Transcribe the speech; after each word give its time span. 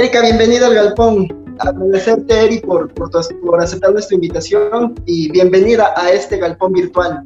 Erika, 0.00 0.22
bienvenida 0.22 0.66
al 0.66 0.74
Galpón. 0.74 1.28
Agradecerte, 1.58 2.46
Eri, 2.46 2.60
por, 2.60 2.90
por, 2.94 3.10
por 3.44 3.60
aceptar 3.60 3.92
nuestra 3.92 4.14
invitación 4.14 4.94
y 5.04 5.30
bienvenida 5.30 5.92
a 5.94 6.10
este 6.10 6.38
Galpón 6.38 6.72
virtual. 6.72 7.22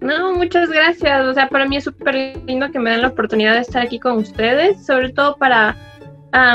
No, 0.00 0.34
muchas 0.34 0.68
gracias. 0.68 1.24
O 1.26 1.32
sea, 1.32 1.48
para 1.48 1.68
mí 1.68 1.76
es 1.76 1.84
súper 1.84 2.42
lindo 2.44 2.68
que 2.72 2.80
me 2.80 2.90
den 2.90 3.02
la 3.02 3.08
oportunidad 3.08 3.54
de 3.54 3.60
estar 3.60 3.82
aquí 3.84 4.00
con 4.00 4.16
ustedes, 4.16 4.84
sobre 4.84 5.12
todo 5.12 5.36
para, 5.36 5.76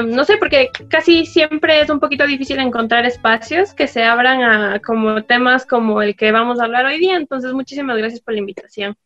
no 0.03 0.25
sé, 0.25 0.35
porque 0.35 0.69
casi 0.89 1.25
siempre 1.25 1.79
es 1.79 1.89
un 1.89 2.01
poquito 2.01 2.27
difícil 2.27 2.59
encontrar 2.59 3.05
espacios 3.05 3.73
que 3.73 3.87
se 3.87 4.03
abran 4.03 4.41
a 4.43 4.81
como 4.81 5.23
temas 5.23 5.65
como 5.65 6.01
el 6.01 6.17
que 6.17 6.33
vamos 6.33 6.59
a 6.59 6.65
hablar 6.65 6.85
hoy 6.87 6.99
día. 6.99 7.15
Entonces, 7.15 7.53
muchísimas 7.53 7.97
gracias 7.97 8.19
por 8.19 8.33
la 8.33 8.41
invitación. 8.41 8.97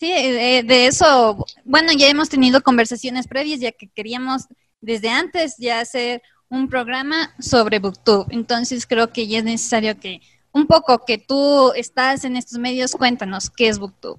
Sí, 0.00 0.10
de, 0.10 0.62
de 0.66 0.86
eso, 0.86 1.44
bueno, 1.62 1.92
ya 1.92 2.08
hemos 2.08 2.30
tenido 2.30 2.62
conversaciones 2.62 3.28
previas, 3.28 3.60
ya 3.60 3.70
que 3.70 3.86
queríamos 3.86 4.46
desde 4.80 5.10
antes 5.10 5.56
ya 5.58 5.78
hacer 5.78 6.22
un 6.48 6.70
programa 6.70 7.34
sobre 7.38 7.80
Booktube. 7.80 8.24
Entonces 8.30 8.86
creo 8.86 9.12
que 9.12 9.26
ya 9.26 9.40
es 9.40 9.44
necesario 9.44 10.00
que 10.00 10.22
un 10.52 10.66
poco 10.66 11.04
que 11.04 11.18
tú 11.18 11.72
estás 11.74 12.24
en 12.24 12.36
estos 12.36 12.58
medios, 12.58 12.92
cuéntanos 12.92 13.50
qué 13.50 13.68
es 13.68 13.78
Booktube. 13.78 14.18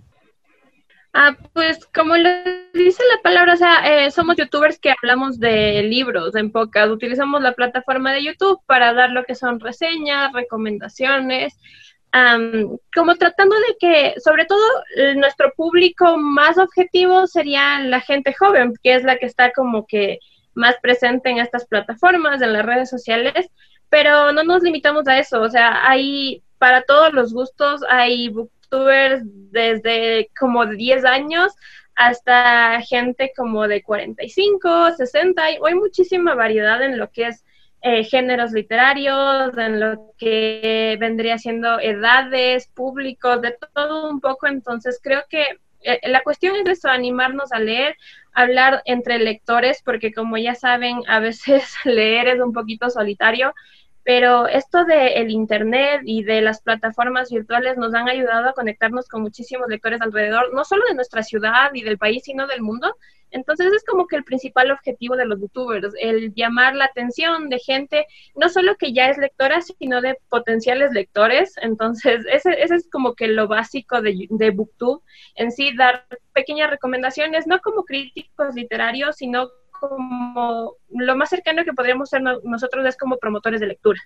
Ah, 1.14 1.36
pues 1.52 1.84
como 1.88 2.16
lo 2.16 2.30
dice 2.76 3.02
la 3.16 3.24
palabra, 3.24 3.56
o 3.56 3.58
sea, 3.58 4.06
eh, 4.06 4.12
somos 4.12 4.38
youtubers 4.38 4.78
que 4.78 4.94
hablamos 5.02 5.40
de 5.40 5.82
libros 5.82 6.36
en 6.36 6.52
pocas. 6.52 6.92
Utilizamos 6.92 7.42
la 7.42 7.54
plataforma 7.54 8.14
de 8.14 8.24
YouTube 8.26 8.62
para 8.68 8.94
dar 8.94 9.10
lo 9.10 9.24
que 9.24 9.34
son 9.34 9.60
reseñas, 9.60 10.32
recomendaciones, 10.32 11.56
como 12.94 13.16
tratando 13.16 13.56
de 13.56 13.78
que, 13.80 14.20
sobre 14.20 14.46
todo, 14.46 14.60
nuestro 15.16 15.52
público 15.56 16.18
más 16.18 16.58
objetivo 16.58 17.28
sería 17.28 17.80
la 17.80 18.02
gente 18.02 18.34
joven, 18.38 18.74
que 18.84 18.96
es 18.96 19.04
la 19.04 19.18
que 19.18 19.26
está 19.26 19.52
como 19.52 19.86
que 19.88 20.20
más 20.54 20.76
presente 20.82 21.30
en 21.30 21.38
estas 21.38 21.66
plataformas, 21.66 22.42
en 22.42 22.54
las 22.54 22.66
redes 22.66 22.90
sociales, 22.90 23.50
pero 23.90 24.32
no 24.32 24.44
nos 24.44 24.64
limitamos 24.64 25.08
a 25.08 25.20
eso, 25.20 25.42
o 25.42 25.50
sea, 25.50 25.88
hay 25.90 26.44
para 26.58 26.84
todos 26.84 27.14
los 27.14 27.34
gustos, 27.34 27.82
hay 27.90 28.30
booktubers 28.30 29.22
desde 29.24 30.30
como 30.40 30.66
de 30.66 30.76
10 30.76 31.06
años 31.06 31.54
hasta 31.96 32.82
gente 32.82 33.34
como 33.36 33.68
de 33.68 33.82
45, 33.82 34.92
60, 34.98 35.44
hay, 35.44 35.58
hay 35.66 35.76
muchísima 35.76 36.36
variedad 36.36 36.82
en 36.82 36.98
lo 36.98 37.10
que 37.10 37.28
es 37.28 37.44
eh, 37.82 38.04
géneros 38.04 38.52
literarios, 38.52 39.58
en 39.58 39.80
lo 39.80 40.14
que 40.18 40.98
vendría 41.00 41.38
siendo 41.38 41.80
edades, 41.80 42.68
públicos, 42.68 43.42
de 43.42 43.58
todo 43.74 44.10
un 44.10 44.20
poco, 44.20 44.48
entonces 44.48 45.00
creo 45.02 45.24
que 45.30 45.46
eh, 45.84 46.00
la 46.10 46.22
cuestión 46.22 46.56
es 46.56 46.68
eso, 46.68 46.90
animarnos 46.90 47.52
a 47.52 47.60
leer, 47.60 47.98
hablar 48.34 48.82
entre 48.86 49.20
lectores, 49.20 49.82
porque 49.84 50.14
como 50.14 50.38
ya 50.38 50.56
saben, 50.56 51.02
a 51.08 51.20
veces 51.20 51.74
leer 51.86 52.28
es 52.28 52.40
un 52.40 52.54
poquito 52.54 52.90
solitario, 52.90 53.54
pero 54.04 54.48
esto 54.48 54.86
de 54.86 55.14
el 55.16 55.30
internet 55.30 56.02
y 56.06 56.24
de 56.24 56.42
las 56.42 56.62
plataformas 56.62 57.30
virtuales 57.32 57.78
nos 57.78 57.94
han 57.94 58.10
ayudado 58.10 58.50
a 58.50 58.54
conectarnos 58.54 59.08
con 59.08 59.22
muchísimos 59.22 59.68
lectores 59.70 60.02
alrededor, 60.02 60.54
no 60.54 60.66
solo 60.66 60.84
de 60.88 60.96
nuestra 60.96 61.24
ciudad 61.24 61.72
y 61.74 61.84
del 61.84 61.98
país, 61.98 62.24
sino 62.24 62.48
del 62.48 62.62
mundo. 62.62 62.96
Entonces 63.32 63.72
es 63.74 63.84
como 63.84 64.08
que 64.08 64.18
el 64.18 64.24
principal 64.24 64.72
objetivo 64.72 65.16
de 65.16 65.26
los 65.26 65.40
youtubers, 65.40 65.94
el 66.00 66.34
llamar 66.34 66.76
la 66.76 66.86
atención 66.86 67.50
de 67.50 67.60
gente, 67.60 68.06
no 68.36 68.50
solo 68.50 68.76
que 68.78 68.94
ya 68.94 69.10
es 69.10 69.18
lectora, 69.18 69.62
sino 69.62 70.02
de 70.02 70.18
potenciales 70.30 70.92
lectores. 70.92 71.54
Entonces 71.62 72.26
ese, 72.32 72.62
es 72.62 72.90
como 72.92 73.16
que 73.16 73.28
lo 73.28 73.48
básico 73.48 74.02
de, 74.02 74.28
de 74.30 74.52
Booktube, 74.52 75.02
en 75.36 75.52
sí 75.52 75.76
dar 75.76 76.06
pequeñas 76.34 76.70
recomendaciones, 76.70 77.48
no 77.48 77.60
como 77.60 77.84
críticos 77.84 78.56
literarios, 78.56 79.16
sino 79.16 79.50
como 79.80 80.76
lo 80.90 81.16
más 81.16 81.30
cercano 81.30 81.64
que 81.66 81.74
podríamos 81.74 82.10
ser 82.10 82.22
nosotros 82.22 82.86
es 82.86 82.96
como 82.98 83.18
promotores 83.18 83.60
de 83.60 83.68
lectura. 83.68 84.00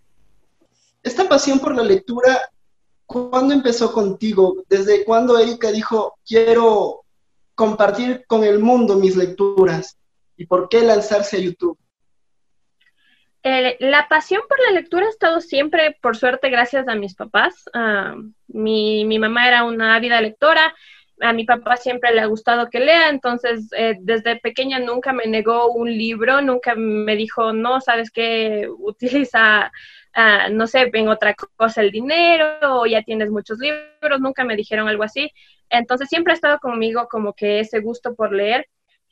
Esta 1.03 1.27
pasión 1.27 1.59
por 1.59 1.75
la 1.75 1.83
lectura, 1.83 2.49
¿cuándo 3.05 3.53
empezó 3.53 3.91
contigo? 3.91 4.63
¿Desde 4.69 5.03
cuándo 5.03 5.37
Erika 5.37 5.71
dijo, 5.71 6.17
quiero 6.25 7.04
compartir 7.55 8.25
con 8.27 8.43
el 8.43 8.59
mundo 8.59 8.97
mis 8.97 9.15
lecturas? 9.15 9.97
¿Y 10.37 10.45
por 10.45 10.69
qué 10.69 10.81
lanzarse 10.81 11.37
a 11.37 11.39
YouTube? 11.39 11.77
Eh, 13.43 13.77
la 13.79 14.07
pasión 14.07 14.41
por 14.49 14.59
la 14.59 14.71
lectura 14.71 15.05
ha 15.05 15.09
estado 15.09 15.39
siempre, 15.39 15.97
por 16.01 16.17
suerte, 16.17 16.49
gracias 16.49 16.87
a 16.87 16.95
mis 16.95 17.15
papás. 17.15 17.65
Ah, 17.73 18.15
mi, 18.47 19.05
mi, 19.05 19.19
mamá 19.19 19.47
era 19.47 19.63
una 19.63 19.95
ávida 19.95 20.19
lectora, 20.19 20.73
a 21.21 21.33
mi 21.33 21.45
papá 21.45 21.77
siempre 21.77 22.13
le 22.13 22.21
ha 22.21 22.25
gustado 22.25 22.69
que 22.69 22.79
lea, 22.79 23.09
entonces 23.09 23.69
eh, 23.77 23.95
desde 23.99 24.37
pequeña 24.37 24.79
nunca 24.79 25.13
me 25.13 25.27
negó 25.27 25.71
un 25.71 25.89
libro, 25.89 26.41
nunca 26.41 26.75
me 26.75 27.15
dijo, 27.15 27.53
no, 27.53 27.79
sabes 27.81 28.11
qué, 28.11 28.67
utiliza, 28.79 29.71
uh, 30.15 30.51
no 30.51 30.67
sé, 30.67 30.89
en 30.93 31.07
otra 31.07 31.35
cosa 31.55 31.81
el 31.81 31.91
dinero, 31.91 32.81
o 32.81 32.85
ya 32.85 33.01
tienes 33.03 33.29
muchos 33.29 33.59
libros, 33.59 34.19
nunca 34.19 34.43
me 34.43 34.55
dijeron 34.55 34.87
algo 34.87 35.03
así. 35.03 35.31
Entonces 35.69 36.09
siempre 36.09 36.33
ha 36.33 36.35
estado 36.35 36.59
conmigo 36.59 37.07
como 37.09 37.33
que 37.33 37.59
ese 37.59 37.79
gusto 37.79 38.15
por 38.15 38.33
leer. 38.33 38.67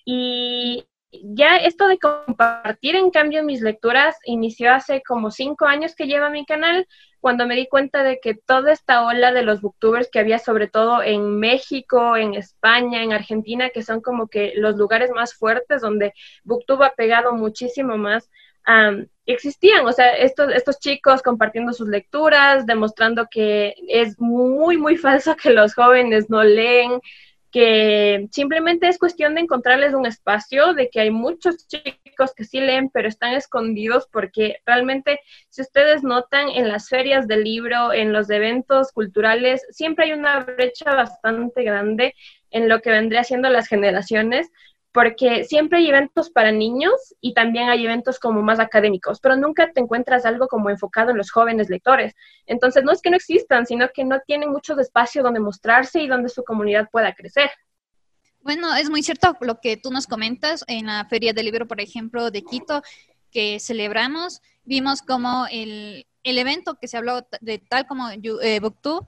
Y 0.06 0.86
ya 1.24 1.58
esto 1.58 1.88
de 1.88 2.00
compartir 2.00 2.96
en 2.96 3.12
cambio 3.12 3.44
mis 3.44 3.62
lecturas 3.62 4.16
inició 4.26 4.74
hace 4.74 5.04
como 5.04 5.32
cinco 5.32 5.66
años 5.66 5.96
que 5.96 6.08
lleva 6.08 6.30
mi 6.30 6.46
canal, 6.46 6.88
cuando 7.20 7.48
me 7.48 7.56
di 7.56 7.68
cuenta 7.68 8.04
de 8.04 8.20
que 8.20 8.34
toda 8.36 8.74
esta 8.74 9.06
ola 9.06 9.32
de 9.32 9.44
los 9.44 9.62
booktubers 9.62 10.10
que 10.12 10.20
había 10.20 10.40
sobre 10.40 10.68
todo 10.68 11.02
en 11.02 11.40
México, 11.40 12.18
en 12.18 12.34
España, 12.34 13.02
en 13.02 13.14
Argentina, 13.14 13.70
que 13.70 13.84
son 13.84 14.02
como 14.02 14.28
que 14.28 14.54
los 14.58 14.76
lugares 14.76 15.10
más 15.12 15.34
fuertes 15.34 15.82
donde 15.82 16.14
booktube 16.44 16.86
ha 16.86 16.96
pegado 16.96 17.34
muchísimo 17.34 17.98
más, 17.98 18.30
existían, 19.26 19.86
o 19.86 19.92
sea, 19.92 20.12
estos, 20.12 20.52
estos 20.54 20.80
chicos 20.80 21.22
compartiendo 21.22 21.74
sus 21.74 21.88
lecturas, 21.88 22.66
demostrando 22.66 23.28
que 23.30 23.76
es 23.88 24.20
muy, 24.20 24.78
muy 24.78 24.98
falso 24.98 25.36
que 25.36 25.52
los 25.52 25.74
jóvenes 25.74 26.30
no 26.30 26.44
leen, 26.44 27.00
que 27.54 28.28
simplemente 28.32 28.88
es 28.88 28.98
cuestión 28.98 29.36
de 29.36 29.42
encontrarles 29.42 29.94
un 29.94 30.08
espacio, 30.08 30.74
de 30.74 30.90
que 30.90 31.02
hay 31.02 31.12
muchos 31.12 31.68
chicos 31.68 32.34
que 32.36 32.46
sí 32.46 32.60
leen, 32.60 32.90
pero 32.90 33.08
están 33.08 33.36
escondidos 33.36 34.08
porque 34.12 34.58
realmente, 34.66 35.20
si 35.50 35.62
ustedes 35.62 36.04
notan 36.04 36.50
en 36.50 36.68
las 36.68 36.90
ferias 36.90 37.28
del 37.28 37.44
libro, 37.44 37.94
en 37.94 38.12
los 38.12 38.32
eventos 38.32 38.92
culturales, 38.92 39.64
siempre 39.70 40.06
hay 40.06 40.14
una 40.14 40.40
brecha 40.40 40.96
bastante 40.96 41.64
grande 41.64 42.16
en 42.50 42.70
lo 42.70 42.82
que 42.82 42.90
vendría 42.90 43.24
siendo 43.24 43.50
las 43.50 43.68
generaciones, 43.68 44.50
porque 44.94 45.44
siempre 45.44 45.80
hay 45.80 45.90
eventos 45.90 46.30
para 46.30 46.52
niños 46.52 46.94
y 47.20 47.34
también 47.34 47.68
hay 47.68 47.84
eventos 47.84 48.20
como 48.20 48.44
más 48.44 48.60
académicos, 48.60 49.20
pero 49.20 49.36
nunca 49.36 49.72
te 49.74 49.82
encuentras 49.82 50.24
algo 50.24 50.48
como 50.48 50.70
enfocado 50.70 51.10
en 51.10 51.18
los 51.18 51.32
jóvenes 51.32 51.68
lectores. 51.70 52.14
Entonces, 52.46 52.84
no 52.84 52.92
es 52.92 53.02
que 53.02 53.10
no 53.10 53.18
existan, 53.18 53.66
sino 53.66 53.90
que 53.92 54.06
no 54.06 54.20
tienen 54.26 54.52
mucho 54.52 54.80
espacio 54.80 55.24
donde 55.24 55.40
mostrarse 55.40 56.00
y 56.00 56.08
donde 56.08 56.30
su 56.30 56.44
comunidad 56.44 56.90
pueda 56.92 57.14
crecer. 57.14 57.50
Bueno, 58.42 58.76
es 58.76 58.90
muy 58.90 59.02
cierto 59.02 59.36
lo 59.42 59.60
que 59.60 59.78
tú 59.78 59.90
nos 59.90 60.06
comentas 60.06 60.64
en 60.68 60.86
la 60.86 61.06
Feria 61.06 61.34
del 61.34 61.46
Libro, 61.46 61.68
por 61.68 61.82
ejemplo, 61.82 62.30
de 62.30 62.44
Quito, 62.44 62.84
que 63.32 63.60
celebramos, 63.60 64.42
vimos 64.64 65.02
como 65.02 65.48
el, 65.50 66.06
el 66.24 66.38
evento 66.38 66.78
que 66.80 66.88
se 66.88 66.98
habló 66.98 67.26
de 67.42 67.58
tal 67.58 67.88
como 67.88 68.10
eh, 68.10 68.60
Booktube, 68.60 69.08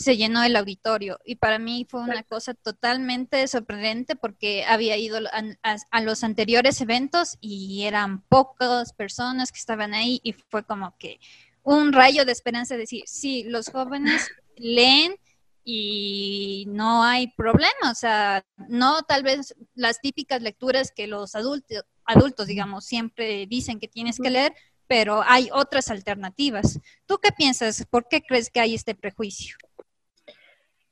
se 0.00 0.16
llenó 0.16 0.42
el 0.42 0.56
auditorio 0.56 1.20
y 1.26 1.36
para 1.36 1.58
mí 1.58 1.86
fue 1.86 2.00
una 2.00 2.22
cosa 2.22 2.54
totalmente 2.54 3.46
sorprendente 3.48 4.16
porque 4.16 4.64
había 4.64 4.96
ido 4.96 5.18
a, 5.30 6.00
los 6.00 6.24
anteriores 6.24 6.80
eventos 6.80 7.36
y 7.42 7.82
eran 7.82 8.22
pocas 8.22 8.94
personas 8.94 9.52
que 9.52 9.58
estaban 9.58 9.92
ahí 9.92 10.18
y 10.24 10.32
fue 10.32 10.64
como 10.64 10.96
que 10.96 11.20
un 11.62 11.92
rayo 11.92 12.24
de 12.24 12.32
esperanza 12.32 12.74
de 12.74 12.80
decir, 12.80 13.02
sí, 13.04 13.44
los 13.44 13.68
jóvenes 13.68 14.26
leen 14.56 15.16
y 15.64 16.64
no 16.68 17.04
hay 17.04 17.28
problema, 17.36 17.90
o 17.90 17.94
sea, 17.94 18.42
no 18.70 19.02
tal 19.02 19.22
vez 19.22 19.54
las 19.74 20.00
típicas 20.00 20.40
lecturas 20.40 20.92
que 20.96 21.08
los 21.08 21.34
adultos, 21.34 21.84
adultos 22.06 22.46
digamos, 22.46 22.86
siempre 22.86 23.46
dicen 23.46 23.78
que 23.78 23.86
tienes 23.86 24.16
que 24.16 24.30
leer, 24.30 24.54
pero 24.86 25.22
hay 25.24 25.50
otras 25.52 25.88
alternativas. 25.90 26.80
¿Tú 27.06 27.18
qué 27.22 27.30
piensas? 27.30 27.86
¿Por 27.88 28.08
qué 28.08 28.22
crees 28.22 28.50
que 28.50 28.58
hay 28.58 28.74
este 28.74 28.94
prejuicio? 28.96 29.56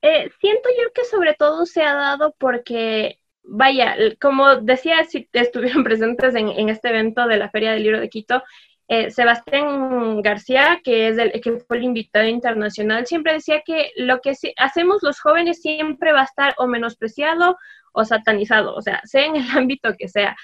Eh, 0.03 0.31
siento 0.41 0.69
yo 0.71 0.93
que 0.95 1.05
sobre 1.05 1.35
todo 1.35 1.67
se 1.67 1.83
ha 1.83 1.95
dado 1.95 2.35
porque, 2.39 3.19
vaya, 3.43 3.97
como 4.21 4.57
decía, 4.57 5.05
si 5.05 5.29
estuvieron 5.33 5.85
presentes 5.85 6.35
en, 6.35 6.69
este 6.69 6.89
evento 6.89 7.27
de 7.27 7.37
la 7.37 7.51
Feria 7.51 7.73
del 7.73 7.83
Libro 7.83 8.01
de 8.01 8.09
Quito, 8.09 8.43
eh, 8.89 9.11
Sebastián 9.11 10.23
García, 10.23 10.81
que, 10.83 11.09
es 11.09 11.19
el, 11.19 11.33
que 11.41 11.59
fue 11.61 11.79
el 11.79 11.85
invitado 11.85 12.27
internacional, 12.27 13.07
siempre 13.07 13.35
decía 13.35 13.63
que 13.65 13.91
lo 13.97 14.21
que 14.21 14.35
hacemos 14.57 15.03
los 15.03 15.21
jóvenes 15.21 15.61
siempre 15.61 16.13
va 16.13 16.23
a 16.23 16.25
estar 16.25 16.55
o 16.59 16.67
menospreciado 16.67 17.59
o 17.93 18.05
satanizado, 18.05 18.75
o 18.75 18.81
sea, 18.83 19.03
sea 19.05 19.27
en 19.27 19.37
el 19.37 19.47
ámbito 19.57 19.95
que 19.99 20.09
sea. 20.09 20.37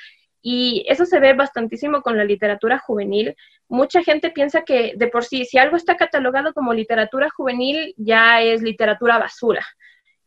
Y 0.47 0.85
eso 0.89 1.07
se 1.07 1.21
ve 1.21 1.33
bastantísimo 1.33 2.03
con 2.03 2.19
la 2.19 2.25
literatura 2.25 2.79
juvenil. 2.79 3.35
Mucha 3.67 4.03
gente 4.03 4.31
piensa 4.31 4.61
que 4.61 4.93
de 4.95 5.09
por 5.09 5.25
sí, 5.25 5.47
si 5.47 5.57
algo 5.57 5.75
está 5.75 5.97
catalogado 5.97 6.53
como 6.53 6.75
literatura 6.75 7.31
juvenil, 7.31 7.95
ya 7.97 8.43
es 8.43 8.61
literatura 8.61 9.17
basura. 9.17 9.67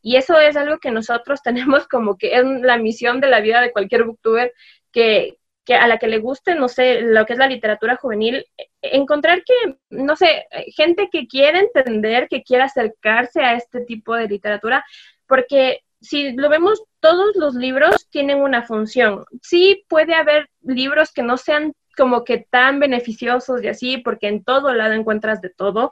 Y 0.01 0.15
eso 0.15 0.39
es 0.39 0.57
algo 0.57 0.79
que 0.79 0.89
nosotros 0.89 1.41
tenemos 1.43 1.87
como 1.87 2.17
que 2.17 2.33
es 2.35 2.43
la 2.43 2.79
misión 2.79 3.21
de 3.21 3.27
la 3.27 3.41
vida 3.41 3.61
de 3.61 3.71
cualquier 3.71 4.05
booktuber 4.05 4.51
que, 4.91 5.37
que 5.63 5.75
a 5.75 5.85
la 5.87 5.99
que 5.99 6.07
le 6.07 6.17
guste, 6.17 6.55
no 6.55 6.67
sé, 6.67 7.01
lo 7.01 7.27
que 7.27 7.33
es 7.33 7.39
la 7.39 7.47
literatura 7.47 7.95
juvenil, 7.97 8.43
encontrar 8.81 9.43
que, 9.43 9.77
no 9.91 10.15
sé, 10.15 10.47
gente 10.75 11.09
que 11.11 11.27
quiera 11.27 11.59
entender, 11.59 12.27
que 12.27 12.41
quiera 12.41 12.65
acercarse 12.65 13.41
a 13.41 13.53
este 13.53 13.81
tipo 13.81 14.15
de 14.15 14.27
literatura, 14.27 14.83
porque 15.27 15.81
si 16.01 16.33
lo 16.33 16.49
vemos, 16.49 16.83
todos 16.99 17.35
los 17.35 17.55
libros 17.55 18.07
tienen 18.09 18.39
una 18.39 18.63
función. 18.63 19.25
Sí 19.41 19.83
puede 19.87 20.13
haber 20.15 20.49
libros 20.61 21.11
que 21.11 21.23
no 21.23 21.37
sean 21.37 21.73
como 21.95 22.23
que 22.23 22.45
tan 22.49 22.79
beneficiosos 22.79 23.63
y 23.63 23.67
así, 23.67 23.97
porque 23.97 24.27
en 24.27 24.43
todo 24.43 24.73
lado 24.73 24.93
encuentras 24.93 25.41
de 25.41 25.49
todo, 25.49 25.91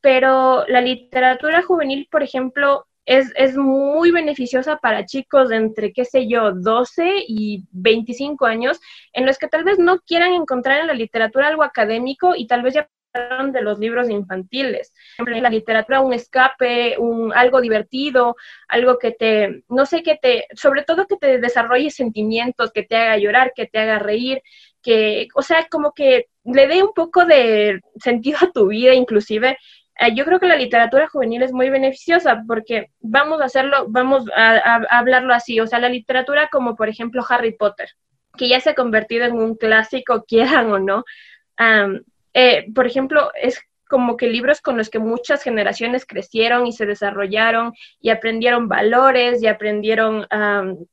pero 0.00 0.66
la 0.66 0.80
literatura 0.80 1.62
juvenil, 1.62 2.08
por 2.10 2.22
ejemplo, 2.22 2.86
es, 3.04 3.32
es, 3.36 3.56
muy 3.56 4.10
beneficiosa 4.12 4.76
para 4.76 5.04
chicos 5.06 5.48
de 5.48 5.56
entre, 5.56 5.92
qué 5.92 6.04
sé 6.04 6.28
yo, 6.28 6.52
12 6.52 7.24
y 7.26 7.64
25 7.72 8.46
años, 8.46 8.80
en 9.12 9.26
los 9.26 9.38
que 9.38 9.48
tal 9.48 9.64
vez 9.64 9.78
no 9.78 9.98
quieran 10.00 10.32
encontrar 10.32 10.80
en 10.80 10.86
la 10.86 10.94
literatura 10.94 11.48
algo 11.48 11.64
académico 11.64 12.34
y 12.36 12.46
tal 12.46 12.62
vez 12.62 12.74
ya 12.74 12.88
de 13.12 13.60
los 13.60 13.78
libros 13.78 14.08
infantiles. 14.08 14.92
La 15.18 15.50
literatura 15.50 16.00
un 16.00 16.14
escape, 16.14 16.96
un, 16.98 17.32
algo 17.34 17.60
divertido, 17.60 18.36
algo 18.68 18.98
que 18.98 19.12
te, 19.12 19.64
no 19.68 19.84
sé, 19.84 20.02
que 20.02 20.16
te, 20.16 20.46
sobre 20.54 20.82
todo 20.82 21.06
que 21.06 21.16
te 21.16 21.38
desarrolle 21.38 21.90
sentimientos, 21.90 22.72
que 22.72 22.84
te 22.84 22.96
haga 22.96 23.18
llorar, 23.18 23.52
que 23.54 23.66
te 23.66 23.78
haga 23.78 23.98
reír, 23.98 24.42
que, 24.82 25.28
o 25.34 25.42
sea, 25.42 25.66
como 25.70 25.92
que 25.92 26.28
le 26.44 26.66
dé 26.66 26.82
un 26.82 26.92
poco 26.94 27.26
de 27.26 27.80
sentido 27.96 28.38
a 28.40 28.50
tu 28.50 28.68
vida 28.68 28.94
inclusive. 28.94 29.58
Eh, 29.98 30.14
yo 30.14 30.24
creo 30.24 30.40
que 30.40 30.48
la 30.48 30.56
literatura 30.56 31.08
juvenil 31.08 31.42
es 31.42 31.52
muy 31.52 31.68
beneficiosa 31.68 32.42
porque 32.46 32.90
vamos 33.00 33.42
a 33.42 33.44
hacerlo, 33.44 33.86
vamos 33.88 34.24
a, 34.34 34.80
hablarlo 34.90 35.34
así, 35.34 35.60
o 35.60 35.66
sea, 35.66 35.78
la 35.78 35.90
literatura 35.90 36.48
como 36.50 36.76
por 36.76 36.88
ejemplo 36.88 37.22
Harry 37.28 37.52
Potter, 37.56 37.90
que 38.38 38.48
ya 38.48 38.58
se 38.60 38.70
ha 38.70 38.74
convertido 38.74 39.26
en 39.26 39.34
un 39.34 39.54
clásico, 39.56 40.24
quieran 40.28 40.72
o 40.72 40.78
no. 40.78 41.04
Eh, 42.34 42.66
por 42.74 42.86
ejemplo, 42.86 43.30
es 43.40 43.60
como 43.88 44.16
que 44.16 44.26
libros 44.26 44.62
con 44.62 44.78
los 44.78 44.88
que 44.88 44.98
muchas 44.98 45.42
generaciones 45.42 46.06
crecieron 46.06 46.66
y 46.66 46.72
se 46.72 46.86
desarrollaron 46.86 47.74
y 48.00 48.08
aprendieron 48.08 48.66
valores 48.66 49.42
y 49.42 49.48
aprendieron, 49.48 50.26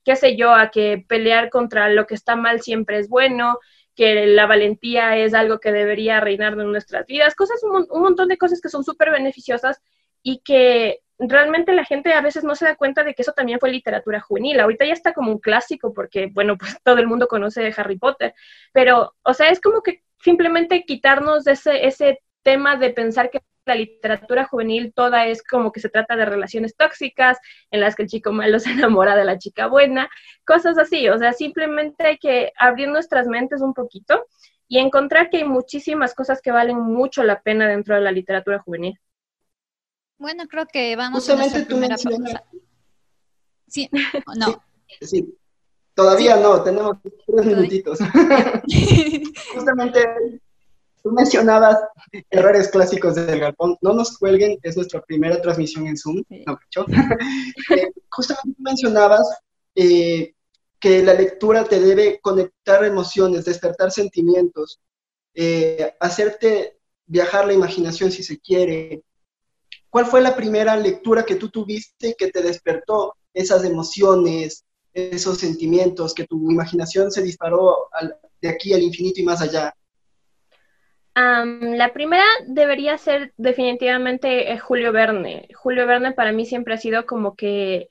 qué 0.03 0.17
sé 0.17 0.35
yo, 0.35 0.53
a 0.53 0.69
que 0.69 1.05
pelear 1.07 1.49
contra 1.49 1.87
lo 1.87 2.05
que 2.05 2.15
está 2.15 2.35
mal 2.35 2.61
siempre 2.61 2.99
es 2.99 3.07
bueno, 3.07 3.57
que 3.95 4.25
la 4.27 4.47
valentía 4.47 5.15
es 5.15 5.33
algo 5.33 5.59
que 5.61 5.71
debería 5.71 6.19
reinar 6.19 6.53
en 6.53 6.71
nuestras 6.71 7.05
vidas, 7.05 7.35
cosas, 7.35 7.63
un, 7.63 7.87
un 7.89 8.01
montón 8.01 8.27
de 8.27 8.37
cosas 8.37 8.59
que 8.59 8.67
son 8.67 8.83
súper 8.83 9.11
beneficiosas 9.11 9.81
y 10.21 10.39
que 10.39 10.99
realmente 11.19 11.73
la 11.73 11.85
gente 11.85 12.13
a 12.13 12.21
veces 12.21 12.43
no 12.43 12.55
se 12.55 12.65
da 12.65 12.75
cuenta 12.75 13.03
de 13.03 13.13
que 13.13 13.21
eso 13.21 13.33
también 13.33 13.59
fue 13.59 13.71
literatura 13.71 14.21
juvenil. 14.21 14.59
Ahorita 14.59 14.85
ya 14.85 14.93
está 14.93 15.13
como 15.13 15.31
un 15.31 15.39
clásico 15.39 15.93
porque, 15.93 16.29
bueno, 16.31 16.57
pues 16.57 16.77
todo 16.83 16.97
el 16.97 17.07
mundo 17.07 17.27
conoce 17.27 17.73
Harry 17.75 17.97
Potter, 17.97 18.33
pero, 18.73 19.15
o 19.23 19.33
sea, 19.33 19.49
es 19.49 19.59
como 19.61 19.81
que 19.81 20.03
simplemente 20.21 20.83
quitarnos 20.83 21.43
de 21.43 21.53
ese, 21.53 21.85
ese 21.85 22.19
tema 22.43 22.77
de 22.77 22.91
pensar 22.91 23.29
que 23.29 23.41
la 23.65 23.75
literatura 23.75 24.45
juvenil 24.45 24.93
toda 24.93 25.27
es 25.27 25.43
como 25.43 25.71
que 25.71 25.79
se 25.79 25.89
trata 25.89 26.15
de 26.15 26.25
relaciones 26.25 26.75
tóxicas 26.75 27.37
en 27.71 27.81
las 27.81 27.95
que 27.95 28.03
el 28.03 28.09
chico 28.09 28.31
malo 28.31 28.59
se 28.59 28.71
enamora 28.71 29.15
de 29.15 29.25
la 29.25 29.37
chica 29.37 29.67
buena, 29.67 30.09
cosas 30.45 30.77
así, 30.77 31.07
o 31.09 31.17
sea, 31.17 31.33
simplemente 31.33 32.05
hay 32.05 32.17
que 32.17 32.51
abrir 32.57 32.89
nuestras 32.89 33.27
mentes 33.27 33.61
un 33.61 33.73
poquito 33.73 34.25
y 34.67 34.77
encontrar 34.77 35.29
que 35.29 35.37
hay 35.37 35.45
muchísimas 35.45 36.13
cosas 36.13 36.41
que 36.41 36.51
valen 36.51 36.77
mucho 36.77 37.23
la 37.23 37.41
pena 37.41 37.67
dentro 37.67 37.95
de 37.95 38.01
la 38.01 38.11
literatura 38.11 38.59
juvenil. 38.59 38.99
Bueno, 40.19 40.47
creo 40.47 40.67
que 40.67 40.95
vamos 40.95 41.27
a 41.29 41.35
nuestra 41.35 41.65
primera 41.65 41.95
pausa. 41.95 42.43
Sí, 43.67 43.89
no. 44.37 44.61
sí. 45.01 45.35
Todavía 45.93 46.37
no, 46.37 46.63
tenemos 46.63 46.97
tres 47.03 47.45
minutitos. 47.45 47.99
Justamente 49.53 50.39
tú 51.03 51.11
mencionabas 51.11 51.77
errores 52.29 52.69
clásicos 52.69 53.15
del 53.15 53.39
galpón. 53.39 53.77
No 53.81 53.93
nos 53.93 54.17
cuelguen, 54.17 54.57
es 54.63 54.75
nuestra 54.75 55.01
primera 55.01 55.41
transmisión 55.41 55.87
en 55.87 55.97
Zoom. 55.97 56.23
No, 56.45 56.59
eh, 57.75 57.91
justamente 58.09 58.57
tú 58.57 58.63
mencionabas 58.63 59.27
eh, 59.75 60.33
que 60.79 61.03
la 61.03 61.13
lectura 61.13 61.63
te 61.65 61.79
debe 61.79 62.19
conectar 62.21 62.83
emociones, 62.83 63.45
despertar 63.45 63.91
sentimientos, 63.91 64.79
eh, 65.33 65.95
hacerte 65.99 66.77
viajar 67.05 67.47
la 67.47 67.53
imaginación 67.53 68.11
si 68.11 68.23
se 68.23 68.39
quiere. 68.39 69.03
¿Cuál 69.89 70.05
fue 70.05 70.21
la 70.21 70.35
primera 70.35 70.75
lectura 70.77 71.23
que 71.23 71.35
tú 71.35 71.49
tuviste 71.49 72.15
que 72.17 72.29
te 72.31 72.41
despertó 72.41 73.15
esas 73.33 73.63
emociones, 73.63 74.65
esos 74.93 75.37
sentimientos, 75.37 76.13
que 76.13 76.25
tu 76.25 76.51
imaginación 76.51 77.11
se 77.11 77.21
disparó 77.21 77.89
de 78.41 78.49
aquí 78.49 78.73
al 78.73 78.81
infinito 78.81 79.21
y 79.21 79.23
más 79.23 79.41
allá? 79.41 79.73
la 81.15 81.91
primera 81.91 82.23
debería 82.47 82.97
ser 82.97 83.33
definitivamente 83.35 84.53
eh, 84.53 84.57
Julio 84.57 84.93
Verne. 84.93 85.49
Julio 85.53 85.85
Verne 85.85 86.13
para 86.13 86.31
mí 86.31 86.45
siempre 86.45 86.73
ha 86.73 86.77
sido 86.77 87.05
como 87.05 87.35
que, 87.35 87.89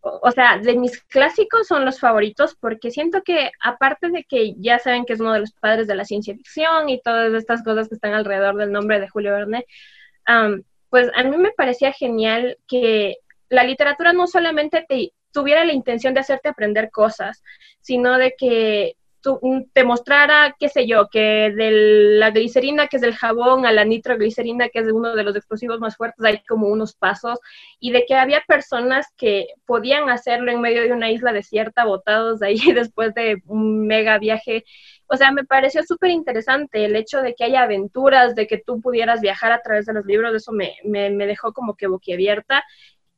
o, 0.00 0.30
sea, 0.30 0.58
de 0.58 0.76
mis 0.76 1.02
clásicos 1.02 1.66
son 1.66 1.84
los 1.84 1.98
favoritos 1.98 2.54
porque 2.54 2.92
siento 2.92 3.22
que 3.22 3.50
aparte 3.60 4.10
de 4.10 4.24
que 4.24 4.54
ya 4.56 4.78
saben 4.78 5.04
que 5.04 5.14
es 5.14 5.20
uno 5.20 5.32
de 5.32 5.40
los 5.40 5.52
padres 5.52 5.88
de 5.88 5.96
la 5.96 6.04
ciencia 6.04 6.34
ficción 6.36 6.88
y 6.88 7.00
todas 7.00 7.32
estas 7.34 7.64
cosas 7.64 7.88
que 7.88 7.96
están 7.96 8.14
alrededor 8.14 8.56
del 8.56 8.70
nombre 8.70 9.00
de 9.00 9.08
Julio 9.08 9.32
Verne, 9.32 9.66
pues 10.90 11.08
a 11.14 11.24
mí 11.24 11.36
me 11.36 11.50
parecía 11.52 11.92
genial 11.92 12.56
que 12.68 13.16
la 13.48 13.64
literatura 13.64 14.12
no 14.12 14.26
solamente 14.28 14.84
te, 14.88 15.12
tuviera 15.32 15.64
la 15.64 15.72
intención 15.72 16.14
de 16.14 16.20
hacerte 16.20 16.48
aprender 16.48 16.90
cosas, 16.90 17.42
sino 17.80 18.18
de 18.18 18.34
que 18.36 18.96
mm, 19.24 19.62
te 19.72 19.84
mostrara, 19.84 20.56
qué 20.58 20.68
sé 20.68 20.86
yo, 20.86 21.08
que 21.10 21.52
de 21.54 21.70
la 22.18 22.30
glicerina, 22.30 22.88
que 22.88 22.96
es 22.96 23.02
del 23.02 23.14
jabón, 23.14 23.66
a 23.66 23.72
la 23.72 23.84
nitroglicerina, 23.84 24.68
que 24.68 24.80
es 24.80 24.92
uno 24.92 25.14
de 25.14 25.22
los 25.22 25.36
explosivos 25.36 25.80
más 25.80 25.96
fuertes, 25.96 26.24
hay 26.24 26.42
como 26.44 26.68
unos 26.68 26.94
pasos, 26.94 27.38
y 27.78 27.92
de 27.92 28.04
que 28.06 28.14
había 28.14 28.42
personas 28.46 29.06
que 29.16 29.48
podían 29.66 30.08
hacerlo 30.10 30.50
en 30.50 30.60
medio 30.60 30.82
de 30.82 30.92
una 30.92 31.10
isla 31.10 31.32
desierta, 31.32 31.84
botados 31.84 32.42
ahí 32.42 32.58
después 32.74 33.14
de 33.14 33.42
un 33.46 33.86
mega 33.86 34.18
viaje. 34.18 34.64
O 35.06 35.16
sea, 35.16 35.32
me 35.32 35.44
pareció 35.44 35.82
súper 35.82 36.10
interesante 36.10 36.84
el 36.84 36.94
hecho 36.96 37.20
de 37.20 37.34
que 37.34 37.44
haya 37.44 37.62
aventuras, 37.62 38.34
de 38.34 38.46
que 38.46 38.58
tú 38.58 38.80
pudieras 38.80 39.20
viajar 39.20 39.52
a 39.52 39.60
través 39.60 39.86
de 39.86 39.94
los 39.94 40.06
libros, 40.06 40.34
eso 40.34 40.52
me, 40.52 40.76
me 40.84 41.26
dejó 41.26 41.52
como 41.52 41.74
que 41.74 41.88
boquiabierta. 41.88 42.62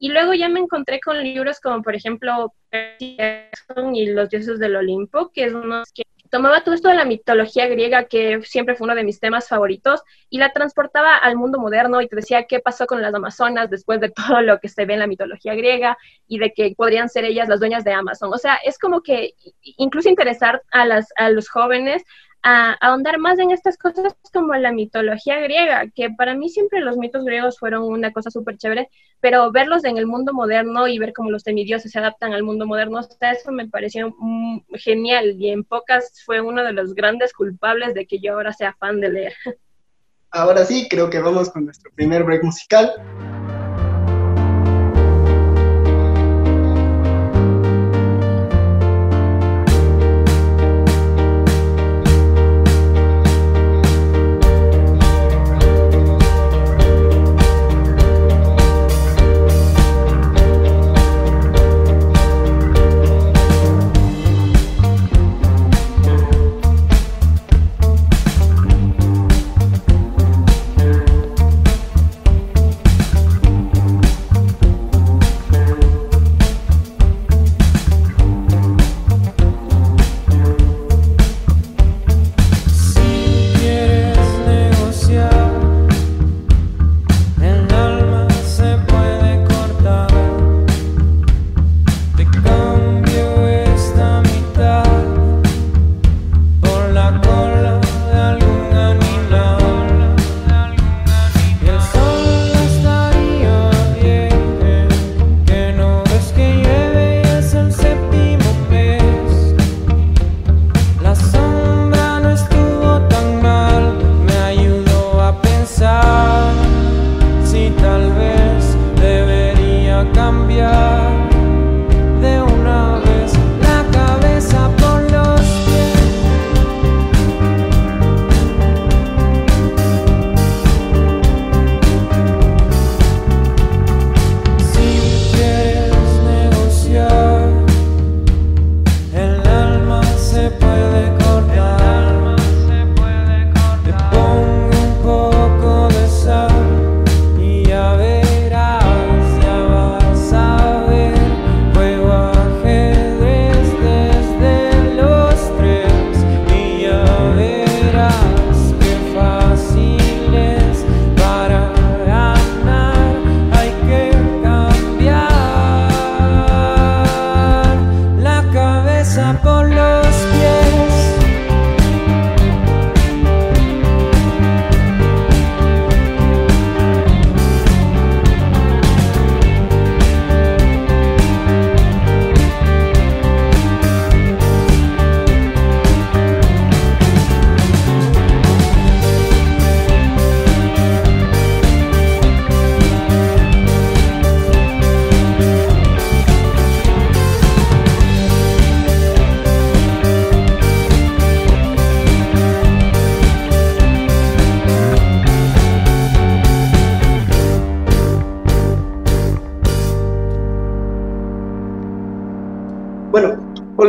Y 0.02 0.08
luego 0.08 0.34
ya 0.34 0.48
me 0.48 0.58
encontré 0.58 1.00
con 1.00 1.22
libros 1.22 1.60
como, 1.60 1.80
por 1.80 1.94
ejemplo, 1.94 2.52
y 2.98 4.06
los 4.06 4.28
dioses 4.30 4.58
del 4.58 4.74
Olimpo, 4.74 5.30
que 5.32 5.44
es 5.44 5.52
uno 5.52 5.84
que 5.94 6.02
tomaba 6.28 6.64
todo 6.64 6.74
esto 6.74 6.88
de 6.88 6.96
la 6.96 7.04
mitología 7.04 7.68
griega, 7.68 8.06
que 8.06 8.42
siempre 8.42 8.74
fue 8.74 8.86
uno 8.86 8.96
de 8.96 9.04
mis 9.04 9.20
temas 9.20 9.46
favoritos, 9.46 10.02
y 10.28 10.38
la 10.38 10.52
transportaba 10.52 11.16
al 11.18 11.36
mundo 11.36 11.60
moderno 11.60 12.02
y 12.02 12.08
te 12.08 12.16
decía 12.16 12.46
qué 12.48 12.58
pasó 12.58 12.86
con 12.86 13.00
las 13.00 13.14
Amazonas 13.14 13.70
después 13.70 14.00
de 14.00 14.10
todo 14.10 14.42
lo 14.42 14.58
que 14.58 14.68
se 14.68 14.86
ve 14.86 14.94
en 14.94 14.98
la 14.98 15.06
mitología 15.06 15.54
griega 15.54 15.96
y 16.26 16.40
de 16.40 16.52
que 16.52 16.74
podrían 16.76 17.08
ser 17.08 17.24
ellas 17.24 17.48
las 17.48 17.60
dueñas 17.60 17.84
de 17.84 17.92
Amazon. 17.92 18.34
O 18.34 18.38
sea, 18.38 18.56
es 18.56 18.80
como 18.80 19.02
que 19.02 19.34
incluso 19.62 20.08
interesar 20.08 20.62
a, 20.72 20.84
las, 20.84 21.10
a 21.14 21.30
los 21.30 21.48
jóvenes 21.48 22.02
a, 22.42 22.72
ahondar 22.80 23.18
más 23.18 23.38
en 23.38 23.50
estas 23.50 23.76
cosas 23.78 24.14
como 24.32 24.54
la 24.54 24.72
mitología 24.72 25.38
griega, 25.40 25.88
que 25.94 26.10
para 26.10 26.34
mí 26.34 26.48
siempre 26.48 26.80
los 26.80 26.96
mitos 26.96 27.24
griegos 27.24 27.58
fueron 27.58 27.84
una 27.84 28.12
cosa 28.12 28.30
súper 28.30 28.58
chévere, 28.58 28.88
pero 29.20 29.52
verlos 29.52 29.84
en 29.84 29.98
el 29.98 30.06
mundo 30.06 30.32
moderno 30.32 30.88
y 30.88 30.98
ver 30.98 31.12
cómo 31.12 31.30
los 31.30 31.42
semidioses 31.42 31.92
se 31.92 31.98
adaptan 31.98 32.32
al 32.32 32.42
mundo 32.42 32.66
moderno, 32.66 33.00
eso 33.00 33.52
me 33.52 33.68
pareció 33.68 34.14
mm, 34.18 34.60
genial 34.74 35.36
y 35.38 35.50
en 35.50 35.64
pocas 35.64 36.22
fue 36.24 36.40
uno 36.40 36.64
de 36.64 36.72
los 36.72 36.94
grandes 36.94 37.32
culpables 37.32 37.94
de 37.94 38.06
que 38.06 38.18
yo 38.18 38.34
ahora 38.34 38.52
sea 38.52 38.74
fan 38.78 39.00
de 39.00 39.10
leer. 39.10 39.34
Ahora 40.30 40.64
sí, 40.64 40.88
creo 40.88 41.10
que 41.10 41.20
vamos 41.20 41.50
con 41.50 41.66
nuestro 41.66 41.90
primer 41.94 42.24
break 42.24 42.42
musical. 42.42 42.90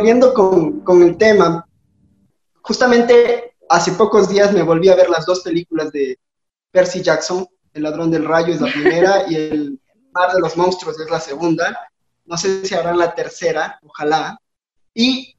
Volviendo 0.03 0.33
con, 0.33 0.81
con 0.81 1.01
el 1.01 1.15
tema, 1.15 1.65
justamente 2.61 3.55
hace 3.69 3.93
pocos 3.93 4.27
días 4.27 4.51
me 4.51 4.61
volví 4.61 4.89
a 4.89 4.97
ver 4.97 5.09
las 5.09 5.25
dos 5.25 5.39
películas 5.39 5.93
de 5.93 6.19
Percy 6.71 7.01
Jackson, 7.01 7.47
El 7.73 7.83
ladrón 7.83 8.11
del 8.11 8.25
rayo 8.25 8.53
es 8.53 8.59
la 8.59 8.69
primera 8.69 9.23
y 9.29 9.35
El 9.35 9.79
mar 10.11 10.33
de 10.33 10.41
los 10.41 10.57
monstruos 10.57 10.99
es 10.99 11.09
la 11.09 11.21
segunda. 11.21 11.89
No 12.25 12.37
sé 12.37 12.65
si 12.65 12.75
habrán 12.75 12.97
la 12.97 13.15
tercera, 13.15 13.79
ojalá. 13.81 14.37
Y 14.93 15.37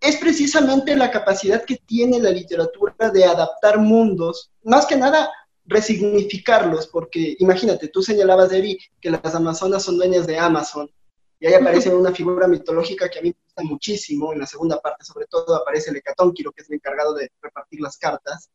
es 0.00 0.16
precisamente 0.16 0.96
la 0.96 1.10
capacidad 1.10 1.62
que 1.62 1.76
tiene 1.76 2.18
la 2.18 2.30
literatura 2.30 3.10
de 3.10 3.22
adaptar 3.22 3.76
mundos, 3.76 4.50
más 4.64 4.86
que 4.86 4.96
nada 4.96 5.30
resignificarlos, 5.66 6.86
porque 6.86 7.36
imagínate, 7.38 7.88
tú 7.88 8.02
señalabas, 8.02 8.48
Debbie, 8.48 8.78
que 8.98 9.10
las 9.10 9.34
Amazonas 9.34 9.82
son 9.82 9.98
dueñas 9.98 10.26
de 10.26 10.38
Amazon, 10.38 10.90
y 11.38 11.48
ahí 11.48 11.52
aparece 11.52 11.90
una 11.94 12.12
figura 12.12 12.48
mitológica 12.48 13.10
que 13.10 13.18
a 13.18 13.22
mí 13.22 13.34
gusta 13.56 13.62
muchísimo, 13.62 14.32
en 14.32 14.40
la 14.40 14.46
segunda 14.46 14.80
parte 14.80 15.04
sobre 15.04 15.26
todo 15.26 15.54
aparece 15.56 15.90
el 15.90 15.96
Hecatónquiro, 15.96 16.52
que 16.52 16.62
es 16.62 16.68
el 16.68 16.76
encargado 16.76 17.14
de 17.14 17.30
repartir 17.40 17.80
las 17.80 17.96
cartas, 17.96 18.50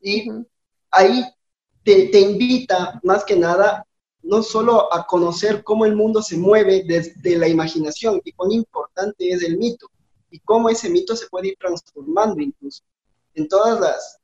y 0.00 0.28
ahí 0.90 1.24
te, 1.82 2.08
te 2.08 2.20
invita 2.20 3.00
más 3.02 3.24
que 3.24 3.36
nada 3.36 3.86
no 4.22 4.42
solo 4.42 4.92
a 4.92 5.06
conocer 5.06 5.62
cómo 5.62 5.84
el 5.84 5.94
mundo 5.94 6.22
se 6.22 6.38
mueve 6.38 6.84
desde 6.86 7.36
la 7.36 7.46
imaginación 7.46 8.20
y 8.24 8.32
cuán 8.32 8.52
importante 8.52 9.28
es 9.30 9.42
el 9.42 9.58
mito, 9.58 9.90
y 10.30 10.38
cómo 10.40 10.68
ese 10.68 10.88
mito 10.90 11.14
se 11.14 11.26
puede 11.28 11.48
ir 11.48 11.56
transformando 11.58 12.40
incluso. 12.40 12.82
En 13.34 13.48
todas 13.48 13.80
las, 13.80 14.18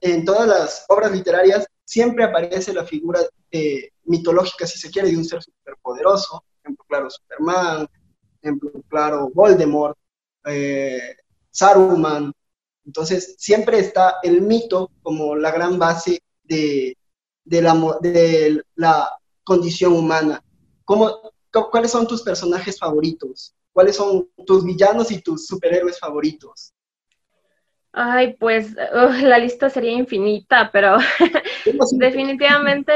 en 0.00 0.24
todas 0.24 0.48
las 0.48 0.84
obras 0.88 1.12
literarias 1.12 1.66
siempre 1.84 2.24
aparece 2.24 2.72
la 2.72 2.84
figura 2.84 3.20
eh, 3.50 3.90
mitológica, 4.04 4.66
si 4.66 4.78
se 4.78 4.90
quiere, 4.90 5.10
de 5.10 5.16
un 5.16 5.24
ser 5.24 5.42
superpoderoso, 5.42 6.42
ejemplo 6.62 6.84
claro, 6.88 7.08
Superman, 7.10 7.88
ejemplo 8.46 8.70
claro, 8.88 9.30
Voldemort, 9.34 9.96
eh, 10.46 11.16
Saruman. 11.50 12.32
Entonces, 12.84 13.34
siempre 13.38 13.78
está 13.78 14.16
el 14.22 14.42
mito 14.42 14.90
como 15.02 15.34
la 15.34 15.50
gran 15.50 15.78
base 15.78 16.22
de, 16.44 16.96
de, 17.44 17.62
la, 17.62 17.74
de 18.00 18.62
la 18.76 19.10
condición 19.42 19.92
humana. 19.92 20.42
¿Cómo, 20.84 21.32
¿Cuáles 21.70 21.90
son 21.90 22.06
tus 22.06 22.22
personajes 22.22 22.78
favoritos? 22.78 23.54
¿Cuáles 23.72 23.96
son 23.96 24.28
tus 24.46 24.64
villanos 24.64 25.10
y 25.10 25.20
tus 25.20 25.46
superhéroes 25.46 25.98
favoritos? 25.98 26.72
Ay, 27.92 28.36
pues 28.38 28.74
la 28.74 29.38
lista 29.38 29.70
sería 29.70 29.92
infinita, 29.92 30.70
pero 30.70 30.98
definitivamente, 31.92 32.92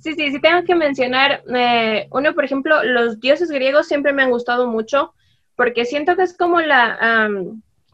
sí, 0.00 0.14
sí, 0.14 0.30
sí 0.30 0.40
tengo 0.40 0.64
que 0.64 0.74
mencionar, 0.74 1.42
eh, 1.54 2.08
uno, 2.10 2.34
por 2.34 2.44
ejemplo, 2.44 2.82
los 2.84 3.20
dioses 3.20 3.50
griegos 3.50 3.88
siempre 3.88 4.12
me 4.12 4.22
han 4.22 4.30
gustado 4.30 4.66
mucho, 4.66 5.14
porque 5.56 5.84
siento 5.84 6.16
que 6.16 6.22
es 6.22 6.36
como 6.36 6.60
la, 6.60 7.28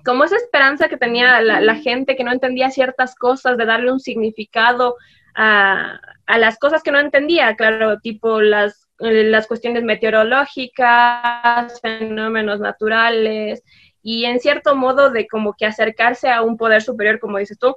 como 0.05 0.25
esa 0.25 0.37
esperanza 0.37 0.89
que 0.89 0.99
tenía 0.99 1.41
la, 1.41 1.75
gente 1.77 2.15
que 2.15 2.25
no 2.25 2.33
entendía 2.33 2.71
ciertas 2.71 3.15
cosas, 3.15 3.57
de 3.57 3.65
darle 3.65 3.91
un 3.91 4.01
significado 4.01 4.97
a, 5.35 5.99
a 6.27 6.39
las 6.39 6.59
cosas 6.59 6.83
que 6.83 6.93
no 6.93 7.01
entendía, 7.01 7.57
claro, 7.57 7.99
tipo 8.01 8.41
las 8.41 8.85
eh, 9.01 9.25
las 9.25 9.49
cuestiones 9.49 9.83
meteorológicas, 9.83 11.81
fenómenos 11.81 12.61
naturales 12.61 13.63
y 14.03 14.25
en 14.25 14.39
cierto 14.39 14.77
modo 14.77 15.11
de 15.11 15.27
como 15.27 15.55
que 15.55 15.67
acercarse 15.67 16.31
a 16.31 16.43
un 16.43 16.57
poder 16.57 16.83
superior, 16.83 17.19
como 17.19 17.39
dices 17.39 17.59
tú. 17.59 17.77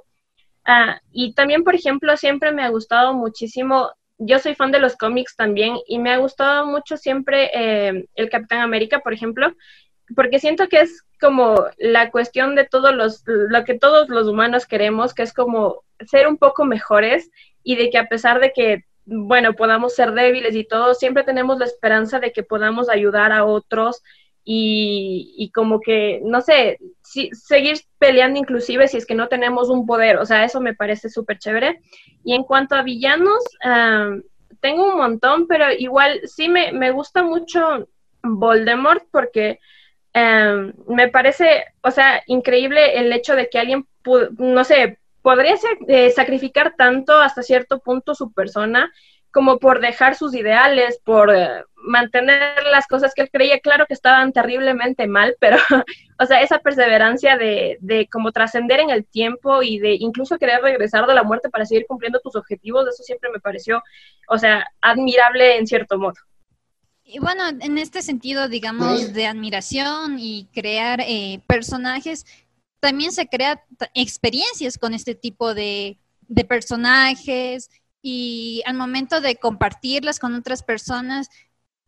Ah, 0.70 1.00
y 1.12 1.32
también, 1.32 1.64
por 1.64 1.74
ejemplo, 1.74 2.14
siempre 2.18 2.52
me 2.52 2.62
ha 2.62 2.68
gustado 2.68 3.14
muchísimo, 3.14 3.90
yo 4.18 4.38
soy 4.38 4.54
fan 4.54 4.70
de 4.70 4.78
los 4.78 4.96
cómics 4.96 5.34
también 5.34 5.76
y 5.86 5.98
me 5.98 6.10
ha 6.10 6.18
gustado 6.18 6.66
mucho 6.66 6.98
siempre 6.98 7.50
eh, 7.54 8.04
el 8.14 8.28
Capitán 8.28 8.60
América, 8.60 9.00
por 9.00 9.14
ejemplo, 9.14 9.54
porque 10.14 10.38
siento 10.38 10.68
que 10.68 10.82
es 10.82 11.02
como 11.22 11.64
la 11.78 12.10
cuestión 12.10 12.54
de 12.54 12.66
todos 12.66 12.94
los, 12.94 13.22
lo 13.24 13.64
que 13.64 13.78
todos 13.78 14.10
los 14.10 14.28
humanos 14.28 14.66
queremos, 14.66 15.14
que 15.14 15.22
es 15.22 15.32
como 15.32 15.84
ser 16.06 16.28
un 16.28 16.36
poco 16.36 16.66
mejores 16.66 17.30
y 17.62 17.76
de 17.76 17.88
que 17.88 17.96
a 17.96 18.08
pesar 18.08 18.38
de 18.38 18.52
que 18.52 18.84
bueno, 19.06 19.54
podamos 19.54 19.94
ser 19.94 20.12
débiles 20.12 20.54
y 20.54 20.64
todo, 20.64 20.92
siempre 20.92 21.24
tenemos 21.24 21.58
la 21.58 21.64
esperanza 21.64 22.20
de 22.20 22.30
que 22.30 22.42
podamos 22.42 22.90
ayudar 22.90 23.32
a 23.32 23.46
otros 23.46 24.02
y, 24.50 25.50
como 25.54 25.78
que, 25.78 26.22
no 26.24 26.40
sé, 26.40 26.78
seguir 27.02 27.80
peleando 27.98 28.40
inclusive 28.40 28.88
si 28.88 28.96
es 28.96 29.04
que 29.04 29.14
no 29.14 29.28
tenemos 29.28 29.68
un 29.68 29.86
poder, 29.86 30.16
o 30.16 30.24
sea, 30.24 30.42
eso 30.42 30.58
me 30.58 30.74
parece 30.74 31.10
súper 31.10 31.38
chévere. 31.38 31.80
Y 32.24 32.34
en 32.34 32.44
cuanto 32.44 32.74
a 32.74 32.82
villanos, 32.82 33.44
tengo 34.60 34.86
un 34.86 34.96
montón, 34.96 35.46
pero 35.48 35.66
igual 35.70 36.22
sí 36.24 36.48
me, 36.48 36.72
me 36.72 36.92
gusta 36.92 37.22
mucho 37.22 37.88
Voldemort 38.22 39.04
porque 39.10 39.58
me 40.14 41.08
parece, 41.08 41.66
o 41.82 41.90
sea, 41.90 42.22
increíble 42.26 42.98
el 42.98 43.12
hecho 43.12 43.36
de 43.36 43.50
que 43.50 43.58
alguien, 43.58 43.86
no 44.38 44.64
sé, 44.64 44.98
podría 45.20 45.56
eh, 45.88 46.08
sacrificar 46.10 46.74
tanto 46.74 47.18
hasta 47.18 47.42
cierto 47.42 47.80
punto 47.80 48.14
su 48.14 48.32
persona 48.32 48.90
como 49.32 49.58
por 49.58 49.80
dejar 49.80 50.14
sus 50.14 50.34
ideales, 50.34 51.00
por 51.04 51.34
eh, 51.34 51.64
mantener 51.74 52.62
las 52.70 52.86
cosas 52.86 53.12
que 53.14 53.22
él 53.22 53.30
creía, 53.32 53.60
claro 53.60 53.86
que 53.86 53.94
estaban 53.94 54.32
terriblemente 54.32 55.06
mal, 55.06 55.36
pero, 55.38 55.56
o 56.18 56.26
sea, 56.26 56.40
esa 56.40 56.58
perseverancia 56.58 57.36
de, 57.36 57.78
de 57.80 58.08
como 58.08 58.32
trascender 58.32 58.80
en 58.80 58.90
el 58.90 59.04
tiempo 59.04 59.62
y 59.62 59.78
de 59.78 59.94
incluso 59.94 60.38
querer 60.38 60.62
regresar 60.62 61.06
de 61.06 61.14
la 61.14 61.22
muerte 61.22 61.50
para 61.50 61.66
seguir 61.66 61.86
cumpliendo 61.86 62.20
tus 62.20 62.36
objetivos, 62.36 62.86
eso 62.88 63.02
siempre 63.02 63.30
me 63.30 63.40
pareció, 63.40 63.82
o 64.28 64.38
sea, 64.38 64.66
admirable 64.80 65.56
en 65.58 65.66
cierto 65.66 65.98
modo. 65.98 66.14
Y 67.10 67.20
bueno, 67.20 67.42
en 67.48 67.78
este 67.78 68.02
sentido, 68.02 68.50
digamos, 68.50 69.14
de 69.14 69.26
admiración 69.26 70.18
y 70.18 70.46
crear 70.52 71.00
eh, 71.00 71.40
personajes, 71.46 72.26
también 72.80 73.12
se 73.12 73.28
crea 73.28 73.64
experiencias 73.94 74.76
con 74.76 74.92
este 74.92 75.14
tipo 75.14 75.54
de, 75.54 75.98
personajes 76.46 77.70
y 78.02 78.62
al 78.66 78.74
momento 78.74 79.20
de 79.20 79.36
compartirlas 79.36 80.18
con 80.18 80.34
otras 80.34 80.62
personas, 80.62 81.28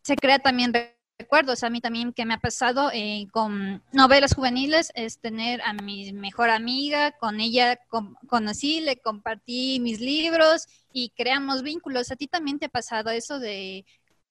se 0.03 0.17
crea 0.17 0.39
también 0.39 0.73
recuerdos. 1.19 1.63
A 1.63 1.71
mí 1.71 1.81
también 1.81 2.13
que 2.13 2.25
me 2.25 2.35
ha 2.35 2.41
pasado 2.41 2.91
eh, 2.93 3.27
con 3.33 3.83
novelas 3.93 4.35
juveniles 4.35 4.91
es 4.95 5.19
tener 5.19 5.61
a 5.63 5.73
mi 5.73 6.13
mejor 6.13 6.51
amiga, 6.51 7.13
con 7.13 7.41
ella 7.41 7.79
conocí, 8.27 8.81
le 8.81 8.97
compartí 8.97 9.79
mis 9.81 10.01
libros 10.01 10.67
y 10.93 11.11
creamos 11.11 11.63
vínculos. 11.63 12.11
¿A 12.11 12.17
ti 12.17 12.27
también 12.27 12.59
te 12.59 12.67
ha 12.67 12.71
pasado 12.71 13.11
eso 13.11 13.39
de 13.39 13.85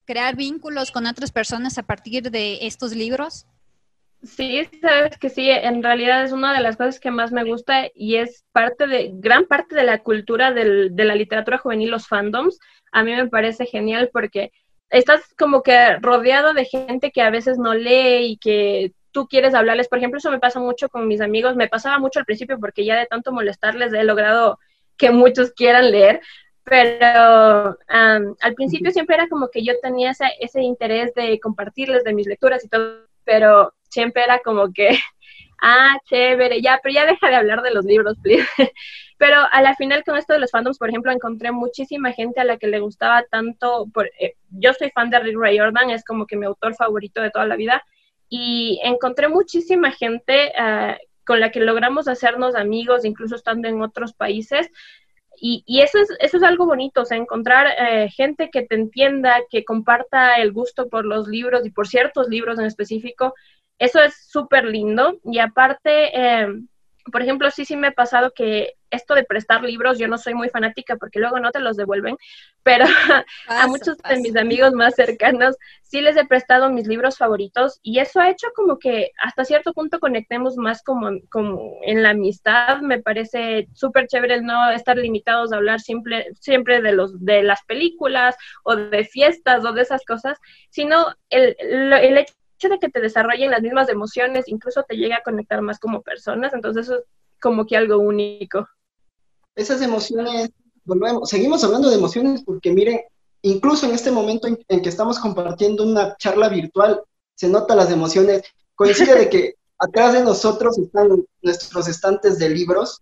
crear 0.04 0.36
vínculos 0.36 0.90
con 0.90 1.06
otras 1.06 1.32
personas 1.32 1.78
a 1.78 1.84
partir 1.84 2.30
de 2.30 2.66
estos 2.66 2.92
libros? 2.94 3.46
Sí, 4.22 4.68
sabes 4.82 5.16
que 5.16 5.30
sí, 5.30 5.48
en 5.50 5.82
realidad 5.82 6.24
es 6.24 6.32
una 6.32 6.52
de 6.52 6.60
las 6.60 6.76
cosas 6.76 7.00
que 7.00 7.10
más 7.10 7.32
me 7.32 7.44
gusta 7.44 7.88
y 7.94 8.16
es 8.16 8.44
parte 8.52 8.86
de, 8.86 9.12
gran 9.14 9.46
parte 9.46 9.74
de 9.74 9.84
la 9.84 10.02
cultura 10.02 10.52
del, 10.52 10.94
de 10.94 11.04
la 11.04 11.14
literatura 11.14 11.56
juvenil, 11.56 11.90
los 11.90 12.06
fandoms. 12.06 12.58
A 12.92 13.02
mí 13.02 13.14
me 13.14 13.28
parece 13.28 13.64
genial 13.64 14.10
porque 14.12 14.52
estás 14.90 15.22
como 15.38 15.62
que 15.62 15.96
rodeado 16.00 16.52
de 16.52 16.66
gente 16.66 17.12
que 17.12 17.22
a 17.22 17.30
veces 17.30 17.58
no 17.58 17.74
lee 17.74 18.32
y 18.32 18.36
que 18.36 18.92
tú 19.10 19.26
quieres 19.26 19.54
hablarles. 19.54 19.88
Por 19.88 19.98
ejemplo, 19.98 20.18
eso 20.18 20.30
me 20.30 20.38
pasa 20.38 20.60
mucho 20.60 20.90
con 20.90 21.08
mis 21.08 21.22
amigos, 21.22 21.56
me 21.56 21.68
pasaba 21.68 21.98
mucho 21.98 22.18
al 22.18 22.26
principio 22.26 22.58
porque 22.60 22.84
ya 22.84 22.96
de 22.98 23.06
tanto 23.06 23.32
molestarles 23.32 23.92
he 23.94 24.04
logrado 24.04 24.58
que 24.98 25.10
muchos 25.10 25.52
quieran 25.52 25.90
leer, 25.90 26.20
pero 26.62 27.78
al 27.88 28.54
principio 28.54 28.90
siempre 28.90 29.16
era 29.16 29.28
como 29.28 29.48
que 29.48 29.64
yo 29.64 29.72
tenía 29.80 30.10
ese, 30.10 30.26
ese 30.40 30.60
interés 30.60 31.14
de 31.14 31.40
compartirles 31.40 32.04
de 32.04 32.12
mis 32.12 32.26
lecturas 32.26 32.62
y 32.64 32.68
todo, 32.68 33.06
pero 33.24 33.72
siempre 33.90 34.22
era 34.24 34.38
como 34.40 34.72
que, 34.72 34.88
ah, 35.62 35.98
chévere, 36.08 36.62
ya, 36.62 36.80
pero 36.82 36.94
ya 36.94 37.06
deja 37.06 37.28
de 37.28 37.36
hablar 37.36 37.62
de 37.62 37.72
los 37.72 37.84
libros, 37.84 38.16
please. 38.22 38.48
pero 39.18 39.36
a 39.52 39.60
la 39.60 39.76
final 39.76 40.02
con 40.04 40.16
esto 40.16 40.32
de 40.32 40.38
los 40.38 40.50
fandoms, 40.50 40.78
por 40.78 40.88
ejemplo, 40.88 41.12
encontré 41.12 41.52
muchísima 41.52 42.12
gente 42.12 42.40
a 42.40 42.44
la 42.44 42.56
que 42.56 42.68
le 42.68 42.80
gustaba 42.80 43.22
tanto, 43.30 43.86
eh, 44.18 44.34
yo 44.50 44.72
soy 44.72 44.90
fan 44.90 45.10
de 45.10 45.18
Rick 45.18 45.36
Ray 45.36 45.58
Jordan, 45.58 45.90
es 45.90 46.04
como 46.04 46.26
que 46.26 46.36
mi 46.36 46.46
autor 46.46 46.74
favorito 46.74 47.20
de 47.20 47.30
toda 47.30 47.46
la 47.46 47.56
vida, 47.56 47.84
y 48.30 48.80
encontré 48.82 49.28
muchísima 49.28 49.90
gente 49.90 50.52
ah, 50.56 50.96
con 51.26 51.40
la 51.40 51.50
que 51.50 51.60
logramos 51.60 52.08
hacernos 52.08 52.54
amigos, 52.54 53.04
incluso 53.04 53.34
estando 53.34 53.68
en 53.68 53.82
otros 53.82 54.14
países, 54.14 54.70
y, 55.42 55.80
eso, 55.80 55.98
es, 55.98 56.10
eso 56.20 56.36
es 56.36 56.42
algo 56.42 56.66
bonito, 56.66 57.02
o 57.02 57.14
encontrar 57.14 57.68
eh, 57.78 58.10
gente 58.10 58.50
que 58.50 58.62
te 58.62 58.74
entienda, 58.74 59.40
que 59.48 59.64
comparta 59.64 60.36
el 60.36 60.52
gusto 60.52 60.88
por 60.88 61.06
los 61.06 61.28
libros 61.28 61.64
y 61.64 61.70
por 61.70 61.88
ciertos 61.88 62.28
libros 62.28 62.58
en 62.58 62.66
específico, 62.66 63.34
eso 63.80 64.00
es 64.00 64.14
súper 64.28 64.64
lindo. 64.66 65.18
Y 65.24 65.40
aparte, 65.40 66.10
eh, 66.14 66.46
por 67.10 67.22
ejemplo, 67.22 67.50
sí, 67.50 67.64
sí 67.64 67.76
me 67.76 67.88
ha 67.88 67.92
pasado 67.92 68.32
que 68.34 68.74
esto 68.90 69.14
de 69.14 69.24
prestar 69.24 69.62
libros, 69.62 69.98
yo 69.98 70.08
no 70.08 70.18
soy 70.18 70.34
muy 70.34 70.48
fanática 70.48 70.96
porque 70.96 71.20
luego 71.20 71.38
no 71.38 71.50
te 71.50 71.60
los 71.60 71.76
devuelven, 71.76 72.16
pero 72.62 72.84
a 73.46 73.66
muchos 73.68 73.96
de 73.96 74.16
mis 74.18 74.36
amigos 74.36 74.72
más 74.72 74.96
cercanos 74.96 75.56
sí 75.82 76.02
les 76.02 76.16
he 76.16 76.26
prestado 76.26 76.70
mis 76.70 76.86
libros 76.86 77.16
favoritos 77.16 77.78
y 77.82 78.00
eso 78.00 78.20
ha 78.20 78.28
hecho 78.28 78.48
como 78.54 78.78
que 78.78 79.12
hasta 79.16 79.44
cierto 79.44 79.72
punto 79.72 79.98
conectemos 79.98 80.56
más 80.56 80.82
como, 80.82 81.08
como 81.30 81.78
en 81.82 82.02
la 82.02 82.10
amistad. 82.10 82.80
Me 82.80 83.00
parece 83.00 83.68
súper 83.72 84.08
chévere 84.08 84.34
el 84.34 84.44
no 84.44 84.70
estar 84.70 84.98
limitados 84.98 85.52
a 85.52 85.56
hablar 85.56 85.80
siempre, 85.80 86.26
siempre 86.38 86.82
de, 86.82 86.92
los, 86.92 87.24
de 87.24 87.42
las 87.42 87.64
películas 87.64 88.36
o 88.64 88.76
de 88.76 89.04
fiestas 89.04 89.64
o 89.64 89.72
de 89.72 89.82
esas 89.82 90.04
cosas, 90.04 90.38
sino 90.68 91.06
el, 91.30 91.56
el 91.58 92.18
hecho 92.18 92.34
hecho 92.60 92.68
de 92.68 92.78
que 92.78 92.90
te 92.90 93.00
desarrollen 93.00 93.50
las 93.50 93.62
mismas 93.62 93.88
emociones, 93.88 94.44
incluso 94.46 94.82
te 94.82 94.96
llega 94.96 95.16
a 95.16 95.22
conectar 95.22 95.62
más 95.62 95.78
como 95.78 96.02
personas, 96.02 96.52
entonces 96.52 96.86
eso 96.86 96.98
es 96.98 97.04
como 97.40 97.64
que 97.64 97.76
algo 97.76 97.98
único. 97.98 98.68
Esas 99.54 99.80
emociones, 99.80 100.50
volvemos, 100.84 101.28
seguimos 101.28 101.64
hablando 101.64 101.88
de 101.88 101.96
emociones 101.96 102.42
porque 102.44 102.70
miren, 102.70 103.00
incluso 103.42 103.86
en 103.86 103.94
este 103.94 104.10
momento 104.10 104.46
en, 104.46 104.82
que 104.82 104.88
estamos 104.88 105.18
compartiendo 105.18 105.84
una 105.84 106.16
charla 106.16 106.50
virtual, 106.50 107.02
se 107.34 107.48
notan 107.48 107.78
las 107.78 107.90
emociones. 107.90 108.42
Coincide 108.74 109.14
de 109.14 109.30
que 109.30 109.54
atrás 109.78 110.12
de 110.12 110.22
nosotros 110.22 110.78
están 110.78 111.24
nuestros 111.40 111.88
estantes 111.88 112.38
de 112.38 112.50
libros. 112.50 113.00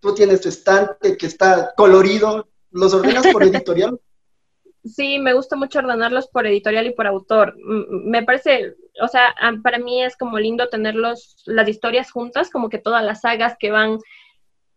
Tú 0.00 0.14
tienes 0.14 0.42
tu 0.42 0.50
estante 0.50 1.16
que 1.16 1.26
está 1.26 1.72
colorido. 1.74 2.46
¿Los 2.70 2.92
ordenas 2.92 3.26
por 3.32 3.42
editorial? 3.42 3.98
Sí, 4.86 5.18
me 5.18 5.32
gusta 5.32 5.56
mucho 5.56 5.80
ordenarlos 5.80 6.28
por 6.28 6.46
editorial 6.46 6.86
y 6.86 6.94
por 6.94 7.06
autor. 7.06 7.54
Me 7.58 8.22
parece, 8.22 8.74
o 9.02 9.08
sea, 9.08 9.34
para 9.62 9.78
mí 9.78 10.02
es 10.02 10.16
como 10.16 10.38
lindo 10.38 10.68
tenerlos, 10.68 11.42
las 11.44 11.68
historias 11.68 12.10
juntas, 12.12 12.50
como 12.50 12.68
que 12.68 12.78
todas 12.78 13.04
las 13.04 13.22
sagas 13.22 13.56
que 13.58 13.70
van 13.72 13.98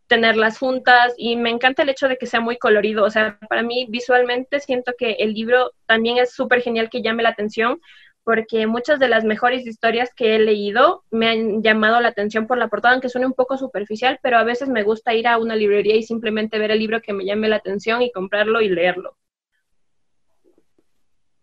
tenerlas 0.08 0.58
juntas 0.58 1.14
y 1.18 1.36
me 1.36 1.52
encanta 1.52 1.84
el 1.84 1.90
hecho 1.90 2.08
de 2.08 2.18
que 2.18 2.26
sea 2.26 2.40
muy 2.40 2.58
colorido. 2.58 3.06
O 3.06 3.10
sea, 3.12 3.38
para 3.50 3.62
mí 3.62 3.86
visualmente 3.90 4.60
siento 4.60 4.94
que 4.98 5.12
el 5.20 5.34
libro 5.34 5.74
también 5.86 6.18
es 6.18 6.34
súper 6.34 6.62
genial 6.62 6.90
que 6.90 7.04
llame 7.04 7.24
la 7.24 7.30
atención 7.30 7.80
porque 8.24 8.68
muchas 8.68 9.00
de 9.00 9.08
las 9.10 9.24
mejores 9.26 9.66
historias 9.66 10.14
que 10.16 10.36
he 10.36 10.40
leído 10.40 11.04
me 11.12 11.30
han 11.30 11.64
llamado 11.64 12.00
la 12.02 12.10
atención 12.10 12.48
por 12.48 12.58
la 12.58 12.68
portada, 12.68 12.94
aunque 12.94 13.10
suene 13.10 13.28
un 13.28 13.34
poco 13.34 13.58
superficial, 13.58 14.20
pero 14.22 14.38
a 14.38 14.44
veces 14.44 14.70
me 14.70 14.84
gusta 14.84 15.14
ir 15.14 15.28
a 15.28 15.38
una 15.38 15.56
librería 15.56 15.96
y 15.96 16.04
simplemente 16.04 16.60
ver 16.60 16.72
el 16.72 16.80
libro 16.80 17.02
que 17.02 17.14
me 17.14 17.26
llame 17.26 17.48
la 17.50 17.58
atención 17.58 18.02
y 18.02 18.12
comprarlo 18.12 18.62
y 18.62 18.70
leerlo. 18.70 19.18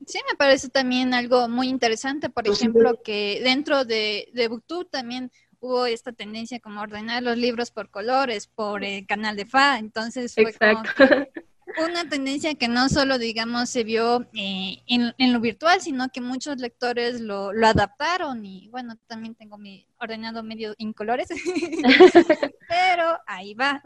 Sí, 0.07 0.21
me 0.31 0.37
parece 0.37 0.69
también 0.69 1.15
algo 1.15 1.49
muy 1.49 1.69
interesante, 1.69 2.31
por 2.31 2.45
pues 2.45 2.61
ejemplo, 2.61 3.03
que 3.03 3.41
dentro 3.43 3.85
de, 3.85 4.29
de 4.33 4.49
Booktube 4.49 4.85
también 4.85 5.33
hubo 5.59 5.87
esta 5.87 6.13
tendencia 6.13 6.61
como 6.61 6.81
ordenar 6.81 7.23
los 7.23 7.37
libros 7.37 7.73
por 7.73 7.91
colores, 7.91 8.47
por 8.47 8.85
el 8.85 9.05
canal 9.07 9.35
de 9.37 9.47
FA, 9.47 9.79
entonces 9.79 10.35
fue 10.35 10.55
como 10.55 10.83
una 11.85 12.09
tendencia 12.09 12.55
que 12.55 12.69
no 12.69 12.89
solo, 12.89 13.19
digamos, 13.19 13.69
se 13.69 13.83
vio 13.83 14.23
eh, 14.35 14.79
en, 14.87 15.13
en, 15.19 15.33
lo 15.33 15.41
virtual, 15.41 15.81
sino 15.81 16.09
que 16.11 16.21
muchos 16.21 16.59
lectores 16.59 17.21
lo, 17.21 17.53
lo, 17.53 17.67
adaptaron 17.67 18.45
y 18.47 18.69
bueno, 18.69 18.97
también 19.07 19.35
tengo 19.35 19.59
mi 19.59 19.87
ordenado 19.99 20.43
medio 20.43 20.75
en 20.79 20.93
colores, 20.93 21.29
pero 22.69 23.19
ahí 23.27 23.55
va. 23.55 23.83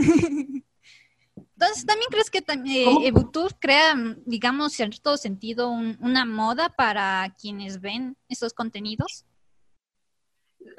Entonces, 1.61 1.85
¿también 1.85 2.09
crees 2.11 2.31
que 2.31 2.41
también 2.41 2.89
eh, 3.03 3.13
crea, 3.59 3.95
digamos, 4.25 4.73
cierto 4.73 5.19
sentido 5.19 5.69
una 5.69 6.25
moda 6.25 6.71
para 6.71 7.35
quienes 7.39 7.83
ven 7.83 8.17
esos 8.31 8.55
contenidos? 8.55 9.27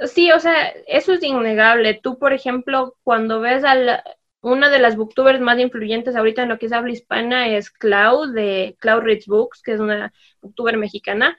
Sí, 0.08 0.32
o 0.32 0.40
sea, 0.40 0.70
eso 0.88 1.14
es 1.14 1.22
innegable. 1.22 2.00
Tú, 2.02 2.18
por 2.18 2.34
ejemplo, 2.34 2.96
cuando 3.04 3.42
ves 3.42 3.64
a 3.64 4.04
una 4.42 4.70
de 4.70 4.80
las 4.80 4.96
booktubers 4.96 5.40
más 5.40 5.60
influyentes 5.60 6.16
ahorita 6.16 6.42
en 6.42 6.50
lo 6.50 6.58
que 6.58 6.66
es 6.66 6.74
habla 6.74 6.94
hispana 6.94 7.48
es 7.48 7.70
Clau, 7.70 8.32
de 8.32 8.76
Cloud 8.80 9.02
Reads 9.04 9.28
Books, 9.28 9.62
que 9.62 9.74
es 9.74 9.80
una 9.80 10.12
booktuber 10.42 10.78
mexicana. 10.78 11.38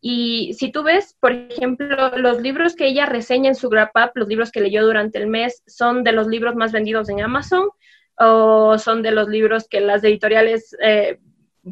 Y 0.00 0.54
si 0.54 0.70
tú 0.70 0.84
ves, 0.84 1.16
por 1.18 1.32
ejemplo, 1.32 2.16
los 2.18 2.40
libros 2.40 2.76
que 2.76 2.86
ella 2.86 3.06
reseña 3.06 3.48
en 3.48 3.56
su 3.56 3.68
Grab 3.68 3.90
Up, 3.96 4.12
los 4.14 4.28
libros 4.28 4.52
que 4.52 4.60
leyó 4.60 4.86
durante 4.86 5.18
el 5.18 5.26
mes, 5.26 5.64
son 5.66 6.04
de 6.04 6.12
los 6.12 6.28
libros 6.28 6.54
más 6.54 6.70
vendidos 6.70 7.08
en 7.08 7.20
Amazon 7.20 7.70
o 8.18 8.78
son 8.78 9.02
de 9.02 9.10
los 9.10 9.28
libros 9.28 9.68
que 9.68 9.80
las 9.80 10.02
editoriales 10.04 10.76
eh, 10.82 11.18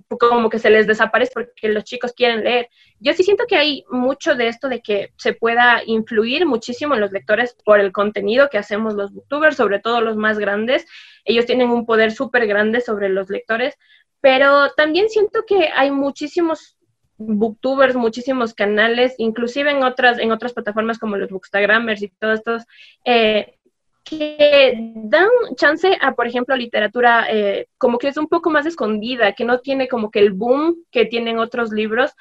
como 0.09 0.51
que 0.51 0.59
se 0.59 0.71
les 0.71 0.87
desaparece 0.87 1.33
porque 1.35 1.69
los 1.69 1.85
chicos 1.85 2.13
quieren 2.13 2.45
leer. 2.45 2.69
Yo 2.99 3.13
sí 3.13 3.23
siento 3.23 3.45
que 3.47 3.57
hay 3.57 3.85
mucho 3.91 4.35
de 4.35 4.49
esto 4.49 4.69
de 4.69 4.83
que 4.83 5.13
se 5.17 5.35
pueda 5.35 5.83
influir 5.87 6.47
muchísimo 6.47 6.95
en 6.95 7.01
los 7.01 7.13
lectores 7.13 7.57
por 7.65 7.81
el 7.81 7.93
contenido 7.93 8.49
que 8.51 8.59
hacemos 8.59 8.95
los 8.95 9.13
booktubers, 9.13 9.57
sobre 9.57 9.79
todo 9.79 10.01
los 10.01 10.17
más 10.17 10.39
grandes. 10.39 10.87
Ellos 11.25 11.47
tienen 11.47 11.71
un 11.71 11.87
poder 11.87 12.13
súper 12.13 12.47
grande 12.47 12.81
sobre 12.81 13.09
los 13.09 13.31
lectores, 13.31 13.77
pero 14.21 14.71
también 14.73 15.09
siento 15.09 15.45
que 15.47 15.69
hay 15.75 15.91
muchísimos 15.91 16.77
booktubers, 17.17 17.95
muchísimos 17.95 18.55
canales, 18.55 19.15
inclusive 19.19 19.71
en 19.71 19.85
otras, 19.85 20.19
en 20.19 20.33
otras 20.33 20.53
plataformas 20.53 20.99
como 20.99 21.17
los 21.17 21.31
bookstagramers 21.31 22.03
y 22.03 22.09
todos 22.09 22.41
estos, 22.41 22.65
eh, 23.05 23.59
que 24.05 24.75
dan 24.95 25.29
chance 25.57 25.97
a, 26.01 26.15
por 26.15 26.27
ejemplo, 26.27 26.57
literatura 26.57 27.27
eh, 27.29 27.67
como 27.79 27.99
que 27.99 28.09
es 28.09 28.17
un 28.17 28.29
poco 28.29 28.51
más 28.51 28.67
escondida, 28.67 29.33
que 29.33 29.45
no 29.45 29.61
tiene 29.61 29.89
como 29.89 30.11
que 30.11 30.21
el 30.21 30.33
boom 30.33 30.85
que 30.91 31.07
tienen 31.07 31.39
otros 31.39 31.73
libros, 31.73 32.13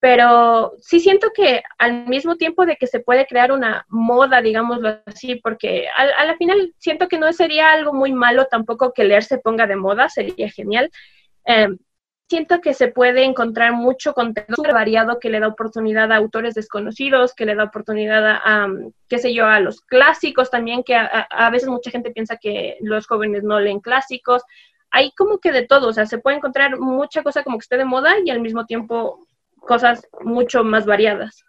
pero 0.00 0.72
sí 0.78 1.00
siento 1.00 1.28
que 1.34 1.62
al 1.76 2.06
mismo 2.06 2.36
tiempo 2.36 2.64
de 2.64 2.76
que 2.76 2.86
se 2.86 3.00
puede 3.00 3.26
crear 3.26 3.52
una 3.52 3.84
moda, 3.88 4.40
digámoslo 4.40 5.00
así, 5.06 5.36
porque 5.36 5.86
a 5.88 6.24
la 6.24 6.36
final 6.36 6.72
siento 6.78 7.08
que 7.08 7.18
no 7.18 7.32
sería 7.32 7.72
algo 7.72 7.92
muy 7.92 8.12
malo 8.12 8.46
tampoco 8.46 8.92
que 8.92 9.04
leer 9.04 9.24
se 9.24 9.38
ponga 9.38 9.66
de 9.66 9.76
moda, 9.76 10.08
sería 10.08 10.48
genial. 10.50 10.90
Eh, 11.46 11.68
siento 12.28 12.60
que 12.60 12.74
se 12.74 12.88
puede 12.88 13.24
encontrar 13.24 13.72
mucho 13.72 14.12
contenido 14.12 14.62
variado 14.62 15.18
que 15.18 15.30
le 15.30 15.40
da 15.40 15.48
oportunidad 15.48 16.12
a 16.12 16.16
autores 16.16 16.54
desconocidos, 16.54 17.34
que 17.34 17.46
le 17.46 17.54
da 17.54 17.64
oportunidad 17.64 18.40
a, 18.44 18.68
qué 19.08 19.18
sé 19.18 19.32
yo, 19.32 19.46
a 19.46 19.60
los 19.60 19.80
clásicos 19.80 20.50
también, 20.50 20.82
que 20.84 20.94
a, 20.94 21.50
veces 21.50 21.68
mucha 21.68 21.90
gente 21.90 22.10
piensa 22.10 22.36
que 22.36 22.76
los 22.80 23.06
jóvenes 23.06 23.44
no 23.44 23.58
leen 23.58 23.80
clásicos. 23.80 24.42
Hay 24.90 25.12
como 25.12 25.38
que 25.38 25.52
de 25.52 25.66
todo, 25.66 25.88
o 25.88 25.92
sea, 25.92 26.06
se 26.06 26.18
puede 26.18 26.36
encontrar 26.36 26.78
mucha 26.78 27.22
cosa 27.22 27.42
como 27.42 27.58
que 27.58 27.62
esté 27.62 27.78
de 27.78 27.84
moda 27.86 28.14
y 28.24 28.30
al 28.30 28.40
mismo 28.40 28.66
tiempo 28.66 29.26
cosas 29.60 30.06
mucho 30.20 30.64
más 30.64 30.84
variadas. 30.84 31.44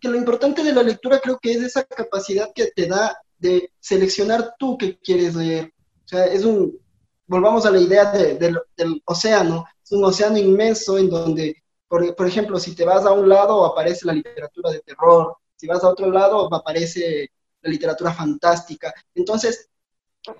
Que 0.00 0.08
lo 0.08 0.16
importante 0.16 0.62
de 0.62 0.72
la 0.74 0.82
lectura 0.82 1.18
creo 1.18 1.38
que 1.40 1.52
es 1.52 1.62
esa 1.62 1.84
capacidad 1.84 2.50
que 2.54 2.66
te 2.76 2.86
da 2.86 3.16
de 3.38 3.70
seleccionar 3.80 4.54
tú 4.58 4.76
que 4.76 4.98
quieres 4.98 5.34
leer. 5.34 5.72
O 6.04 6.08
sea, 6.08 6.26
es 6.26 6.44
un, 6.44 6.78
volvamos 7.26 7.64
a 7.64 7.70
la 7.70 7.78
idea 7.78 8.12
del 8.12 9.02
océano, 9.06 9.64
es 9.84 9.92
un 9.92 10.04
océano 10.04 10.38
inmenso 10.38 10.96
en 10.98 11.10
donde, 11.10 11.62
por, 11.86 12.26
ejemplo, 12.26 12.58
si 12.58 12.74
te 12.74 12.84
vas 12.84 13.04
a 13.04 13.12
un 13.12 13.28
lado 13.28 13.66
aparece 13.66 14.06
la 14.06 14.14
literatura 14.14 14.70
de 14.70 14.80
terror, 14.80 15.36
si 15.56 15.66
vas 15.66 15.84
a 15.84 15.90
otro 15.90 16.10
lado 16.10 16.52
aparece 16.52 17.30
la 17.60 17.70
literatura 17.70 18.12
fantástica. 18.12 18.92
Entonces, 19.14 19.68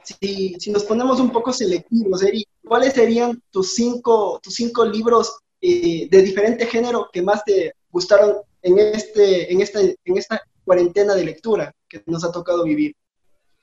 si, 0.03 0.55
si 0.59 0.71
nos 0.73 0.85
ponemos 0.85 1.21
un 1.21 1.31
poco 1.31 1.53
selectivos, 1.53 2.25
¿cuáles 2.67 2.95
serían 2.95 3.43
tus 3.51 3.75
cinco, 3.75 4.41
tus 4.43 4.55
cinco 4.55 4.85
libros 4.87 5.39
eh, 5.61 6.09
de 6.11 6.23
diferente 6.23 6.67
género 6.67 7.11
que 7.13 7.23
más 7.23 7.45
te 7.45 7.75
gustaron 7.91 8.37
en, 8.63 8.79
este, 8.79 9.53
en, 9.53 9.61
esta, 9.61 9.81
en 9.81 10.19
esta 10.19 10.41
cuarentena 10.65 11.15
de 11.15 11.25
lectura 11.25 11.73
que 11.87 12.03
nos 12.07 12.25
ha 12.25 12.33
tocado 12.33 12.65
vivir? 12.65 12.97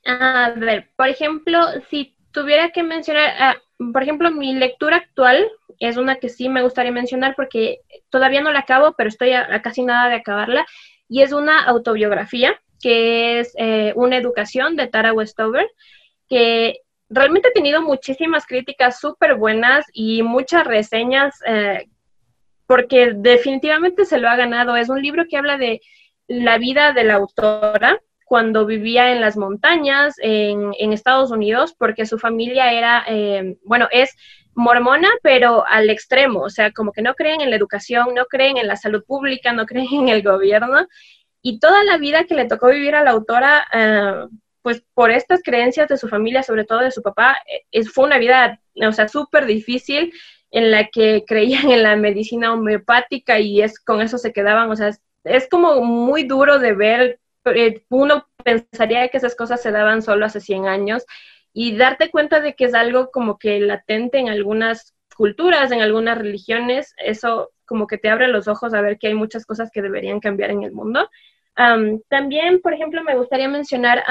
A 0.06 0.54
ver, 0.56 0.92
por 0.96 1.08
ejemplo, 1.08 1.60
si 1.90 2.16
tuviera 2.32 2.72
que 2.72 2.84
mencionar, 2.84 3.30
ah, 3.40 3.56
por 3.94 4.04
ejemplo, 4.04 4.32
mi 4.32 4.54
lectura 4.54 4.98
actual 4.98 5.50
es 5.80 5.98
una 5.98 6.18
que 6.18 6.30
sí 6.30 6.50
me 6.50 6.62
gustaría 6.62 6.92
mencionar 6.92 7.36
porque 7.36 7.80
todavía 8.10 8.42
no 8.42 8.52
la 8.52 8.60
acabo, 8.60 8.94
pero 8.98 9.10
estoy 9.10 9.34
a, 9.34 9.62
casi 9.62 9.84
nada 9.84 10.10
de 10.10 10.16
acabarla, 10.16 10.66
y 11.08 11.22
es 11.22 11.34
una 11.34 11.64
autobiografía 11.64 12.60
que 12.82 13.40
es 13.40 13.54
eh, 13.58 13.94
una 13.96 14.18
educación 14.18 14.76
de 14.76 14.88
Tara 14.88 15.14
Westover, 15.14 15.68
que 16.30 16.80
realmente 17.10 17.50
ha 17.50 17.54
tenido 17.54 17.82
muchísimas 17.82 18.46
críticas 18.46 19.00
súper 19.00 19.36
buenas 19.36 19.86
y 19.94 20.24
muchas 20.24 20.66
reseñas, 20.66 21.36
eh, 21.46 21.88
porque 22.66 23.14
definitivamente 23.16 24.06
se 24.06 24.18
lo 24.18 24.30
ha 24.30 24.36
ganado. 24.36 24.76
Es 24.76 24.90
un 24.90 25.02
libro 25.02 25.26
que 25.30 25.38
habla 25.38 25.58
de 25.58 25.82
la 26.28 26.58
vida 26.58 26.94
de 26.94 27.04
la 27.04 27.16
autora 27.16 28.00
cuando 28.32 28.66
vivía 28.66 29.12
en 29.12 29.20
las 29.20 29.36
montañas 29.36 30.16
en, 30.20 30.94
Estados 30.94 31.32
Unidos, 31.32 31.76
porque 31.78 32.06
su 32.06 32.18
familia 32.18 32.72
era, 32.72 33.04
eh, 33.06 33.58
bueno, 33.66 33.90
es 33.92 34.16
mormona, 34.54 35.10
pero 35.22 35.68
al 35.68 35.90
extremo, 35.90 36.40
o 36.40 36.50
sea, 36.50 36.72
como 36.72 36.94
que 36.94 37.02
no 37.02 37.14
creen 37.14 37.42
en 37.42 37.50
la 37.50 37.58
educación, 37.58 38.16
no 38.16 38.28
creen 38.28 38.56
en 38.56 38.68
la 38.68 38.78
salud 38.78 39.04
pública, 39.06 39.52
no 39.52 39.66
creen 39.72 39.90
en 39.92 40.08
el 40.08 40.24
gobierno. 40.24 40.88
Y 41.42 41.60
toda 41.60 41.84
la 41.84 41.98
vida 41.98 42.24
que 42.24 42.36
le 42.36 42.46
tocó 42.46 42.70
vivir 42.70 42.96
a 42.96 43.04
la 43.04 43.12
autora, 43.12 43.68
eh, 43.74 44.28
pues 44.62 44.82
por 44.94 45.12
estas 45.12 45.42
creencias 45.44 45.90
de 45.90 45.98
su 45.98 46.08
familia, 46.08 46.42
sobre 46.42 46.64
todo 46.64 46.80
de 46.80 46.92
su 46.92 47.02
papá, 47.02 47.36
eh, 47.74 47.84
fue 47.84 48.06
una 48.06 48.18
vida, 48.18 48.62
o 48.82 48.94
sea, 48.94 49.10
súper 49.10 49.46
difícil 49.46 50.14
en 50.52 50.72
la 50.72 50.88
que 50.88 51.26
creían 51.28 51.70
en 51.70 51.84
la 51.84 51.98
medicina 51.98 52.54
homeopática 52.54 53.42
y 53.42 53.62
es 53.62 53.78
con 53.78 54.00
eso 54.00 54.18
se 54.18 54.32
quedaban, 54.32 54.72
o 54.72 54.76
sea, 54.78 54.92
es 55.26 55.50
como 55.50 55.82
muy 55.82 56.24
duro 56.24 56.60
de 56.60 56.74
ver 56.74 57.21
uno 57.90 58.28
pensaría 58.44 59.08
que 59.10 59.18
esas 59.18 59.36
cosas 59.36 59.62
se 59.62 59.72
daban 59.72 60.02
solo 60.02 60.26
hace 60.26 60.40
100 60.40 60.68
años 60.68 61.06
y 61.54 61.76
darte 61.76 62.10
cuenta 62.10 62.40
de 62.40 62.56
que 62.56 62.66
es 62.66 62.74
algo 62.74 63.12
como 63.12 63.38
que 63.38 63.60
latente 63.60 64.20
en 64.20 64.30
algunas 64.30 64.96
culturas, 65.16 65.72
en 65.72 65.82
algunas 65.82 66.18
religiones, 66.18 66.94
eso 66.98 67.52
como 67.66 67.88
que 67.88 67.98
te 67.98 68.10
abre 68.10 68.28
los 68.28 68.48
ojos 68.48 68.74
a 68.74 68.82
ver 68.82 68.98
que 68.98 69.08
hay 69.08 69.14
muchas 69.14 69.46
cosas 69.46 69.70
que 69.72 69.82
deberían 69.82 70.20
cambiar 70.20 70.52
en 70.52 70.64
el 70.64 70.72
mundo. 70.72 71.10
también, 72.10 72.62
por 72.62 72.74
ejemplo, 72.74 73.04
me 73.04 73.16
gustaría 73.16 73.48
mencionar 73.48 74.04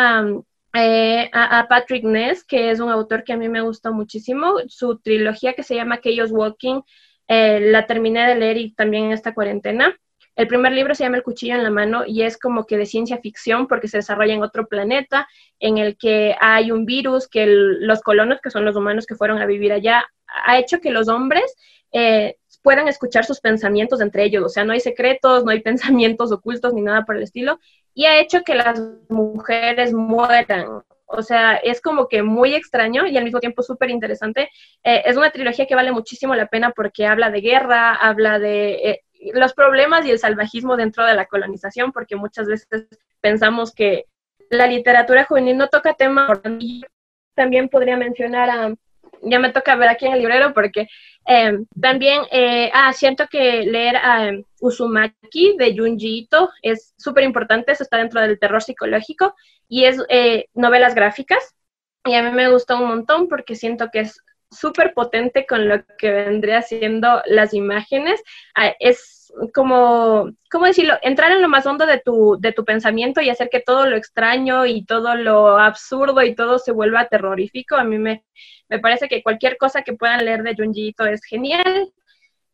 eh, 0.75 1.31
a, 1.33 1.67
Patrick 1.69 2.05
Ness, 2.05 2.45
que 2.45 2.71
es 2.71 2.81
un 2.81 2.91
autor 2.91 3.25
que 3.25 3.33
a 3.33 3.37
mí 3.37 3.49
me 3.49 3.61
gustó 3.61 3.93
muchísimo. 3.93 4.55
Su 4.69 4.99
trilogía 4.99 5.55
que 5.55 5.63
se 5.63 5.75
llama 5.75 6.01
Chaos 6.01 6.31
Walking, 6.31 6.83
eh, 7.29 7.61
la 7.61 7.87
terminé 7.87 8.27
de 8.27 8.37
leer 8.37 8.57
y 8.57 8.73
también 8.75 9.07
en 9.07 9.13
esta 9.13 9.35
cuarentena. 9.35 9.97
El 10.41 10.49
primer 10.49 10.73
libro 10.73 10.95
se 10.95 11.05
llama 11.05 11.19
El 11.19 11.23
cuchillo 11.23 11.55
en 11.55 11.63
la 11.63 11.69
mano 11.71 12.03
y 12.07 12.23
es 12.23 12.39
como 12.39 12.65
que 12.65 12.79
de 12.79 12.87
ciencia 12.87 13.19
ficción 13.19 13.67
porque 13.67 13.89
se 13.89 13.99
desarrolla 13.99 14.33
en 14.33 14.43
otro 14.43 14.69
planeta 14.69 15.29
en 15.59 15.77
el 15.77 15.99
que 15.99 16.35
hay 16.41 16.73
un 16.73 16.87
virus 16.87 17.29
que 17.29 17.45
los 17.47 18.01
colonos, 18.01 18.41
que 18.41 18.49
son 18.49 18.65
los 18.65 18.75
humanos 18.75 19.05
que 19.05 19.17
fueron 19.17 19.37
a 19.43 19.45
vivir 19.45 19.71
allá, 19.71 20.09
ha 20.47 20.59
hecho 20.59 20.81
que 20.81 20.93
los 20.93 21.09
hombres 21.09 21.55
eh, 21.93 22.37
puedan 22.63 22.89
escuchar 22.89 23.27
sus 23.27 23.39
pensamientos 23.39 24.01
entre 24.01 24.25
ellos. 24.25 24.43
O 24.43 24.49
sea, 24.49 24.65
no 24.65 24.73
hay 24.73 24.81
secretos, 24.81 25.45
no 25.45 25.51
hay 25.51 25.61
pensamientos 25.71 26.33
ocultos 26.33 26.73
ni 26.73 26.81
nada 26.81 27.05
por 27.05 27.19
el 27.19 27.23
estilo. 27.23 27.59
Y 27.93 28.07
ha 28.07 28.19
hecho 28.19 28.41
que 28.43 28.55
las 28.55 28.81
mujeres 29.11 29.93
mueran. 29.93 30.83
O 31.05 31.21
sea, 31.21 31.57
es 31.57 31.83
como 31.83 32.09
que 32.09 32.23
muy 32.23 32.55
extraño 32.55 33.07
y 33.07 33.19
al 33.19 33.25
mismo 33.25 33.41
tiempo 33.41 33.63
súper 33.63 33.91
interesante. 33.91 34.49
Eh, 34.85 35.03
es 35.05 35.19
una 35.19 35.33
trilogía 35.33 35.67
que 35.67 35.75
vale 35.75 35.93
muchísimo 35.93 36.35
la 36.35 36.47
pena 36.47 36.73
porque 36.75 37.05
habla 37.05 37.31
de 37.31 37.43
guerra, 37.43 37.93
habla 37.95 38.39
de 38.39 38.73
eh, 38.73 39.01
los 39.35 39.55
problemas 39.55 40.07
y 40.07 40.11
el 40.11 40.19
salvajismo 40.19 40.77
dentro 40.77 41.05
de 41.05 41.15
la 41.15 41.27
colonización, 41.27 41.93
porque 41.93 42.17
muchas 42.17 42.47
veces 42.47 42.69
pensamos 43.21 43.75
que 43.75 44.05
la 44.51 44.67
literatura 44.67 45.25
juvenil 45.25 45.57
no 45.57 45.69
toca 45.69 45.95
temas. 45.95 46.41
También 47.35 47.69
podría 47.69 47.97
mencionar 47.97 48.51
a, 48.51 48.75
ya 49.23 49.39
me 49.39 49.53
toca 49.53 49.77
ver 49.77 49.89
aquí 49.89 50.07
en 50.07 50.15
el 50.15 50.21
librero 50.21 50.53
porque 50.53 50.89
eh, 51.27 51.59
también, 51.81 52.23
eh, 52.31 52.71
ah, 52.73 52.93
siento 52.93 53.27
que 53.29 53.63
leer 53.63 53.97
a 53.97 54.31
Uzumaki 54.61 55.57
de 55.57 55.77
Junji 55.77 56.21
Ito 56.21 56.51
es 56.63 56.95
súper 56.97 57.25
importante, 57.25 57.73
eso 57.73 57.83
está 57.83 57.99
dentro 57.99 58.21
del 58.21 58.39
terror 58.39 58.63
psicológico 58.63 59.35
y 59.69 59.85
es 59.85 60.03
eh, 60.09 60.47
novelas 60.55 60.95
gráficas. 60.95 61.55
Y 62.05 62.15
a 62.15 62.23
mí 62.23 62.31
me 62.31 62.51
gusta 62.51 62.77
un 62.77 62.89
montón 62.89 63.29
porque 63.29 63.55
siento 63.55 63.91
que 63.93 64.01
es 64.01 64.23
súper 64.51 64.95
potente 64.95 65.47
con 65.47 65.69
lo 65.69 65.85
que 65.99 66.11
vendría 66.11 66.63
siendo 66.63 67.23
las 67.27 67.55
imágenes. 67.55 68.23
Ah, 68.55 68.75
es 68.81 69.33
como, 69.55 70.31
¿cómo 70.51 70.67
decirlo? 70.67 70.95
Entrar 71.03 71.33
en 71.33 71.43
lo 71.43 71.49
más 71.49 71.67
hondo 71.67 71.87
de 71.87 72.01
tu, 72.01 72.37
de 72.41 72.53
tu 72.53 72.65
pensamiento 72.65 73.21
y 73.21 73.31
hacer 73.31 73.49
que 73.49 73.61
todo 73.61 73.87
lo 73.87 73.97
extraño 73.97 74.67
y 74.67 74.85
todo 74.85 75.15
lo 75.15 75.59
absurdo 75.59 76.23
y 76.23 76.35
todo 76.35 76.59
se 76.59 76.73
vuelva 76.73 77.09
terrorífico. 77.09 77.77
A 77.77 77.85
mí 77.85 77.99
me, 77.99 78.25
me 78.69 78.79
parece 78.79 79.09
que 79.09 79.23
cualquier 79.23 79.57
cosa 79.57 79.83
que 79.83 79.95
puedan 79.95 80.25
leer 80.25 80.43
de 80.43 80.55
Junji 80.57 80.95
es 81.11 81.25
genial. 81.25 81.93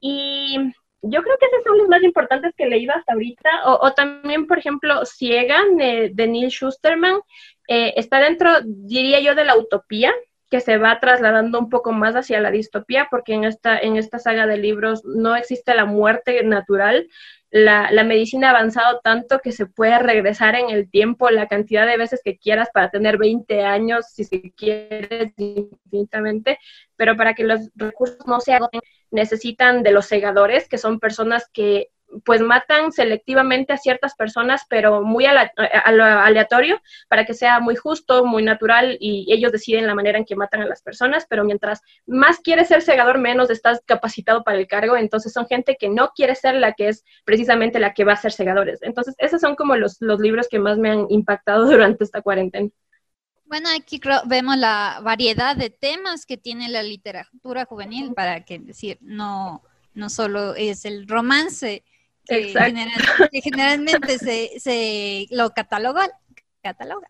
Y 0.00 0.58
yo 1.02 1.22
creo 1.22 1.36
que 1.38 1.46
esos 1.46 1.64
son 1.64 1.78
los 1.78 1.88
más 1.88 2.02
importantes 2.02 2.52
que 2.56 2.64
he 2.64 2.68
leído 2.68 2.92
hasta 2.94 3.14
ahorita. 3.14 3.48
O, 3.64 3.92
también, 3.92 4.46
por 4.46 4.58
ejemplo, 4.58 5.04
Ciega 5.06 5.62
de, 5.76 6.26
Neil 6.26 6.50
Schusterman. 6.50 7.20
Eh, 7.68 7.94
está 7.96 8.20
dentro, 8.20 8.50
diría 8.64 9.20
yo, 9.20 9.34
de 9.34 9.44
la 9.44 9.56
utopía 9.56 10.12
que 10.50 10.60
se 10.60 10.78
va 10.78 11.00
trasladando 11.00 11.58
un 11.58 11.70
poco 11.70 11.92
más 11.92 12.14
hacia 12.14 12.40
la 12.40 12.50
distopía, 12.50 13.08
porque 13.10 13.34
en 13.34 13.44
esta, 13.44 13.78
en 13.78 13.96
esta 13.96 14.18
saga 14.18 14.46
de 14.46 14.56
libros 14.56 15.04
no 15.04 15.34
existe 15.34 15.74
la 15.74 15.84
muerte 15.84 16.42
natural. 16.44 17.08
La, 17.50 17.90
la, 17.90 18.04
medicina 18.04 18.48
ha 18.48 18.50
avanzado 18.50 19.00
tanto 19.02 19.40
que 19.40 19.52
se 19.52 19.66
puede 19.66 19.98
regresar 19.98 20.56
en 20.56 20.70
el 20.70 20.90
tiempo 20.90 21.30
la 21.30 21.46
cantidad 21.48 21.86
de 21.86 21.96
veces 21.96 22.20
que 22.24 22.38
quieras 22.38 22.68
para 22.72 22.90
tener 22.90 23.18
20 23.18 23.62
años, 23.62 24.06
si 24.12 24.24
se 24.24 24.52
quieres, 24.52 25.32
infinitamente, 25.36 26.58
pero 26.96 27.16
para 27.16 27.34
que 27.34 27.44
los 27.44 27.70
recursos 27.74 28.26
no 28.26 28.40
se 28.40 28.52
agoten, 28.52 28.80
necesitan 29.10 29.82
de 29.82 29.92
los 29.92 30.06
segadores, 30.06 30.68
que 30.68 30.78
son 30.78 31.00
personas 31.00 31.48
que 31.52 31.90
pues 32.24 32.40
matan 32.40 32.92
selectivamente 32.92 33.72
a 33.72 33.78
ciertas 33.78 34.14
personas, 34.14 34.62
pero 34.68 35.02
muy 35.02 35.26
aleatorio, 35.26 36.80
para 37.08 37.24
que 37.24 37.34
sea 37.34 37.60
muy 37.60 37.76
justo, 37.76 38.24
muy 38.24 38.42
natural, 38.42 38.96
y 39.00 39.32
ellos 39.32 39.52
deciden 39.52 39.86
la 39.86 39.94
manera 39.94 40.18
en 40.18 40.24
que 40.24 40.36
matan 40.36 40.62
a 40.62 40.66
las 40.66 40.82
personas, 40.82 41.26
pero 41.28 41.44
mientras 41.44 41.82
más 42.06 42.38
quieres 42.38 42.68
ser 42.68 42.82
segador, 42.82 43.18
menos 43.18 43.50
estás 43.50 43.80
capacitado 43.84 44.44
para 44.44 44.58
el 44.58 44.66
cargo, 44.66 44.96
entonces 44.96 45.32
son 45.32 45.46
gente 45.46 45.76
que 45.78 45.88
no 45.88 46.10
quiere 46.14 46.34
ser 46.34 46.54
la 46.54 46.72
que 46.72 46.88
es 46.88 47.04
precisamente 47.24 47.78
la 47.78 47.94
que 47.94 48.04
va 48.04 48.12
a 48.12 48.16
ser 48.16 48.32
segadores. 48.32 48.80
Entonces, 48.82 49.14
esos 49.18 49.40
son 49.40 49.56
como 49.56 49.76
los, 49.76 49.96
los 50.00 50.20
libros 50.20 50.48
que 50.48 50.58
más 50.58 50.78
me 50.78 50.90
han 50.90 51.06
impactado 51.10 51.66
durante 51.70 52.04
esta 52.04 52.22
cuarentena. 52.22 52.70
Bueno, 53.44 53.68
aquí 53.78 54.00
vemos 54.26 54.56
la 54.56 55.00
variedad 55.04 55.54
de 55.56 55.70
temas 55.70 56.26
que 56.26 56.36
tiene 56.36 56.68
la 56.68 56.82
literatura 56.82 57.64
juvenil, 57.64 58.12
para 58.12 58.44
que 58.44 58.58
decir, 58.58 58.98
no, 59.00 59.62
no 59.94 60.10
solo 60.10 60.56
es 60.56 60.84
el 60.84 61.06
romance, 61.06 61.84
que, 62.26 62.52
generalmente 63.42 64.18
se, 64.18 65.26
lo 65.30 65.50
cataloga. 65.50 66.08
cataloga. 66.62 67.08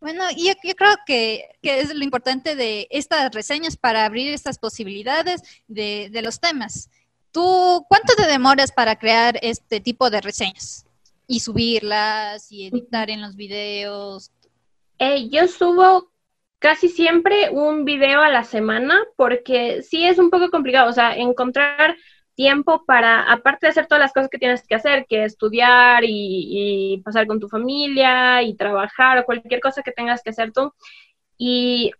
Bueno, 0.00 0.24
yo, 0.36 0.52
yo 0.62 0.74
creo 0.76 0.94
que, 1.06 1.48
es 1.62 1.94
lo 1.94 2.04
importante 2.04 2.54
de 2.54 2.86
estas 2.90 3.34
reseñas 3.34 3.76
para 3.76 4.04
abrir 4.04 4.32
estas 4.32 4.58
posibilidades 4.58 5.42
de, 5.66 6.10
los 6.22 6.40
temas. 6.40 6.88
¿Tú 7.32 7.84
cuánto 7.88 8.14
te 8.14 8.26
demoras 8.26 8.72
para 8.72 8.96
crear 8.96 9.38
este 9.42 9.80
tipo 9.80 10.10
de 10.10 10.20
reseñas? 10.20 10.84
Y 11.26 11.40
subirlas 11.40 12.50
y 12.50 12.66
editar 12.66 13.10
en 13.10 13.20
los 13.20 13.36
videos. 13.36 14.30
Eh, 14.98 15.28
yo 15.28 15.46
subo 15.46 16.10
casi 16.58 16.88
siempre 16.88 17.50
un 17.50 17.84
video 17.84 18.20
a 18.20 18.30
la 18.30 18.44
semana 18.44 18.98
porque 19.16 19.82
sí 19.82 20.06
es 20.06 20.18
un 20.18 20.30
poco 20.30 20.50
complicado, 20.50 20.88
o 20.90 20.92
sea, 20.92 21.16
encontrar 21.16 21.96
tiempo 22.38 22.84
para, 22.86 23.22
aparte 23.32 23.66
de 23.66 23.70
hacer 23.70 23.88
todas 23.88 24.00
las 24.00 24.12
cosas 24.12 24.30
que 24.30 24.38
tienes 24.38 24.64
que 24.64 24.76
hacer, 24.76 25.06
que 25.08 25.24
estudiar 25.24 26.04
y, 26.06 27.02
pasar 27.04 27.26
con 27.26 27.40
tu 27.40 27.48
familia 27.48 28.42
y 28.44 28.54
trabajar 28.54 29.18
o 29.18 29.24
cualquier 29.24 29.60
cosa 29.60 29.82
que 29.82 29.90
tengas 29.90 30.22
que 30.22 30.30
hacer 30.30 30.52
tú. 30.52 30.72
Y 31.36 31.90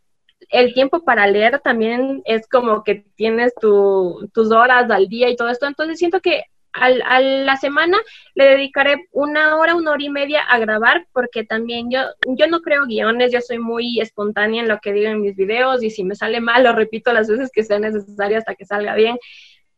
el 0.50 0.74
tiempo 0.74 1.04
para 1.04 1.26
leer 1.26 1.58
también 1.58 2.22
es 2.24 2.48
como 2.48 2.84
que 2.84 3.04
tienes 3.16 3.52
tus 3.60 4.52
horas 4.52 4.88
al 4.92 5.08
día 5.08 5.28
y 5.28 5.34
todo 5.34 5.48
esto. 5.48 5.66
Entonces 5.66 5.98
siento 5.98 6.20
que 6.20 6.44
al, 6.72 7.02
a 7.02 7.18
la 7.18 7.56
semana 7.56 7.98
le 8.36 8.44
dedicaré 8.44 9.08
una 9.10 9.56
hora, 9.56 9.74
una 9.74 9.90
hora 9.90 10.04
y 10.04 10.10
media 10.10 10.42
a 10.42 10.60
grabar, 10.60 11.08
porque 11.12 11.42
también 11.42 11.90
yo, 11.90 12.02
yo 12.28 12.46
no 12.46 12.60
creo 12.60 12.86
guiones, 12.86 13.32
yo 13.32 13.40
soy 13.40 13.58
muy 13.58 14.00
espontánea 14.00 14.62
en 14.62 14.68
lo 14.68 14.78
que 14.78 14.92
digo 14.92 15.08
en 15.08 15.20
mis 15.20 15.34
videos 15.34 15.82
y 15.82 15.90
si 15.90 16.04
me 16.04 16.14
sale 16.14 16.40
mal 16.40 16.62
lo 16.62 16.72
repito 16.74 17.12
las 17.12 17.28
veces 17.28 17.50
que 17.52 17.64
sea 17.64 17.80
necesario 17.80 18.38
hasta 18.38 18.54
que 18.54 18.64
salga 18.64 18.94
bien 18.94 19.18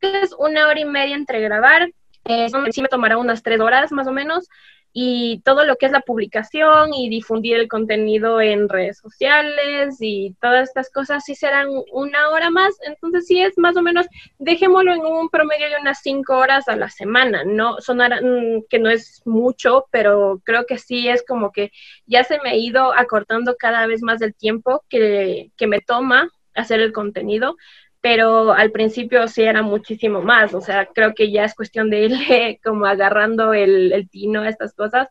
es 0.00 0.34
una 0.38 0.68
hora 0.68 0.80
y 0.80 0.84
media 0.84 1.16
entre 1.16 1.40
grabar. 1.40 1.92
Eh, 2.24 2.48
sí 2.70 2.82
me 2.82 2.88
tomará 2.88 3.16
unas 3.18 3.42
tres 3.42 3.60
horas 3.60 3.92
más 3.92 4.06
o 4.06 4.12
menos. 4.12 4.48
Y 4.92 5.40
todo 5.44 5.64
lo 5.64 5.76
que 5.76 5.86
es 5.86 5.92
la 5.92 6.00
publicación 6.00 6.92
y 6.92 7.08
difundir 7.08 7.56
el 7.56 7.68
contenido 7.68 8.40
en 8.40 8.68
redes 8.68 8.98
sociales 8.98 9.98
y 10.00 10.34
todas 10.40 10.68
estas 10.68 10.90
cosas 10.90 11.24
sí 11.24 11.36
serán 11.36 11.68
una 11.92 12.30
hora 12.30 12.50
más. 12.50 12.74
Entonces 12.84 13.26
sí 13.28 13.40
es 13.40 13.56
más 13.56 13.76
o 13.76 13.82
menos, 13.82 14.06
dejémoslo 14.38 14.92
en 14.92 15.00
un 15.00 15.28
promedio 15.28 15.68
de 15.70 15.76
unas 15.80 16.00
cinco 16.02 16.36
horas 16.36 16.66
a 16.66 16.74
la 16.74 16.90
semana. 16.90 17.44
No 17.44 17.80
sonará 17.80 18.20
mm, 18.20 18.64
que 18.68 18.80
no 18.80 18.90
es 18.90 19.22
mucho, 19.24 19.86
pero 19.92 20.40
creo 20.44 20.66
que 20.66 20.78
sí 20.78 21.08
es 21.08 21.24
como 21.24 21.52
que 21.52 21.70
ya 22.06 22.24
se 22.24 22.40
me 22.40 22.50
ha 22.50 22.56
ido 22.56 22.92
acortando 22.92 23.54
cada 23.56 23.86
vez 23.86 24.02
más 24.02 24.20
el 24.22 24.34
tiempo 24.34 24.82
que, 24.88 25.52
que 25.56 25.68
me 25.68 25.80
toma 25.80 26.30
hacer 26.54 26.80
el 26.80 26.92
contenido 26.92 27.54
pero 28.00 28.52
al 28.52 28.70
principio 28.70 29.28
sí 29.28 29.42
era 29.42 29.62
muchísimo 29.62 30.22
más, 30.22 30.54
o 30.54 30.60
sea, 30.60 30.86
creo 30.86 31.14
que 31.14 31.30
ya 31.30 31.44
es 31.44 31.54
cuestión 31.54 31.90
de 31.90 32.04
irle 32.04 32.60
como 32.64 32.86
agarrando 32.86 33.52
el, 33.52 33.92
el 33.92 34.08
tino 34.08 34.42
a 34.42 34.48
estas 34.48 34.74
cosas, 34.74 35.08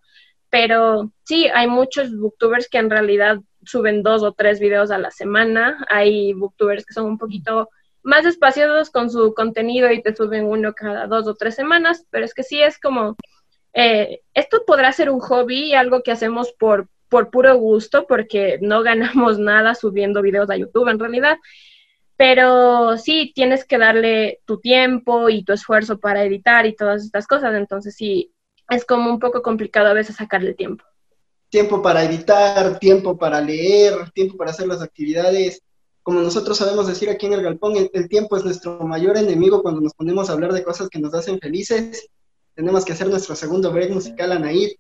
pero 0.50 1.12
sí, 1.24 1.48
hay 1.54 1.68
muchos 1.68 2.16
booktubers 2.16 2.68
que 2.70 2.80
en 2.80 2.90
realidad 2.90 3.40
suben 3.64 4.04
dos 4.04 4.24
o 4.24 4.34
tres 4.34 4.60
videos 4.60 4.92
a 4.92 4.98
la 4.98 5.12
semana, 5.12 5.86
hay 5.90 6.34
booktubers 6.34 6.86
que 6.86 6.94
son 6.94 7.06
un 7.06 7.18
poquito 7.18 7.70
más 8.02 8.26
espaciosos 8.26 8.90
con 8.90 9.10
su 9.10 9.34
contenido 9.34 9.92
y 9.92 10.02
te 10.02 10.16
suben 10.16 10.46
uno 10.46 10.74
cada 10.74 11.08
dos 11.08 11.28
o 11.28 11.36
tres 11.36 11.56
semanas, 11.56 12.06
pero 12.10 12.26
es 12.26 12.34
que 12.34 12.44
sí 12.44 12.62
es 12.62 12.80
como, 12.80 13.16
eh, 13.74 14.22
esto 14.34 14.64
podrá 14.66 14.92
ser 14.92 15.10
un 15.10 15.20
hobby, 15.20 15.74
algo 15.74 16.02
que 16.02 16.12
hacemos 16.12 16.52
por, 16.54 16.88
por 17.10 17.30
puro 17.30 17.56
gusto, 17.58 18.06
porque 18.08 18.58
no 18.62 18.82
ganamos 18.84 19.38
nada 19.40 19.76
subiendo 19.76 20.22
videos 20.22 20.50
a 20.50 20.58
YouTube 20.58 20.90
en 20.90 21.00
realidad, 21.00 21.38
pero 22.20 22.98
sí 22.98 23.32
tienes 23.34 23.64
que 23.64 23.78
darle 23.78 24.42
tu 24.44 24.60
tiempo 24.60 25.30
y 25.30 25.46
tu 25.46 25.54
esfuerzo 25.54 26.00
para 26.00 26.26
editar 26.26 26.66
y 26.66 26.76
todas 26.76 27.06
estas 27.06 27.26
cosas, 27.26 27.56
entonces 27.56 27.96
sí, 27.96 28.34
es 28.70 28.84
como 28.84 29.10
un 29.10 29.20
poco 29.20 29.42
complicado 29.42 29.88
a 29.88 29.94
veces 29.94 30.18
sacarle 30.18 30.54
tiempo. 30.54 30.84
Tiempo 31.48 31.82
para 31.82 32.04
editar, 32.04 32.78
tiempo 32.78 33.18
para 33.18 33.40
leer, 33.40 34.12
tiempo 34.12 34.36
para 34.36 34.52
hacer 34.52 34.68
las 34.68 34.82
actividades. 34.82 35.62
Como 36.04 36.20
nosotros 36.20 36.58
sabemos 36.58 36.88
decir 36.88 37.10
aquí 37.10 37.26
en 37.26 37.34
el 37.34 37.42
galpón, 37.42 37.76
el, 37.78 38.10
tiempo 38.10 38.36
es 38.36 38.44
nuestro 38.44 38.82
mayor 38.82 39.16
enemigo 39.16 39.64
cuando 39.64 39.80
nos 39.80 39.94
ponemos 39.94 40.30
a 40.30 40.34
hablar 40.34 40.52
de 40.52 40.66
cosas 40.66 40.90
que 40.90 41.00
nos 41.00 41.14
hacen 41.14 41.40
felices. 41.40 42.10
Tenemos 42.54 42.84
que 42.84 42.92
hacer 42.92 43.08
nuestro 43.08 43.34
segundo 43.34 43.72
break 43.72 43.92
musical, 43.92 44.34
Anaid. 44.34 44.72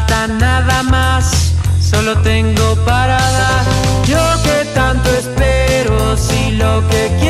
Falta 0.00 0.26
nada 0.28 0.82
más, 0.84 1.52
solo 1.80 2.16
tengo 2.22 2.76
para 2.84 3.18
dar. 3.18 3.64
Yo 4.06 4.20
que 4.42 4.64
tanto 4.74 5.08
espero, 5.10 6.16
si 6.16 6.52
lo 6.52 6.86
que 6.88 7.10
quiero 7.18 7.29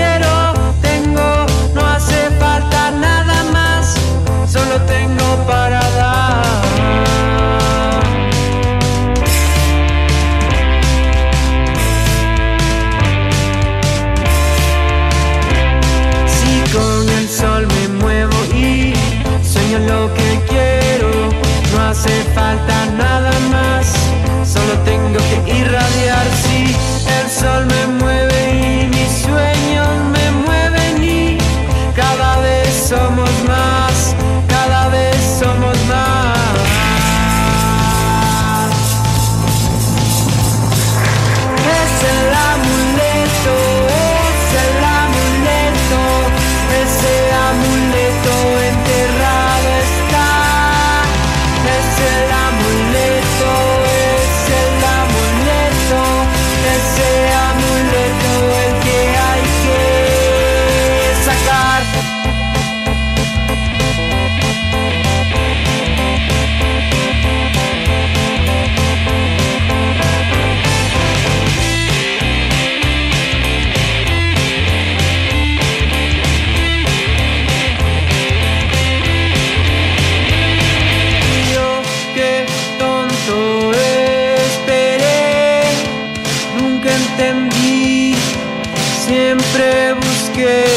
siempre 90.41 90.70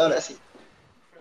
ahora 0.00 0.20
sí. 0.20 0.36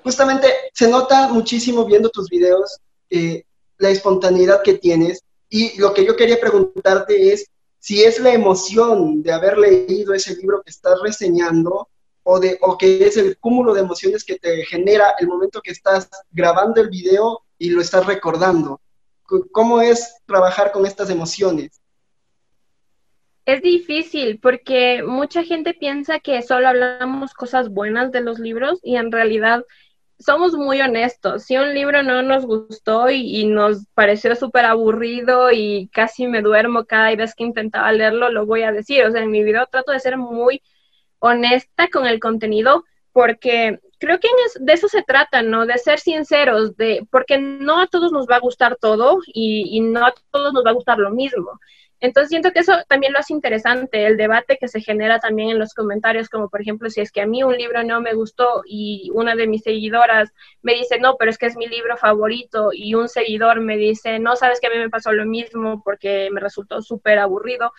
Justamente 0.03 0.47
se 0.73 0.87
nota 0.87 1.27
muchísimo 1.27 1.85
viendo 1.85 2.09
tus 2.09 2.29
videos 2.29 2.79
eh, 3.09 3.43
la 3.77 3.89
espontaneidad 3.89 4.61
que 4.61 4.75
tienes 4.75 5.23
y 5.49 5.77
lo 5.79 5.93
que 5.93 6.05
yo 6.05 6.15
quería 6.15 6.39
preguntarte 6.39 7.33
es 7.33 7.45
si 7.79 8.03
es 8.03 8.19
la 8.19 8.33
emoción 8.33 9.23
de 9.23 9.31
haber 9.31 9.57
leído 9.57 10.13
ese 10.13 10.35
libro 10.35 10.61
que 10.61 10.69
estás 10.69 10.99
reseñando 11.01 11.87
o, 12.23 12.39
de, 12.39 12.57
o 12.61 12.77
que 12.77 13.07
es 13.07 13.17
el 13.17 13.37
cúmulo 13.37 13.73
de 13.73 13.81
emociones 13.81 14.23
que 14.23 14.37
te 14.37 14.63
genera 14.65 15.15
el 15.19 15.27
momento 15.27 15.61
que 15.61 15.71
estás 15.71 16.09
grabando 16.29 16.81
el 16.81 16.89
video 16.89 17.41
y 17.57 17.69
lo 17.69 17.81
estás 17.81 18.05
recordando. 18.05 18.81
¿Cómo 19.51 19.81
es 19.81 20.17
trabajar 20.25 20.71
con 20.71 20.85
estas 20.85 21.09
emociones? 21.09 21.79
Es 23.49 23.63
difícil 23.63 24.39
porque 24.39 25.01
mucha 25.01 25.43
gente 25.43 25.73
piensa 25.73 26.19
que 26.19 26.43
solo 26.43 26.67
hablamos 26.67 27.33
cosas 27.33 27.69
buenas 27.69 28.11
de 28.11 28.21
los 28.21 28.37
libros 28.37 28.79
y 28.83 28.97
en 28.97 29.11
realidad 29.11 29.63
somos 30.19 30.53
muy 30.53 30.79
honestos. 30.81 31.45
Si 31.45 31.57
un 31.57 31.73
libro 31.73 32.03
no 32.03 32.21
nos 32.21 32.45
gustó 32.45 33.09
y, 33.09 33.41
y 33.41 33.47
nos 33.47 33.87
pareció 33.95 34.35
súper 34.35 34.65
aburrido 34.65 35.51
y 35.51 35.89
casi 35.91 36.27
me 36.27 36.43
duermo 36.43 36.85
cada 36.85 37.15
vez 37.15 37.33
que 37.33 37.43
intentaba 37.43 37.91
leerlo, 37.91 38.29
lo 38.29 38.45
voy 38.45 38.61
a 38.61 38.71
decir. 38.71 39.03
O 39.05 39.11
sea, 39.11 39.23
en 39.23 39.31
mi 39.31 39.43
video 39.43 39.65
trato 39.65 39.93
de 39.93 39.99
ser 39.99 40.17
muy 40.17 40.61
honesta 41.17 41.87
con 41.87 42.05
el 42.05 42.19
contenido 42.19 42.83
porque 43.13 43.79
creo 43.99 44.19
que 44.19 44.29
de 44.59 44.73
eso 44.73 44.87
se 44.87 45.03
trata, 45.03 45.41
¿no? 45.41 45.65
De 45.65 45.77
ser 45.77 45.99
sinceros, 45.99 46.75
de, 46.77 47.05
porque 47.11 47.37
no 47.37 47.81
a 47.81 47.87
todos 47.87 48.11
nos 48.11 48.27
va 48.27 48.37
a 48.37 48.39
gustar 48.39 48.77
todo 48.77 49.19
y, 49.27 49.77
y 49.77 49.81
no 49.81 50.05
a 50.05 50.13
todos 50.31 50.53
nos 50.53 50.65
va 50.65 50.71
a 50.71 50.73
gustar 50.73 50.97
lo 50.97 51.11
mismo. 51.11 51.59
Entonces 52.01 52.29
siento 52.29 52.51
que 52.53 52.59
eso 52.59 52.73
también 52.87 53.11
lo 53.11 53.19
hace 53.19 53.33
interesante, 53.33 54.05
el 54.05 54.15
debate 54.15 54.57
que 54.57 54.69
se 54.69 54.79
genera 54.79 55.19
también 55.19 55.49
en 55.49 55.59
los 55.59 55.73
comentarios, 55.73 56.29
como 56.29 56.49
por 56.49 56.61
ejemplo, 56.61 56.89
si 56.89 57.01
es 57.01 57.11
que 57.11 57.21
a 57.21 57.27
mí 57.27 57.43
un 57.43 57.57
libro 57.57 57.83
no 57.83 57.99
me 57.99 58.13
gustó 58.13 58.61
y 58.65 59.11
una 59.13 59.35
de 59.35 59.47
mis 59.47 59.63
seguidoras 59.63 60.31
me 60.61 60.75
dice, 60.75 60.97
no, 60.99 61.17
pero 61.17 61.29
es 61.29 61.37
que 61.37 61.47
es 61.47 61.57
mi 61.57 61.67
libro 61.67 61.97
favorito 61.97 62.69
y 62.71 62.95
un 62.95 63.09
seguidor 63.09 63.59
me 63.59 63.75
dice, 63.75 64.17
no, 64.19 64.37
sabes 64.37 64.61
que 64.61 64.67
a 64.67 64.69
mí 64.69 64.77
me 64.77 64.89
pasó 64.89 65.11
lo 65.11 65.25
mismo 65.25 65.83
porque 65.83 66.29
me 66.31 66.39
resultó 66.39 66.81
súper 66.81 67.19
aburrido. 67.19 67.73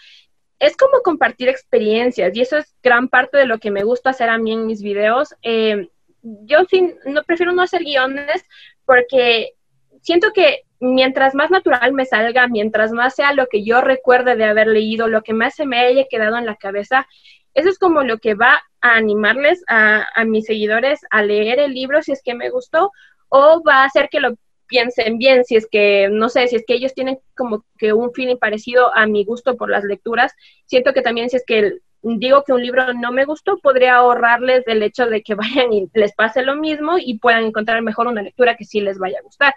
Es 0.59 0.77
como 0.77 1.01
compartir 1.03 1.49
experiencias 1.49 2.37
y 2.37 2.43
eso 2.43 2.59
es 2.59 2.77
gran 2.83 3.09
parte 3.09 3.39
de 3.39 3.47
lo 3.47 3.59
que 3.59 3.71
me 3.71 3.85
gusta 3.85 4.11
hacer 4.11 4.29
a 4.29 4.37
mí 4.37 4.53
en 4.53 4.67
mis 4.67 4.83
videos. 4.83 5.35
Eh, 5.41 5.89
yo 6.23 6.59
no 7.07 7.23
prefiero 7.25 7.53
no 7.53 7.63
hacer 7.63 7.83
guiones 7.83 8.45
porque 8.85 9.55
siento 10.03 10.33
que 10.33 10.63
mientras 10.81 11.35
más 11.35 11.51
natural 11.51 11.93
me 11.93 12.07
salga, 12.07 12.49
mientras 12.49 12.93
más 12.93 13.15
sea 13.15 13.33
lo 13.35 13.47
que 13.47 13.65
yo 13.65 13.81
recuerde 13.81 14.37
de 14.37 14.45
haber 14.45 14.67
leído, 14.67 15.09
lo 15.09 15.23
que 15.23 15.35
más 15.35 15.55
se 15.55 15.67
me 15.67 15.79
haya 15.81 16.07
quedado 16.09 16.37
en 16.39 16.47
la 16.47 16.57
cabeza, 16.57 17.07
eso 17.55 17.69
es 17.69 17.79
como 17.79 18.03
lo 18.03 18.19
que 18.19 18.35
va 18.35 18.63
a 18.81 18.95
animarles 18.95 19.63
a, 19.69 20.07
a 20.15 20.25
mis 20.25 20.47
seguidores 20.47 21.01
a 21.11 21.23
leer 21.23 21.59
el 21.59 21.75
libro 21.75 22.03
si 22.03 22.13
es 22.13 22.23
que 22.23 22.35
me 22.35 22.51
gustó, 22.51 22.93
o 23.29 23.63
va 23.63 23.83
a 23.83 23.85
hacer 23.85 24.09
que 24.11 24.21
lo 24.21 24.37
piensen 24.67 25.19
bien, 25.19 25.45
si 25.45 25.57
es 25.57 25.67
que, 25.71 26.09
no 26.11 26.29
sé, 26.29 26.47
si 26.47 26.57
es 26.57 26.65
que 26.67 26.75
ellos 26.75 26.95
tienen 26.95 27.19
como 27.37 27.65
que 27.77 27.93
un 27.93 28.13
feeling 28.13 28.37
parecido 28.37 28.95
a 28.97 29.07
mi 29.07 29.25
gusto 29.25 29.57
por 29.57 29.69
las 29.69 29.85
lecturas, 29.85 30.33
siento 30.65 30.93
que 30.93 31.03
también 31.03 31.29
si 31.29 31.37
es 31.37 31.45
que 31.45 31.81
digo 32.03 32.45
que 32.45 32.53
un 32.53 32.63
libro 32.63 32.93
no 32.95 33.13
me 33.13 33.25
gustó, 33.25 33.59
podría 33.59 33.97
ahorrarles 33.97 34.65
del 34.65 34.83
hecho 34.83 35.07
de 35.07 35.23
que 35.23 35.35
vayan 35.37 35.73
y 35.73 35.89
les 35.95 36.15
pase 36.15 36.43
lo 36.43 36.57
mismo 36.57 36.97
y 36.99 37.19
puedan 37.19 37.45
encontrar 37.45 37.83
mejor 37.83 38.07
una 38.07 38.23
lectura 38.23 38.57
que 38.57 38.65
sí 38.65 38.81
les 38.81 38.99
vaya 38.99 39.19
a 39.19 39.23
gustar. 39.23 39.55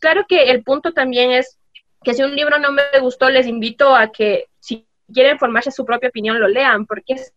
Claro 0.00 0.24
que 0.28 0.50
el 0.50 0.62
punto 0.62 0.92
también 0.92 1.32
es 1.32 1.58
que 2.04 2.14
si 2.14 2.22
un 2.22 2.34
libro 2.34 2.58
no 2.58 2.72
me 2.72 2.82
gustó, 3.00 3.28
les 3.28 3.46
invito 3.46 3.94
a 3.94 4.12
que 4.12 4.46
si 4.60 4.86
quieren 5.12 5.38
formarse 5.38 5.70
su 5.70 5.84
propia 5.84 6.10
opinión, 6.10 6.38
lo 6.38 6.48
lean, 6.48 6.86
porque 6.86 7.14
es, 7.14 7.34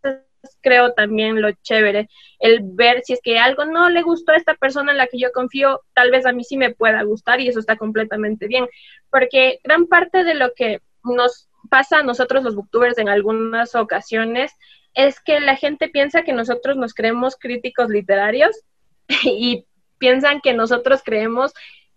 creo 0.61 0.93
también 0.93 1.41
lo 1.41 1.51
chévere, 1.63 2.09
el 2.39 2.59
ver 2.61 3.01
si 3.03 3.13
es 3.13 3.19
que 3.23 3.39
algo 3.39 3.65
no 3.65 3.89
le 3.89 4.01
gustó 4.01 4.31
a 4.31 4.37
esta 4.37 4.55
persona 4.55 4.91
en 4.91 4.97
la 4.97 5.07
que 5.07 5.19
yo 5.19 5.31
confío, 5.31 5.81
tal 5.93 6.11
vez 6.11 6.25
a 6.25 6.31
mí 6.31 6.43
sí 6.43 6.57
me 6.57 6.73
pueda 6.73 7.01
gustar 7.03 7.39
y 7.39 7.47
eso 7.47 7.59
está 7.59 7.75
completamente 7.77 8.47
bien, 8.47 8.67
porque 9.09 9.59
gran 9.63 9.87
parte 9.87 10.23
de 10.23 10.35
lo 10.35 10.53
que 10.53 10.81
nos 11.03 11.49
pasa 11.71 11.99
a 11.99 12.03
nosotros 12.03 12.43
los 12.43 12.53
booktubers 12.53 12.97
en 12.97 13.07
algunas 13.07 13.75
ocasiones 13.75 14.51
es 14.93 15.21
que 15.21 15.39
la 15.39 15.55
gente 15.55 15.87
piensa 15.87 16.23
que 16.23 16.33
nosotros 16.33 16.75
nos 16.75 16.93
creemos 16.93 17.37
críticos 17.37 17.87
literarios 17.89 18.59
y 19.23 19.65
piensan 19.97 20.41
que 20.41 20.53
nosotros 20.53 21.01
creemos 21.01 21.53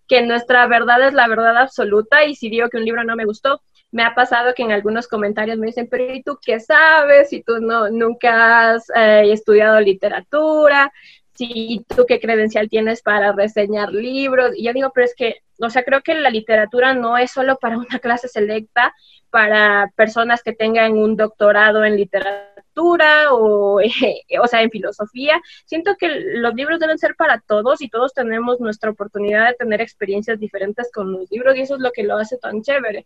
que 0.07 0.21
nuestra 0.21 0.65
verdad 0.67 1.05
es 1.05 1.13
la 1.13 1.27
verdad 1.27 1.57
absoluta 1.57 2.23
y 2.23 2.35
si 2.35 2.49
digo 2.49 2.69
que 2.69 2.77
un 2.77 2.85
libro 2.85 3.03
no 3.03 3.17
me 3.17 3.25
gustó, 3.25 3.61
me 3.91 4.03
ha 4.03 4.15
pasado 4.15 4.53
que 4.53 4.63
en 4.63 4.71
algunos 4.71 5.09
comentarios 5.09 5.57
me 5.57 5.67
dicen, 5.67 5.89
pero 5.91 6.13
¿y 6.13 6.23
tú 6.23 6.39
qué 6.41 6.61
sabes? 6.61 7.29
Si 7.29 7.43
tú 7.43 7.59
no, 7.59 7.89
nunca 7.89 8.71
has 8.71 8.89
eh, 8.95 9.29
estudiado 9.33 9.81
literatura, 9.81 10.93
si 11.35 11.85
tú 11.95 12.05
qué 12.07 12.19
credencial 12.19 12.69
tienes 12.69 13.01
para 13.01 13.31
reseñar 13.33 13.91
libros. 13.91 14.51
Y 14.55 14.65
yo 14.65 14.73
digo, 14.73 14.91
pero 14.93 15.05
es 15.05 15.15
que, 15.15 15.41
o 15.59 15.69
sea, 15.69 15.83
creo 15.83 16.01
que 16.01 16.15
la 16.15 16.29
literatura 16.29 16.93
no 16.93 17.17
es 17.17 17.31
solo 17.31 17.57
para 17.57 17.77
una 17.77 17.99
clase 18.01 18.27
selecta, 18.27 18.93
para 19.29 19.91
personas 19.95 20.41
que 20.43 20.53
tengan 20.53 20.93
un 20.93 21.17
doctorado 21.17 21.83
en 21.83 21.97
literatura 21.97 22.54
literatura 22.75 23.33
o, 23.33 23.79
o 24.41 24.47
sea, 24.47 24.61
en 24.61 24.71
filosofía. 24.71 25.41
Siento 25.65 25.95
que 25.97 26.09
los 26.09 26.53
libros 26.55 26.79
deben 26.79 26.97
ser 26.97 27.15
para 27.15 27.41
todos 27.41 27.81
y 27.81 27.89
todos 27.89 28.13
tenemos 28.13 28.59
nuestra 28.59 28.91
oportunidad 28.91 29.47
de 29.49 29.55
tener 29.55 29.81
experiencias 29.81 30.39
diferentes 30.39 30.91
con 30.93 31.11
los 31.11 31.29
libros 31.31 31.55
y 31.55 31.61
eso 31.61 31.75
es 31.75 31.81
lo 31.81 31.91
que 31.91 32.03
lo 32.03 32.17
hace 32.17 32.37
tan 32.37 32.61
chévere. 32.61 33.05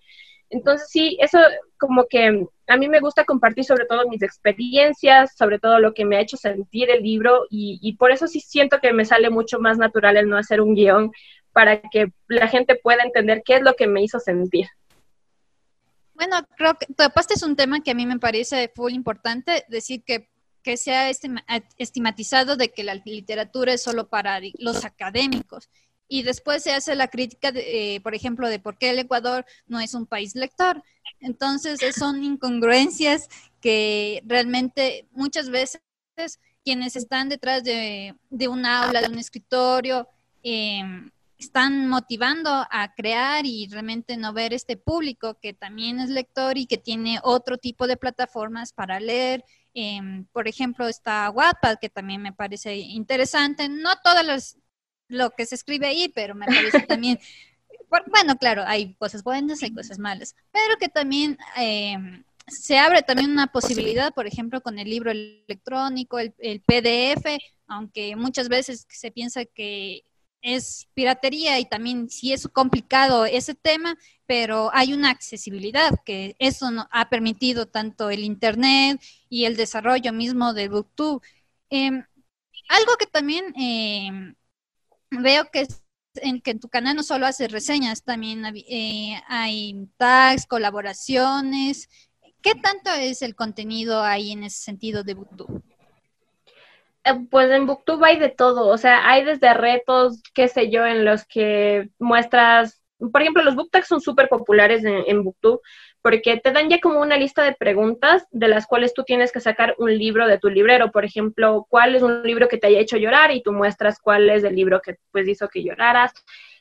Entonces, 0.52 0.90
sí, 0.90 1.16
eso 1.22 1.38
como 1.78 2.08
que 2.10 2.48
a 2.68 2.78
mí 2.78 2.90
me 2.90 3.00
gusta 3.00 3.24
compartir 3.24 3.66
sobre 3.66 3.86
todo 3.86 4.10
mis 4.10 4.24
experiencias, 4.24 5.36
sobre 5.38 5.60
todo 5.60 5.80
lo 5.80 5.94
que 5.94 6.06
me 6.06 6.18
ha 6.18 6.22
hecho 6.22 6.38
sentir 6.38 6.90
el 6.90 7.04
libro 7.04 7.46
y, 7.52 7.80
y 7.84 7.98
por 7.98 8.12
eso 8.12 8.28
sí 8.28 8.40
siento 8.40 8.80
que 8.80 8.92
me 8.94 9.06
sale 9.06 9.30
mucho 9.30 9.60
más 9.60 9.78
natural 9.78 10.18
el 10.18 10.28
no 10.28 10.38
hacer 10.38 10.62
un 10.62 10.74
guion 10.74 11.12
para 11.52 11.82
que 11.92 12.12
la 12.28 12.48
gente 12.48 12.76
pueda 12.76 13.04
entender 13.04 13.44
qué 13.46 13.58
es 13.58 13.62
lo 13.62 13.76
que 13.76 13.88
me 13.88 14.02
hizo 14.04 14.20
sentir. 14.20 14.68
Bueno, 16.20 16.46
creo 16.58 16.74
que 16.78 16.86
tu 16.88 17.02
apuesta 17.02 17.34
es 17.34 17.44
un 17.44 17.56
tema 17.56 17.80
que 17.80 17.92
a 17.92 17.96
mí 17.96 18.06
me 18.06 18.20
parece 18.20 18.74
muy 18.76 18.94
importante, 18.94 19.64
decir 19.70 20.04
que, 20.04 20.30
que 20.62 20.76
se 20.76 20.94
ha 20.94 21.10
estigmatizado 21.10 22.58
de 22.58 22.74
que 22.74 22.84
la 22.84 22.96
literatura 22.96 23.72
es 23.72 23.82
solo 23.82 24.10
para 24.10 24.42
los 24.58 24.84
académicos. 24.84 25.70
Y 26.10 26.24
después 26.24 26.62
se 26.62 26.74
hace 26.74 26.94
la 26.96 27.08
crítica, 27.08 27.54
de, 27.54 27.96
eh, 27.96 28.02
por 28.02 28.16
ejemplo, 28.16 28.50
de 28.50 28.60
por 28.60 28.78
qué 28.78 28.90
el 28.90 29.00
Ecuador 29.00 29.46
no 29.66 29.80
es 29.80 29.94
un 29.94 30.08
país 30.08 30.36
lector. 30.36 30.84
Entonces, 31.22 31.80
son 31.96 32.22
incongruencias 32.22 33.30
que 33.62 34.22
realmente 34.26 35.08
muchas 35.12 35.50
veces 35.50 35.80
quienes 36.66 36.98
están 36.98 37.30
detrás 37.30 37.64
de, 37.64 38.14
de 38.30 38.48
un 38.50 38.66
aula, 38.66 39.00
de 39.00 39.08
un 39.08 39.20
escritorio, 39.20 40.06
eh, 40.44 40.82
están 41.40 41.88
motivando 41.88 42.50
a 42.50 42.94
crear 42.94 43.46
y 43.46 43.68
realmente 43.68 44.18
no 44.18 44.34
ver 44.34 44.54
este 44.54 44.76
público 44.76 45.40
que 45.42 45.54
también 45.54 46.00
es 46.00 46.10
lector 46.10 46.58
y 46.58 46.66
que 46.66 46.78
tiene 46.78 47.20
otro 47.24 47.58
tipo 47.58 47.88
de 47.88 47.96
plataformas 47.96 48.74
para 48.74 49.00
leer. 49.00 49.46
Em, 49.74 50.26
por 50.34 50.50
ejemplo, 50.50 50.88
está 50.88 51.30
Wattpad, 51.30 51.78
que 51.80 51.90
también 51.90 52.22
me 52.22 52.34
parece 52.34 52.76
interesante. 52.76 53.70
No 53.70 53.96
todo 54.04 54.20
lo 55.08 55.30
que 55.32 55.46
se 55.46 55.56
escribe 55.56 55.88
ahí, 55.88 56.10
pero 56.10 56.36
me 56.36 56.46
parece 56.46 56.82
también... 56.88 57.18
bueno, 58.12 58.36
claro, 58.38 58.64
hay 58.68 58.96
cosas 58.96 59.24
buenas, 59.24 59.64
hay 59.64 59.74
cosas 59.74 59.98
malas, 59.98 60.36
pero 60.52 60.76
que 60.78 60.90
también 60.90 61.38
em, 61.56 62.24
se 62.48 62.78
abre 62.78 63.02
también 63.02 63.32
una 63.32 63.48
posibilidad, 63.48 64.14
por 64.14 64.28
ejemplo, 64.28 64.60
con 64.60 64.78
el 64.78 64.90
libro 64.90 65.12
electrónico, 65.12 66.20
el, 66.20 66.34
el 66.40 66.60
PDF, 66.62 67.40
aunque 67.68 68.18
muchas 68.18 68.50
veces 68.50 68.86
se 68.90 69.12
piensa 69.12 69.46
que 69.46 70.04
es 70.42 70.88
piratería 70.94 71.60
y 71.60 71.66
también 71.66 72.10
sí 72.10 72.34
es 72.34 72.48
complicado 72.48 73.26
ese 73.26 73.56
tema, 73.56 73.98
pero 74.26 74.70
hay 74.74 74.94
una 74.94 75.10
accesibilidad 75.10 75.92
que 76.06 76.36
eso 76.40 76.72
no, 76.72 76.88
ha 76.92 77.10
permitido 77.10 77.68
tanto 77.68 78.10
el 78.10 78.24
Internet 78.24 79.02
y 79.30 79.46
el 79.46 79.58
desarrollo 79.58 80.14
mismo 80.14 80.54
de 80.54 80.70
Booktube. 80.70 81.22
Em, 81.70 82.04
algo 82.70 82.94
que 83.00 83.08
también 83.08 83.54
em, 83.56 84.36
veo 85.12 85.50
que, 85.52 85.68
en, 86.16 86.42
que 86.42 86.52
en 86.52 86.60
tu 86.60 86.70
canal 86.70 86.96
no 86.96 87.04
solo 87.04 87.26
haces 87.26 87.52
reseñas, 87.52 88.04
también 88.04 88.44
eh, 88.46 89.22
hay 89.28 89.88
tags, 89.98 90.46
colaboraciones. 90.46 91.90
¿Qué 92.42 92.56
tanto 92.56 92.92
es 92.92 93.22
el 93.22 93.36
contenido 93.36 94.02
ahí 94.04 94.32
en 94.32 94.44
ese 94.46 94.60
sentido 94.64 95.04
de 95.04 95.14
Booktube? 95.16 95.62
Eh, 97.06 97.14
pues 97.32 97.50
en 97.50 97.66
Booktube 97.66 98.06
hay 98.06 98.20
de 98.20 98.30
todo, 98.30 98.68
o 98.68 98.78
sea, 98.78 99.10
hay 99.10 99.24
desde 99.24 99.54
retos, 99.54 100.22
qué 100.34 100.48
sé 100.48 100.70
yo, 100.70 100.86
en 100.86 101.06
los 101.06 101.26
que 101.26 101.90
muestras, 101.98 102.82
por 103.12 103.22
ejemplo, 103.22 103.44
los 103.44 103.56
book 103.56 103.70
son 103.88 104.02
súper 104.02 104.28
populares 104.28 104.84
en, 104.84 105.04
en, 105.08 105.24
Booktube 105.24 105.62
porque 106.02 106.38
te 106.38 106.52
dan 106.52 106.70
ya 106.70 106.80
como 106.80 107.00
una 107.02 107.18
lista 107.18 107.44
de 107.44 107.54
preguntas 107.54 108.26
de 108.32 108.48
las 108.48 108.68
cuales 108.68 108.94
tú 108.94 109.04
tienes 109.04 109.32
que 109.32 109.40
sacar 109.40 109.76
un 109.80 109.98
libro 109.98 110.28
de 110.28 110.40
tu 110.40 110.50
librero, 110.50 110.92
por 110.92 111.06
ejemplo, 111.06 111.66
cuál 111.70 111.96
es 111.96 112.02
un 112.04 112.24
libro 112.24 112.48
que 112.48 112.58
te 112.58 112.68
haya 112.68 112.80
hecho 112.80 112.98
llorar 112.98 113.32
y 113.32 113.42
tú 113.44 113.54
muestras 113.54 114.00
cuál 114.02 114.30
es 114.30 114.44
el 114.44 114.56
libro 114.56 114.82
que 114.82 114.98
pues 115.12 115.28
hizo 115.28 115.48
que 115.48 115.64
lloraras 115.64 116.14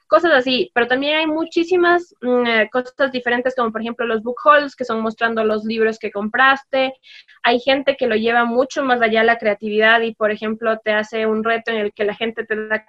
cosas 0.08 0.32
así, 0.32 0.70
pero 0.74 0.88
también 0.88 1.18
hay 1.18 1.26
muchísimas 1.26 2.14
mm, 2.20 2.46
eh, 2.46 2.70
cosas 2.70 3.12
diferentes, 3.12 3.54
como 3.54 3.70
por 3.70 3.80
ejemplo 3.80 4.06
los 4.06 4.22
book 4.22 4.40
hauls, 4.44 4.74
que 4.74 4.84
son 4.84 5.00
mostrando 5.00 5.44
los 5.44 5.64
libros 5.64 5.98
que 5.98 6.10
compraste. 6.10 6.94
Hay 7.42 7.60
gente 7.60 7.96
que 7.96 8.06
lo 8.06 8.16
lleva 8.16 8.44
mucho 8.44 8.82
más 8.84 9.00
allá 9.02 9.22
la 9.22 9.38
creatividad 9.38 10.00
y, 10.00 10.14
por 10.14 10.30
ejemplo, 10.30 10.78
te 10.78 10.92
hace 10.92 11.26
un 11.26 11.44
reto 11.44 11.70
en 11.70 11.78
el 11.78 11.92
que 11.92 12.04
la 12.04 12.14
gente 12.14 12.44
te 12.44 12.68
da 12.68 12.84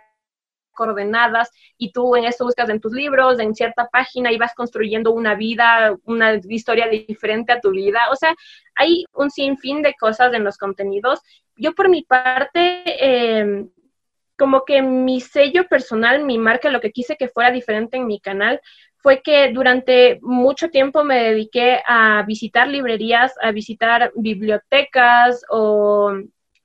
coordenadas 0.79 1.51
y 1.77 1.91
tú 1.91 2.15
en 2.15 2.23
esto 2.23 2.45
buscas 2.45 2.69
en 2.69 2.79
tus 2.79 2.93
libros, 2.93 3.39
en 3.39 3.53
cierta 3.53 3.89
página 3.89 4.31
y 4.31 4.37
vas 4.37 4.55
construyendo 4.55 5.11
una 5.11 5.35
vida, 5.35 5.95
una 6.05 6.35
historia 6.47 6.87
diferente 6.87 7.51
a 7.51 7.59
tu 7.59 7.71
vida. 7.71 7.99
O 8.11 8.15
sea, 8.15 8.33
hay 8.75 9.03
un 9.13 9.29
sinfín 9.29 9.81
de 9.81 9.93
cosas 9.99 10.33
en 10.33 10.45
los 10.45 10.57
contenidos. 10.57 11.19
Yo 11.57 11.73
por 11.73 11.89
mi 11.89 12.03
parte, 12.03 12.83
eh, 12.85 13.67
como 14.39 14.65
que 14.65 14.81
mi 14.81 15.21
sello 15.21 15.67
personal, 15.67 16.23
mi 16.23 16.37
marca, 16.37 16.69
lo 16.69 16.81
que 16.81 16.91
quise 16.91 17.17
que 17.17 17.27
fuera 17.27 17.51
diferente 17.51 17.97
en 17.97 18.07
mi 18.07 18.19
canal, 18.19 18.61
fue 18.97 19.21
que 19.21 19.51
durante 19.51 20.19
mucho 20.21 20.69
tiempo 20.69 21.03
me 21.03 21.21
dediqué 21.23 21.81
a 21.85 22.23
visitar 22.25 22.67
librerías, 22.67 23.33
a 23.41 23.51
visitar 23.51 24.11
bibliotecas 24.15 25.43
o 25.49 26.13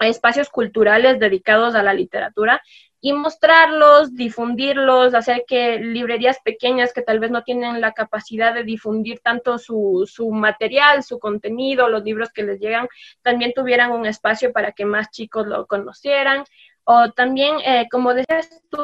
espacios 0.00 0.48
culturales 0.50 1.18
dedicados 1.18 1.74
a 1.74 1.82
la 1.82 1.94
literatura 1.94 2.60
y 3.00 3.12
mostrarlos, 3.12 4.14
difundirlos, 4.14 5.12
hacer 5.12 5.44
que 5.46 5.78
librerías 5.78 6.38
pequeñas 6.42 6.94
que 6.94 7.02
tal 7.02 7.20
vez 7.20 7.30
no 7.30 7.42
tienen 7.42 7.82
la 7.82 7.92
capacidad 7.92 8.54
de 8.54 8.64
difundir 8.64 9.20
tanto 9.20 9.58
su, 9.58 10.10
su, 10.10 10.30
material, 10.30 11.02
su 11.02 11.18
contenido, 11.18 11.90
los 11.90 12.02
libros 12.02 12.30
que 12.32 12.44
les 12.44 12.60
llegan, 12.60 12.88
también 13.20 13.52
tuvieran 13.54 13.92
un 13.92 14.06
espacio 14.06 14.54
para 14.54 14.72
que 14.72 14.86
más 14.86 15.10
chicos 15.10 15.46
lo 15.46 15.66
conocieran. 15.66 16.44
O 16.84 17.10
también, 17.12 17.56
eh, 17.64 17.86
como 17.90 18.14
decías 18.14 18.62
tú, 18.70 18.78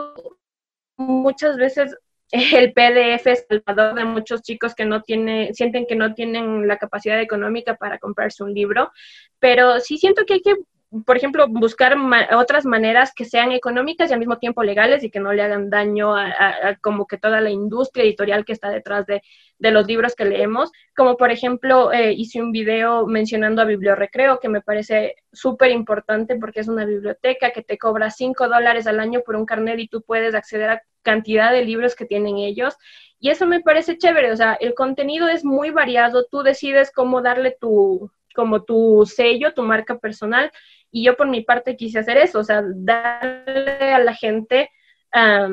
muchas 0.96 1.56
veces 1.56 1.96
el 2.30 2.72
PDF 2.72 3.26
es 3.26 3.46
el 3.48 3.62
valor 3.66 3.94
de 3.94 4.04
muchos 4.04 4.42
chicos 4.42 4.74
que 4.74 4.84
no 4.84 5.02
tienen, 5.02 5.54
sienten 5.54 5.86
que 5.86 5.96
no 5.96 6.14
tienen 6.14 6.68
la 6.68 6.78
capacidad 6.78 7.20
económica 7.20 7.74
para 7.76 7.98
comprarse 7.98 8.44
un 8.44 8.54
libro, 8.54 8.90
pero 9.38 9.80
sí 9.80 9.98
siento 9.98 10.24
que 10.26 10.34
hay 10.34 10.42
que 10.42 10.56
por 11.06 11.16
ejemplo, 11.16 11.46
buscar 11.48 11.96
otras 12.36 12.66
maneras 12.66 13.12
que 13.14 13.24
sean 13.24 13.52
económicas 13.52 14.10
y 14.10 14.12
al 14.12 14.18
mismo 14.18 14.38
tiempo 14.38 14.64
legales 14.64 15.04
y 15.04 15.10
que 15.10 15.20
no 15.20 15.32
le 15.32 15.42
hagan 15.42 15.70
daño 15.70 16.16
a, 16.16 16.76
como 16.80 17.06
que 17.06 17.16
toda 17.16 17.40
la 17.40 17.50
industria 17.50 18.04
editorial 18.04 18.44
que 18.44 18.52
está 18.52 18.70
detrás 18.70 19.06
de, 19.06 19.22
de 19.58 19.70
los 19.70 19.86
libros 19.86 20.16
que 20.16 20.24
leemos. 20.24 20.72
Como 20.96 21.16
por 21.16 21.30
ejemplo, 21.30 21.92
eh, 21.92 22.12
hice 22.12 22.42
un 22.42 22.50
video 22.50 23.06
mencionando 23.06 23.62
a 23.62 23.66
Bibliorrecreo, 23.66 24.40
que 24.40 24.48
me 24.48 24.62
parece 24.62 25.14
súper 25.32 25.70
importante 25.70 26.34
porque 26.36 26.58
es 26.58 26.66
una 26.66 26.84
biblioteca 26.84 27.52
que 27.52 27.62
te 27.62 27.78
cobra 27.78 28.10
5 28.10 28.48
dólares 28.48 28.88
al 28.88 28.98
año 28.98 29.20
por 29.24 29.36
un 29.36 29.46
carnet 29.46 29.78
y 29.78 29.86
tú 29.86 30.02
puedes 30.02 30.34
acceder 30.34 30.70
a 30.70 30.82
cantidad 31.02 31.52
de 31.52 31.64
libros 31.64 31.94
que 31.94 32.04
tienen 32.04 32.38
ellos. 32.38 32.74
Y 33.20 33.30
eso 33.30 33.46
me 33.46 33.60
parece 33.60 33.96
chévere, 33.96 34.32
o 34.32 34.36
sea, 34.36 34.54
el 34.54 34.74
contenido 34.74 35.28
es 35.28 35.44
muy 35.44 35.70
variado, 35.70 36.26
tú 36.28 36.42
decides 36.42 36.90
cómo 36.90 37.22
darle 37.22 37.56
tu 37.60 38.10
como 38.34 38.62
tu 38.62 39.04
sello, 39.06 39.54
tu 39.54 39.62
marca 39.62 39.98
personal 39.98 40.50
y 40.90 41.04
yo 41.04 41.16
por 41.16 41.28
mi 41.28 41.42
parte 41.42 41.76
quise 41.76 41.98
hacer 41.98 42.16
eso, 42.16 42.40
o 42.40 42.44
sea, 42.44 42.62
darle 42.64 43.92
a 43.92 43.98
la 43.98 44.14
gente, 44.14 44.70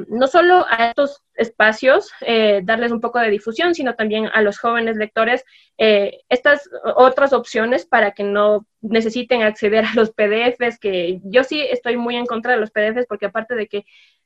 no 0.07 0.27
solo 0.27 0.65
a 0.69 0.89
estos 0.89 1.23
espacios, 1.33 2.11
eh, 2.21 2.61
darles 2.63 2.91
un 2.91 3.01
poco 3.01 3.19
de 3.19 3.29
difusión, 3.29 3.73
sino 3.73 3.95
también 3.95 4.29
a 4.33 4.41
los 4.41 4.59
jóvenes 4.59 4.97
lectores 4.97 5.43
eh, 5.77 6.19
estas 6.29 6.69
otras 6.95 7.33
opciones 7.33 7.85
para 7.85 8.11
que 8.11 8.23
no 8.23 8.67
necesiten 8.81 9.41
acceder 9.43 9.85
a 9.85 9.93
los 9.95 10.11
PDFs, 10.11 10.79
que 10.79 11.19
yo 11.23 11.43
sí 11.43 11.61
estoy 11.61 11.97
muy 11.97 12.15
en 12.15 12.25
contra 12.25 12.53
de 12.53 12.59
los 12.59 12.71
PDFs 12.71 13.07
porque 13.07 13.27
aparte 13.27 13.55
de 13.55 13.67
que 13.67 13.85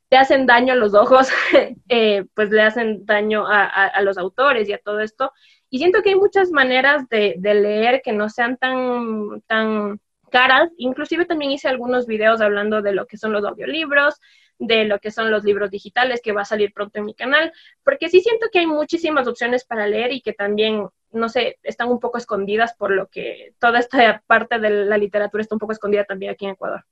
te 0.10 0.18
hacen 0.18 0.46
daño 0.46 0.74
a 0.74 0.76
los 0.76 0.94
ojos, 0.94 1.30
eh, 1.90 2.26
pues 2.34 2.50
le 2.50 2.62
hacen 2.62 3.06
daño 3.06 3.48
a, 3.48 3.66
a, 3.66 4.02
los 4.02 4.18
autores 4.18 4.68
y 4.68 4.74
a 4.74 4.78
todo 4.78 5.00
esto. 5.00 5.32
Y 5.70 5.78
siento 5.78 6.02
que 6.02 6.10
hay 6.10 6.16
muchas 6.16 6.52
maneras 6.52 7.08
de, 7.08 7.36
de 7.38 7.54
leer 7.54 8.02
que 8.04 8.12
no 8.12 8.28
sean 8.28 8.58
tan, 8.58 9.42
tan 9.48 10.02
caras. 10.32 10.72
Inclusive 10.78 11.26
también 11.26 11.52
hice 11.52 11.68
algunos 11.68 12.08
videos 12.08 12.42
hablando 12.42 12.82
de 12.82 12.94
lo 12.94 13.06
que 13.06 13.18
son 13.18 13.32
los 13.32 13.46
audiolibros, 13.46 14.16
de 14.58 14.86
lo 14.86 15.00
que 15.00 15.12
son 15.12 15.30
los 15.30 15.44
libros 15.44 15.70
digitales 15.70 16.22
que 16.24 16.32
va 16.32 16.42
a 16.42 16.46
salir 16.46 16.74
pronto 16.74 17.00
en 17.00 17.06
mi 17.06 17.14
canal, 17.14 17.52
porque 17.84 18.10
sí 18.10 18.22
siento 18.22 18.48
que 18.52 18.60
hay 18.60 18.68
muchísimas 18.68 19.28
opciones 19.28 19.66
para 19.66 19.88
leer 19.88 20.12
y 20.12 20.22
que 20.22 20.34
también, 20.34 20.88
no 21.12 21.30
sé, 21.30 21.60
están 21.64 21.90
un 21.90 22.00
poco 22.00 22.18
escondidas 22.18 22.74
por 22.74 22.92
lo 22.92 23.08
que 23.08 23.54
toda 23.60 23.80
esta 23.80 24.24
parte 24.28 24.60
de 24.60 24.86
la 24.86 24.98
literatura 24.98 25.42
está 25.42 25.56
un 25.56 25.60
poco 25.60 25.74
escondida 25.74 26.06
también 26.06 26.32
aquí 26.32 26.46
en 26.46 26.52
Ecuador. 26.52 26.84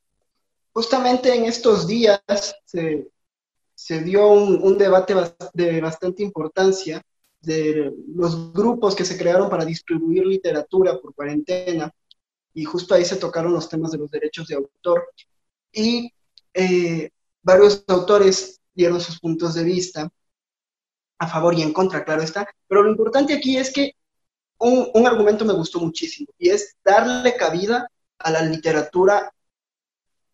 Justamente 0.73 1.33
en 1.33 1.45
estos 1.45 1.87
días 1.87 2.21
se, 2.65 4.03
dio 4.03 4.27
un 4.27 4.77
debate 4.77 5.15
de 5.53 5.81
bastante 5.81 6.23
importancia 6.23 7.01
de 7.41 7.93
los 8.13 8.51
grupos 8.53 8.95
que 8.95 9.05
se 9.05 9.17
crearon 9.17 9.49
para 9.49 9.65
distribuir 9.65 10.25
literatura 10.25 10.99
por 10.99 11.13
cuarentena 11.13 11.91
y 12.59 12.65
justo 12.65 12.93
ahí 12.93 13.05
se 13.05 13.15
tocaron 13.15 13.53
los 13.53 13.69
temas 13.69 13.91
de 13.91 13.99
los 13.99 14.11
derechos 14.11 14.47
de 14.47 14.55
autor. 14.55 15.07
Y 15.71 16.11
eh, 16.53 17.09
varios 17.41 17.85
autores 17.87 18.59
dieron 18.73 18.99
sus 18.99 19.17
puntos 19.17 19.53
de 19.53 19.63
vista 19.63 20.11
a 21.19 21.27
favor 21.27 21.53
y 21.53 21.61
en 21.61 21.71
contra, 21.71 22.03
claro 22.03 22.21
está, 22.21 22.45
pero 22.67 22.83
lo 22.83 22.91
importante 22.91 23.33
aquí 23.33 23.55
es 23.55 23.71
que 23.71 23.93
un, 24.57 24.89
un 24.93 25.07
argumento 25.07 25.45
me 25.45 25.53
gustó 25.53 25.79
muchísimo 25.79 26.27
y 26.37 26.49
es 26.49 26.75
darle 26.83 27.37
cabida 27.37 27.89
a 28.17 28.29
la 28.29 28.41
literatura 28.41 29.33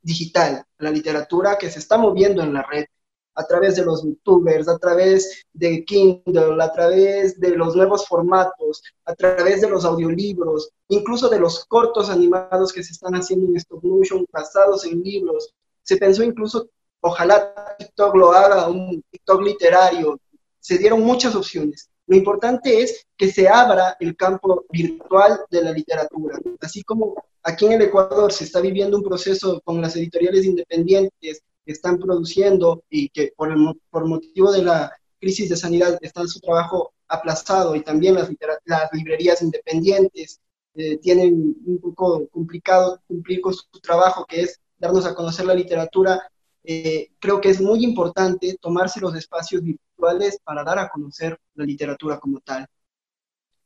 digital, 0.02 0.66
a 0.80 0.84
la 0.84 0.90
literatura 0.90 1.60
que 1.60 1.70
se 1.70 1.78
está 1.78 1.96
moviendo 1.96 2.42
en 2.42 2.54
la 2.54 2.64
red, 2.64 2.86
a 3.36 3.44
través 3.44 3.76
de 3.76 3.86
los 3.86 4.04
youtubers, 4.04 4.68
a 4.68 4.78
través 4.78 5.46
de 5.54 5.84
Kindle, 5.86 6.62
a 6.62 6.72
través 6.72 7.40
de 7.40 7.50
los 7.50 7.76
nuevos 7.76 8.08
formatos, 8.08 8.82
a 9.06 9.14
través 9.14 9.62
de 9.62 9.70
los 9.70 9.86
audiolibros, 9.86 10.70
incluso 10.88 11.30
de 11.30 11.40
los 11.40 11.66
cortos 11.66 12.10
animados 12.10 12.72
que 12.72 12.84
se 12.84 12.94
están 12.94 13.14
haciendo 13.14 13.48
en 13.48 13.58
stop 13.58 13.84
motion 13.84 14.26
basados 14.32 14.86
en 14.86 15.02
libros. 15.02 15.54
Se 15.84 15.98
pensó 15.98 16.24
incluso, 16.24 16.70
ojalá 17.02 17.54
TikTok 17.78 18.16
lo 18.16 18.32
haga, 18.32 18.70
un 18.70 19.04
TikTok 19.12 19.42
literario. 19.42 20.20
Se 20.60 20.78
dieron 20.78 21.02
muchas 21.02 21.36
opciones. 21.36 21.90
Lo 22.08 22.16
importante 22.16 22.82
es 22.82 23.06
que 23.18 23.32
se 23.32 23.48
abra 23.48 23.98
el 24.00 24.16
campo 24.16 24.64
virtual 24.70 25.42
de 25.50 25.64
la 25.64 25.72
literatura, 25.72 26.40
así 26.62 26.84
como 26.84 27.16
aquí 27.42 27.66
en 27.66 27.74
el 27.74 27.82
Ecuador 27.84 28.32
se 28.32 28.44
está 28.44 28.62
viviendo 28.62 28.98
un 28.98 29.04
proceso 29.04 29.60
con 29.64 29.82
las 29.82 29.96
editoriales 29.96 30.46
independientes 30.46 31.42
están 31.66 32.00
produciendo 32.00 32.84
y 32.90 33.10
que 33.10 33.34
por, 33.36 33.54
por 33.90 34.06
motivo 34.06 34.52
de 34.52 34.64
la 34.64 34.92
crisis 35.20 35.50
de 35.50 35.58
sanidad 35.58 35.98
está 36.02 36.26
su 36.28 36.40
trabajo 36.40 36.94
aplazado 37.08 37.76
y 37.76 37.82
también 37.82 38.16
las, 38.16 38.30
las 38.66 38.90
librerías 38.94 39.42
independientes 39.42 40.40
eh, 40.76 40.98
tienen 40.98 41.56
un 41.66 41.80
poco 41.80 42.28
complicado 42.30 43.02
cumplir 43.08 43.40
con 43.40 43.54
su 43.54 43.64
trabajo, 43.82 44.26
que 44.26 44.42
es 44.42 44.60
darnos 44.78 45.06
a 45.06 45.16
conocer 45.16 45.46
la 45.46 45.54
literatura. 45.54 46.22
Eh, 46.64 47.12
creo 47.20 47.40
que 47.40 47.50
es 47.50 47.62
muy 47.62 47.84
importante 47.84 48.58
tomarse 48.60 49.00
los 49.00 49.16
espacios 49.16 49.62
virtuales 49.62 50.38
para 50.44 50.64
dar 50.64 50.80
a 50.80 50.90
conocer 50.90 51.40
la 51.54 51.66
literatura 51.66 52.20
como 52.20 52.42
tal. 52.42 52.68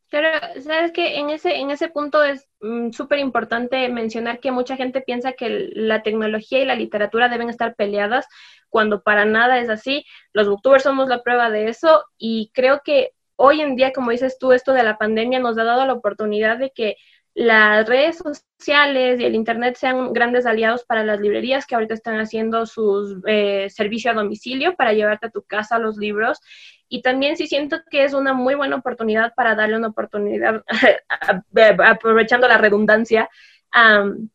Pero, 0.10 0.30
sabes 0.62 0.92
que 0.92 1.20
en 1.20 1.30
ese, 1.30 1.58
en 1.58 1.72
ese 1.72 1.90
punto 1.90 2.24
es 2.24 2.48
mm, 2.62 2.92
súper 2.92 3.20
importante 3.20 3.88
mencionar 3.90 4.40
que 4.40 4.52
mucha 4.52 4.76
gente 4.76 5.02
piensa 5.02 5.34
que 5.34 5.70
la 5.74 6.02
tecnología 6.02 6.60
y 6.60 6.66
la 6.66 6.76
literatura 6.76 7.30
deben 7.30 7.50
estar 7.50 7.76
peleadas, 7.76 8.28
cuando 8.70 9.02
para 9.02 9.26
nada 9.26 9.60
es 9.60 9.70
así. 9.70 10.06
Los 10.34 10.48
booktubers 10.48 10.84
somos 10.84 11.10
la 11.10 11.24
prueba 11.24 11.50
de 11.50 11.70
eso 11.70 12.06
y 12.18 12.52
creo 12.54 12.82
que 12.84 13.12
hoy 13.36 13.62
en 13.62 13.76
día, 13.76 13.94
como 13.94 14.12
dices 14.12 14.38
tú, 14.40 14.52
esto 14.52 14.74
de 14.74 14.84
la 14.84 14.98
pandemia 14.98 15.40
nos 15.40 15.58
ha 15.58 15.64
dado 15.64 15.86
la 15.86 15.94
oportunidad 15.94 16.58
de 16.58 16.72
que 16.72 16.98
las 17.40 17.88
redes 17.88 18.18
sociales 18.18 19.18
y 19.18 19.24
el 19.24 19.34
Internet 19.34 19.78
sean 19.78 20.12
grandes 20.12 20.46
aliados 20.46 20.84
para 20.84 21.06
las 21.06 21.22
librerías 21.22 21.66
que 21.66 21.74
ahorita 21.74 21.94
están 21.94 22.20
haciendo 22.20 22.66
su 22.66 23.22
eh, 23.28 23.70
servicio 23.70 24.12
a 24.12 24.14
domicilio 24.14 24.76
para 24.76 24.92
llevarte 24.92 25.28
a 25.28 25.30
tu 25.30 25.44
casa 25.44 25.80
los 25.80 25.96
libros. 25.96 26.42
Y 26.90 27.02
también 27.02 27.38
sí 27.38 27.48
siento 27.48 27.78
que 27.90 28.04
es 28.04 28.14
una 28.14 28.34
muy 28.34 28.56
buena 28.56 28.76
oportunidad 28.76 29.34
para 29.36 29.56
darle 29.56 29.78
una 29.78 29.88
oportunidad, 29.88 30.66
aprovechando 31.86 32.46
la 32.50 32.58
redundancia, 32.58 33.30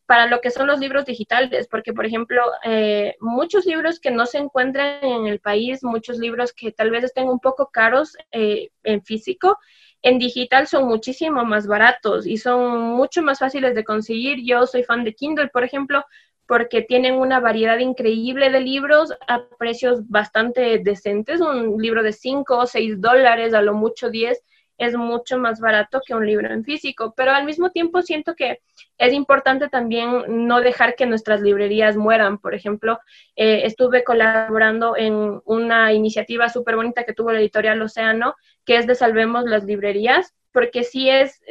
para 0.07 0.25
lo 0.25 0.41
que 0.41 0.49
son 0.49 0.65
los 0.65 0.79
libros 0.79 1.05
digitales, 1.05 1.67
porque 1.67 1.93
por 1.93 2.07
ejemplo, 2.07 2.41
eh, 2.63 3.17
muchos 3.19 3.67
libros 3.67 3.99
que 3.99 4.09
no 4.09 4.25
se 4.25 4.39
encuentran 4.39 5.03
en 5.03 5.27
el 5.27 5.39
país, 5.39 5.83
muchos 5.83 6.17
libros 6.17 6.53
que 6.53 6.71
tal 6.71 6.89
vez 6.89 7.03
estén 7.03 7.27
un 7.27 7.39
poco 7.39 7.69
caros 7.71 8.17
eh, 8.31 8.69
en 8.83 9.03
físico, 9.03 9.59
en 10.05 10.19
digital 10.19 10.67
son 10.67 10.85
muchísimo 10.85 11.43
más 11.45 11.65
baratos 11.65 12.27
y 12.27 12.37
son 12.37 12.79
mucho 12.95 13.23
más 13.23 13.39
fáciles 13.39 13.73
de 13.73 13.83
conseguir. 13.83 14.37
Yo 14.45 14.67
soy 14.67 14.83
fan 14.83 15.03
de 15.03 15.15
Kindle, 15.15 15.47
por 15.47 15.63
ejemplo, 15.63 16.05
porque 16.45 16.83
tienen 16.83 17.15
una 17.15 17.39
variedad 17.39 17.79
increíble 17.79 18.51
de 18.51 18.59
libros 18.59 19.13
a 19.27 19.47
precios 19.57 20.07
bastante 20.07 20.77
decentes. 20.77 21.41
Un 21.41 21.81
libro 21.81 22.03
de 22.03 22.13
5 22.13 22.55
o 22.55 22.67
6 22.67 23.01
dólares, 23.01 23.55
a 23.55 23.63
lo 23.63 23.73
mucho 23.73 24.11
10, 24.11 24.43
es 24.77 24.95
mucho 24.95 25.39
más 25.39 25.59
barato 25.59 26.01
que 26.05 26.13
un 26.13 26.27
libro 26.27 26.53
en 26.53 26.63
físico, 26.63 27.15
pero 27.17 27.31
al 27.31 27.45
mismo 27.45 27.71
tiempo 27.71 28.03
siento 28.03 28.35
que 28.35 28.59
es 28.97 29.13
importante 29.13 29.69
también 29.69 30.23
no 30.27 30.61
dejar 30.61 30.95
que 30.95 31.05
nuestras 31.05 31.41
librerías 31.41 31.97
mueran. 31.97 32.37
Por 32.37 32.53
ejemplo, 32.53 32.99
eh, 33.35 33.61
estuve 33.63 34.03
colaborando 34.03 34.95
en 34.95 35.41
una 35.45 35.93
iniciativa 35.93 36.49
súper 36.49 36.75
bonita 36.75 37.05
que 37.05 37.13
tuvo 37.13 37.31
la 37.31 37.39
editorial 37.39 37.81
Océano, 37.81 38.35
que 38.65 38.77
es 38.77 38.87
de 38.87 38.95
Salvemos 38.95 39.45
las 39.45 39.63
Librerías, 39.63 40.33
porque 40.51 40.83
sí 40.83 41.09
es 41.09 41.41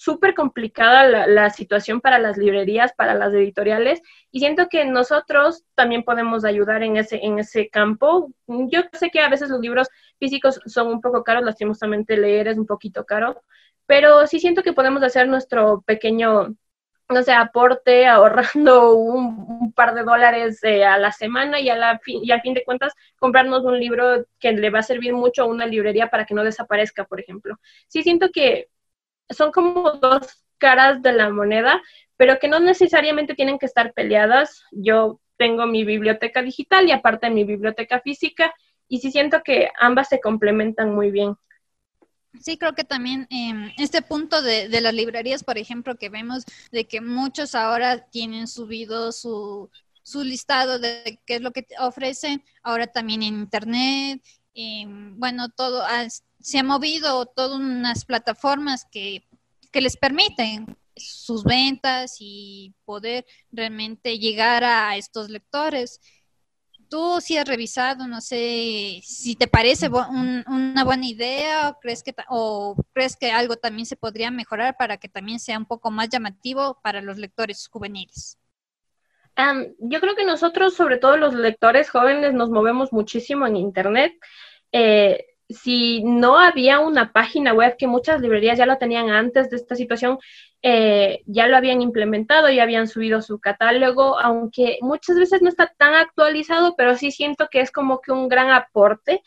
súper 0.00 0.34
complicada 0.34 1.06
la, 1.06 1.26
la, 1.26 1.50
situación 1.50 2.00
para 2.00 2.18
las 2.18 2.38
librerías, 2.38 2.94
para 2.94 3.12
las 3.14 3.34
editoriales, 3.34 4.00
y 4.30 4.40
siento 4.40 4.68
que 4.70 4.86
nosotros 4.86 5.64
también 5.74 6.04
podemos 6.04 6.46
ayudar 6.46 6.82
en 6.82 6.96
ese, 6.96 7.20
en 7.22 7.38
ese 7.38 7.68
campo. 7.68 8.32
Yo 8.46 8.80
sé 8.94 9.10
que 9.10 9.20
a 9.20 9.28
veces 9.28 9.50
los 9.50 9.60
libros 9.60 9.88
físicos 10.18 10.58
son 10.64 10.88
un 10.88 11.02
poco 11.02 11.22
caros, 11.22 11.44
lastimosamente 11.44 12.16
leer 12.16 12.48
es 12.48 12.56
un 12.56 12.64
poquito 12.64 13.04
caro, 13.04 13.42
pero 13.84 14.26
sí 14.26 14.40
siento 14.40 14.62
que 14.62 14.72
podemos 14.72 15.02
hacer 15.02 15.28
nuestro 15.28 15.82
pequeño 15.82 16.54
no 17.10 17.22
sé, 17.22 17.32
aporte 17.32 18.06
ahorrando 18.06 18.94
un, 18.94 19.72
par 19.72 19.94
de 19.94 20.02
dólares 20.02 20.62
eh, 20.64 20.84
a 20.84 20.98
la 20.98 21.12
semana 21.12 21.60
y, 21.60 21.70
a 21.70 21.76
la 21.76 22.00
y 22.06 22.30
al 22.30 22.40
fin 22.42 22.54
de 22.54 22.64
cuentas 22.64 22.92
comprarnos 23.18 23.64
un 23.64 23.78
libro 23.78 24.26
que 24.38 24.52
le 24.52 24.70
va 24.70 24.80
a 24.80 24.82
servir 24.82 25.14
mucho 25.14 25.42
a 25.42 25.46
una 25.46 25.66
librería 25.66 26.10
para 26.10 26.26
que 26.26 26.34
no 26.34 26.44
desaparezca, 26.44 27.04
por 27.04 27.20
ejemplo. 27.20 27.56
Sí 27.88 28.02
siento 28.02 28.30
que 28.32 28.68
son 29.28 29.52
como 29.52 29.92
dos 29.92 30.44
caras 30.58 31.02
de 31.02 31.12
la 31.12 31.30
moneda, 31.30 31.80
pero 32.16 32.38
que 32.38 32.48
no 32.48 32.60
necesariamente 32.60 33.34
tienen 33.34 33.58
que 33.58 33.66
estar 33.66 33.92
peleadas. 33.92 34.64
Yo 34.72 35.20
tengo 35.36 35.66
mi 35.66 35.84
biblioteca 35.84 36.42
digital 36.42 36.86
y 36.86 36.92
aparte 36.92 37.30
mi 37.30 37.44
biblioteca 37.44 38.00
física 38.00 38.54
y 38.88 38.98
sí 38.98 39.10
siento 39.10 39.42
que 39.42 39.70
ambas 39.78 40.08
se 40.08 40.20
complementan 40.20 40.94
muy 40.94 41.10
bien. 41.10 41.36
Sí, 42.38 42.56
creo 42.56 42.74
que 42.74 42.84
también 42.84 43.26
eh, 43.30 43.74
este 43.76 44.02
punto 44.02 44.40
de, 44.40 44.68
las 44.80 44.94
librerías, 44.94 45.42
por 45.42 45.58
ejemplo, 45.58 45.96
que 45.96 46.08
vemos 46.08 46.44
de 46.70 46.86
que 46.86 47.00
muchos 47.00 47.54
ahora 47.54 48.06
tienen 48.08 48.46
subido 48.46 49.10
su, 49.12 49.68
su 50.02 50.22
listado 50.22 50.78
de 50.78 51.20
qué 51.26 51.36
es 51.36 51.40
lo 51.40 51.50
que 51.52 51.66
ofrecen, 51.80 52.44
ahora 52.62 52.86
también 52.86 53.22
en 53.22 53.34
Internet, 53.34 54.22
eh, 54.54 54.84
bueno, 54.86 55.48
todo 55.48 55.82
se 56.38 56.58
ha 56.58 56.62
movido 56.62 57.26
todas 57.26 57.58
unas 57.58 58.04
plataformas 58.04 58.86
que, 58.90 59.26
que 59.72 59.80
les 59.80 59.96
permiten 59.96 60.76
sus 60.96 61.44
ventas 61.44 62.16
y 62.20 62.74
poder 62.84 63.26
realmente 63.52 64.18
llegar 64.18 64.64
a 64.64 64.96
estos 64.96 65.30
lectores 65.30 66.00
tú 66.90 67.20
sí 67.20 67.38
has 67.38 67.48
revisado, 67.48 68.06
no 68.06 68.20
sé 68.20 69.00
si 69.02 69.36
te 69.36 69.46
parece 69.46 69.88
una 69.88 70.84
buena 70.84 71.06
idea 71.06 71.70
o 71.70 71.78
crees, 71.80 72.02
que, 72.02 72.14
o 72.28 72.76
crees 72.92 73.16
que 73.16 73.30
algo 73.30 73.56
también 73.56 73.86
se 73.86 73.96
podría 73.96 74.30
mejorar 74.30 74.76
para 74.76 74.98
que 74.98 75.08
también 75.08 75.38
sea 75.38 75.56
un 75.56 75.66
poco 75.66 75.90
más 75.90 76.08
llamativo 76.10 76.78
para 76.82 77.00
los 77.00 77.16
lectores 77.16 77.68
juveniles. 77.68 78.38
yo 79.78 80.00
creo 80.00 80.16
que 80.16 80.24
nosotros, 80.24 80.74
sobre 80.74 80.98
todo 80.98 81.16
los 81.16 81.32
lectores 81.32 81.88
jóvenes, 81.88 82.34
nos 82.34 82.50
movemos 82.50 82.92
muchísimo 82.92 83.46
en 83.46 83.56
Internet. 83.56 84.12
Eh, 84.72 85.29
si 85.50 86.02
no 86.04 86.38
había 86.38 86.80
una 86.80 87.12
página 87.12 87.52
web, 87.52 87.76
que 87.76 87.86
muchas 87.86 88.20
librerías 88.20 88.58
ya 88.58 88.66
lo 88.66 88.78
tenían 88.78 89.10
antes 89.10 89.50
de 89.50 89.56
esta 89.56 89.74
situación, 89.74 90.18
eh, 90.62 91.22
ya 91.26 91.46
lo 91.46 91.56
habían 91.56 91.82
implementado, 91.82 92.50
ya 92.50 92.62
habían 92.62 92.88
subido 92.88 93.22
su 93.22 93.40
catálogo, 93.40 94.18
aunque 94.20 94.78
muchas 94.82 95.16
veces 95.16 95.42
no 95.42 95.48
está 95.48 95.72
tan 95.76 95.94
actualizado, 95.94 96.74
pero 96.76 96.96
sí 96.96 97.10
siento 97.10 97.48
que 97.50 97.60
es 97.60 97.70
como 97.70 98.00
que 98.00 98.12
un 98.12 98.28
gran 98.28 98.50
aporte. 98.50 99.22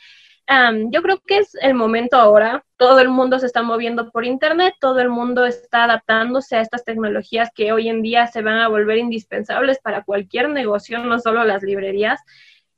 yo 0.92 1.02
creo 1.02 1.20
que 1.26 1.38
es 1.40 1.56
el 1.62 1.74
momento 1.74 2.18
ahora, 2.18 2.64
todo 2.78 3.00
el 3.00 3.10
mundo 3.10 3.40
se 3.40 3.46
está 3.48 3.64
moviendo 3.64 4.12
por 4.12 4.26
Internet, 4.26 4.76
todo 4.80 5.00
el 5.00 5.10
mundo 5.10 5.46
está 5.46 5.86
adaptándose 5.86 6.58
a 6.58 6.62
estas 6.62 6.84
tecnologías 6.84 7.50
que 7.56 7.72
hoy 7.72 7.90
en 7.90 8.02
día 8.02 8.28
se 8.28 8.42
van 8.42 8.60
a 8.60 8.68
volver 8.68 8.98
indispensables 8.98 9.80
para 9.80 10.04
cualquier 10.04 10.50
negocio, 10.50 11.00
no 11.00 11.20
solo 11.20 11.44
las 11.46 11.64
librerías. 11.64 12.20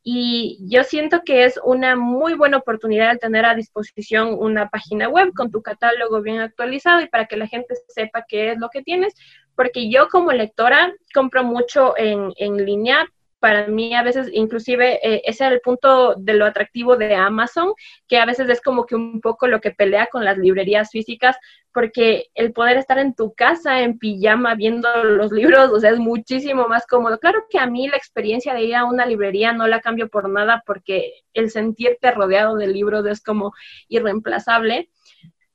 Y 0.07 0.59
yo 0.61 0.83
siento 0.83 1.23
que 1.25 1.45
es 1.45 1.59
una 1.63 1.95
muy 1.95 2.35
buena 2.35 2.57
oportunidad 2.57 3.09
el 3.09 3.19
tener 3.19 3.43
a 3.43 3.55
disposición 3.55 4.35
una 4.39 4.69
página 4.69 5.09
web 5.09 5.33
con 5.33 5.49
tu 5.49 5.63
catálogo 5.63 6.21
bien 6.21 6.41
actualizado 6.41 7.01
y 7.01 7.07
para 7.07 7.25
que 7.25 7.37
la 7.37 7.47
gente 7.47 7.73
sepa 7.87 8.23
qué 8.27 8.51
es 8.51 8.59
lo 8.59 8.69
que 8.69 8.83
tienes, 8.83 9.15
porque 9.55 9.89
yo 9.89 10.07
como 10.09 10.31
lectora 10.31 10.93
compro 11.11 11.43
mucho 11.43 11.97
en, 11.97 12.31
en 12.37 12.63
línea, 12.63 13.07
para 13.45 13.67
mí 13.67 13.93
a 13.93 14.01
veces 14.01 14.27
inclusive 14.33 14.95
eh, 15.07 15.21
ese 15.23 15.45
es 15.45 15.51
el 15.51 15.61
punto 15.61 16.15
de 16.17 16.33
lo 16.33 16.47
atractivo 16.47 16.97
de 16.97 17.13
Amazon, 17.13 17.73
que 18.07 18.17
a 18.17 18.25
veces 18.25 18.49
es 18.49 18.59
como 18.59 18.87
que 18.87 18.95
un 18.95 19.21
poco 19.21 19.45
lo 19.45 19.61
que 19.61 19.69
pelea 19.69 20.07
con 20.11 20.25
las 20.25 20.39
librerías 20.39 20.89
físicas, 20.89 21.37
porque 21.71 22.31
el 22.33 22.53
poder 22.53 22.77
estar 22.77 22.97
en 22.97 23.13
tu 23.13 23.35
casa 23.35 23.81
en 23.81 23.99
pijama 23.99 24.55
viendo 24.55 24.89
los 25.03 25.31
libros, 25.31 25.69
o 25.69 25.79
sea, 25.79 25.91
es 25.91 25.99
muchísimo 25.99 26.67
más 26.67 26.87
cómodo. 26.87 27.19
Claro 27.19 27.45
que 27.47 27.59
a 27.59 27.67
mí 27.67 27.87
la 27.87 27.97
experiencia 27.97 28.55
de 28.55 28.63
ir 28.63 28.73
a 28.73 28.85
una 28.85 29.05
librería 29.05 29.53
no 29.53 29.67
la 29.67 29.79
cambio 29.79 30.09
por 30.09 30.27
nada, 30.27 30.63
porque 30.65 31.13
el 31.35 31.51
sentirte 31.51 32.09
rodeado 32.09 32.55
de 32.55 32.65
libros 32.65 33.05
es 33.05 33.21
como 33.21 33.53
irreemplazable, 33.89 34.89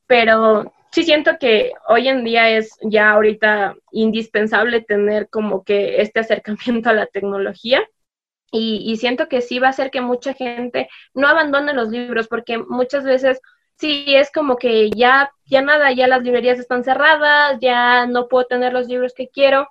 pero 0.06 0.72
sí 0.92 1.04
siento 1.04 1.38
que 1.38 1.72
hoy 1.88 2.08
en 2.08 2.24
día 2.24 2.50
es 2.50 2.76
ya 2.82 3.10
ahorita 3.10 3.76
indispensable 3.92 4.80
tener 4.82 5.28
como 5.28 5.64
que 5.64 6.00
este 6.02 6.20
acercamiento 6.20 6.90
a 6.90 6.94
la 6.94 7.06
tecnología. 7.06 7.82
Y, 8.52 8.96
siento 8.96 9.28
que 9.28 9.42
sí 9.42 9.60
va 9.60 9.68
a 9.68 9.70
hacer 9.70 9.92
que 9.92 10.00
mucha 10.00 10.34
gente 10.34 10.88
no 11.14 11.28
abandone 11.28 11.72
los 11.72 11.88
libros, 11.90 12.26
porque 12.26 12.58
muchas 12.58 13.04
veces 13.04 13.40
sí, 13.76 14.04
es 14.08 14.32
como 14.32 14.56
que 14.56 14.90
ya, 14.90 15.32
ya 15.46 15.62
nada, 15.62 15.92
ya 15.92 16.08
las 16.08 16.22
librerías 16.24 16.58
están 16.58 16.82
cerradas, 16.82 17.58
ya 17.60 18.06
no 18.06 18.26
puedo 18.26 18.46
tener 18.46 18.72
los 18.72 18.88
libros 18.88 19.14
que 19.14 19.28
quiero. 19.28 19.68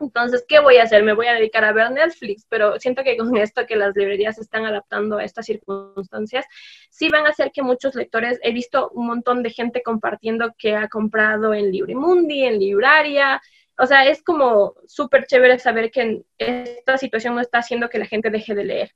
Entonces, 0.00 0.44
¿qué 0.46 0.60
voy 0.60 0.76
a 0.76 0.84
hacer? 0.84 1.02
Me 1.02 1.12
voy 1.12 1.26
a 1.26 1.34
dedicar 1.34 1.64
a 1.64 1.72
ver 1.72 1.90
Netflix, 1.90 2.46
pero 2.48 2.78
siento 2.78 3.02
que 3.02 3.16
con 3.16 3.36
esto 3.36 3.66
que 3.66 3.76
las 3.76 3.96
librerías 3.96 4.36
se 4.36 4.42
están 4.42 4.64
adaptando 4.64 5.18
a 5.18 5.24
estas 5.24 5.46
circunstancias, 5.46 6.46
sí 6.90 7.08
van 7.08 7.26
a 7.26 7.30
hacer 7.30 7.50
que 7.52 7.62
muchos 7.62 7.94
lectores, 7.94 8.38
he 8.42 8.52
visto 8.52 8.90
un 8.90 9.06
montón 9.06 9.42
de 9.42 9.50
gente 9.50 9.82
compartiendo 9.82 10.54
que 10.56 10.74
ha 10.74 10.88
comprado 10.88 11.54
en 11.54 11.70
Librimundi, 11.70 12.44
en 12.44 12.58
Libraria, 12.58 13.40
o 13.78 13.86
sea, 13.86 14.06
es 14.06 14.22
como 14.22 14.74
súper 14.86 15.26
chévere 15.26 15.58
saber 15.58 15.90
que 15.90 16.24
esta 16.36 16.98
situación 16.98 17.36
no 17.36 17.40
está 17.40 17.58
haciendo 17.58 17.88
que 17.88 17.98
la 17.98 18.06
gente 18.06 18.28
deje 18.28 18.54
de 18.54 18.64
leer. 18.64 18.94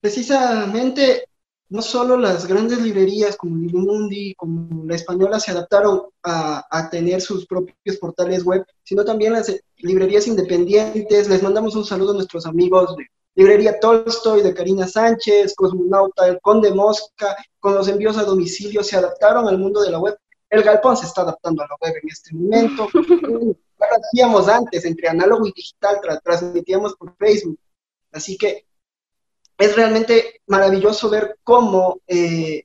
Precisamente 0.00 1.24
no 1.72 1.80
solo 1.80 2.18
las 2.18 2.46
grandes 2.46 2.82
librerías 2.82 3.34
como 3.34 3.56
Librimundi, 3.56 4.34
como 4.34 4.84
la 4.84 4.94
española 4.94 5.40
se 5.40 5.52
adaptaron 5.52 6.02
a, 6.22 6.88
tener 6.90 7.22
sus 7.22 7.46
propios 7.46 7.96
portales 7.96 8.44
web, 8.44 8.62
sino 8.82 9.06
también 9.06 9.32
las 9.32 9.50
librerías 9.78 10.26
independientes. 10.26 11.30
Les 11.30 11.42
mandamos 11.42 11.74
un 11.74 11.86
saludo 11.86 12.10
a 12.10 12.16
nuestros 12.16 12.44
amigos 12.44 12.94
de 12.94 13.06
Librería 13.36 13.80
Tolstoy, 13.80 14.42
de 14.42 14.52
Karina 14.52 14.86
Sánchez, 14.86 15.54
Cosmonauta, 15.54 16.28
El 16.28 16.42
Conde 16.42 16.74
Mosca, 16.74 17.34
con 17.58 17.74
los 17.74 17.88
envíos 17.88 18.18
a 18.18 18.24
domicilio 18.24 18.84
se 18.84 18.98
adaptaron 18.98 19.48
al 19.48 19.56
mundo 19.56 19.80
de 19.80 19.92
la 19.92 19.98
web. 19.98 20.18
El 20.50 20.62
Galpón 20.62 20.98
se 20.98 21.06
está 21.06 21.22
adaptando 21.22 21.62
a 21.62 21.68
la 21.68 21.76
web 21.80 21.94
en 22.02 22.08
este 22.10 22.34
momento. 22.34 22.88
Lo 23.22 23.56
hacíamos 23.96 24.46
antes, 24.46 24.84
entre 24.84 25.08
análogo 25.08 25.46
y 25.46 25.52
digital, 25.52 26.00
transmitíamos 26.22 26.94
por 26.96 27.16
Facebook. 27.16 27.58
Así 28.12 28.36
que 28.36 28.66
es 29.62 29.76
realmente 29.76 30.40
maravilloso 30.48 31.08
ver 31.08 31.38
cómo 31.44 32.00
eh, 32.08 32.64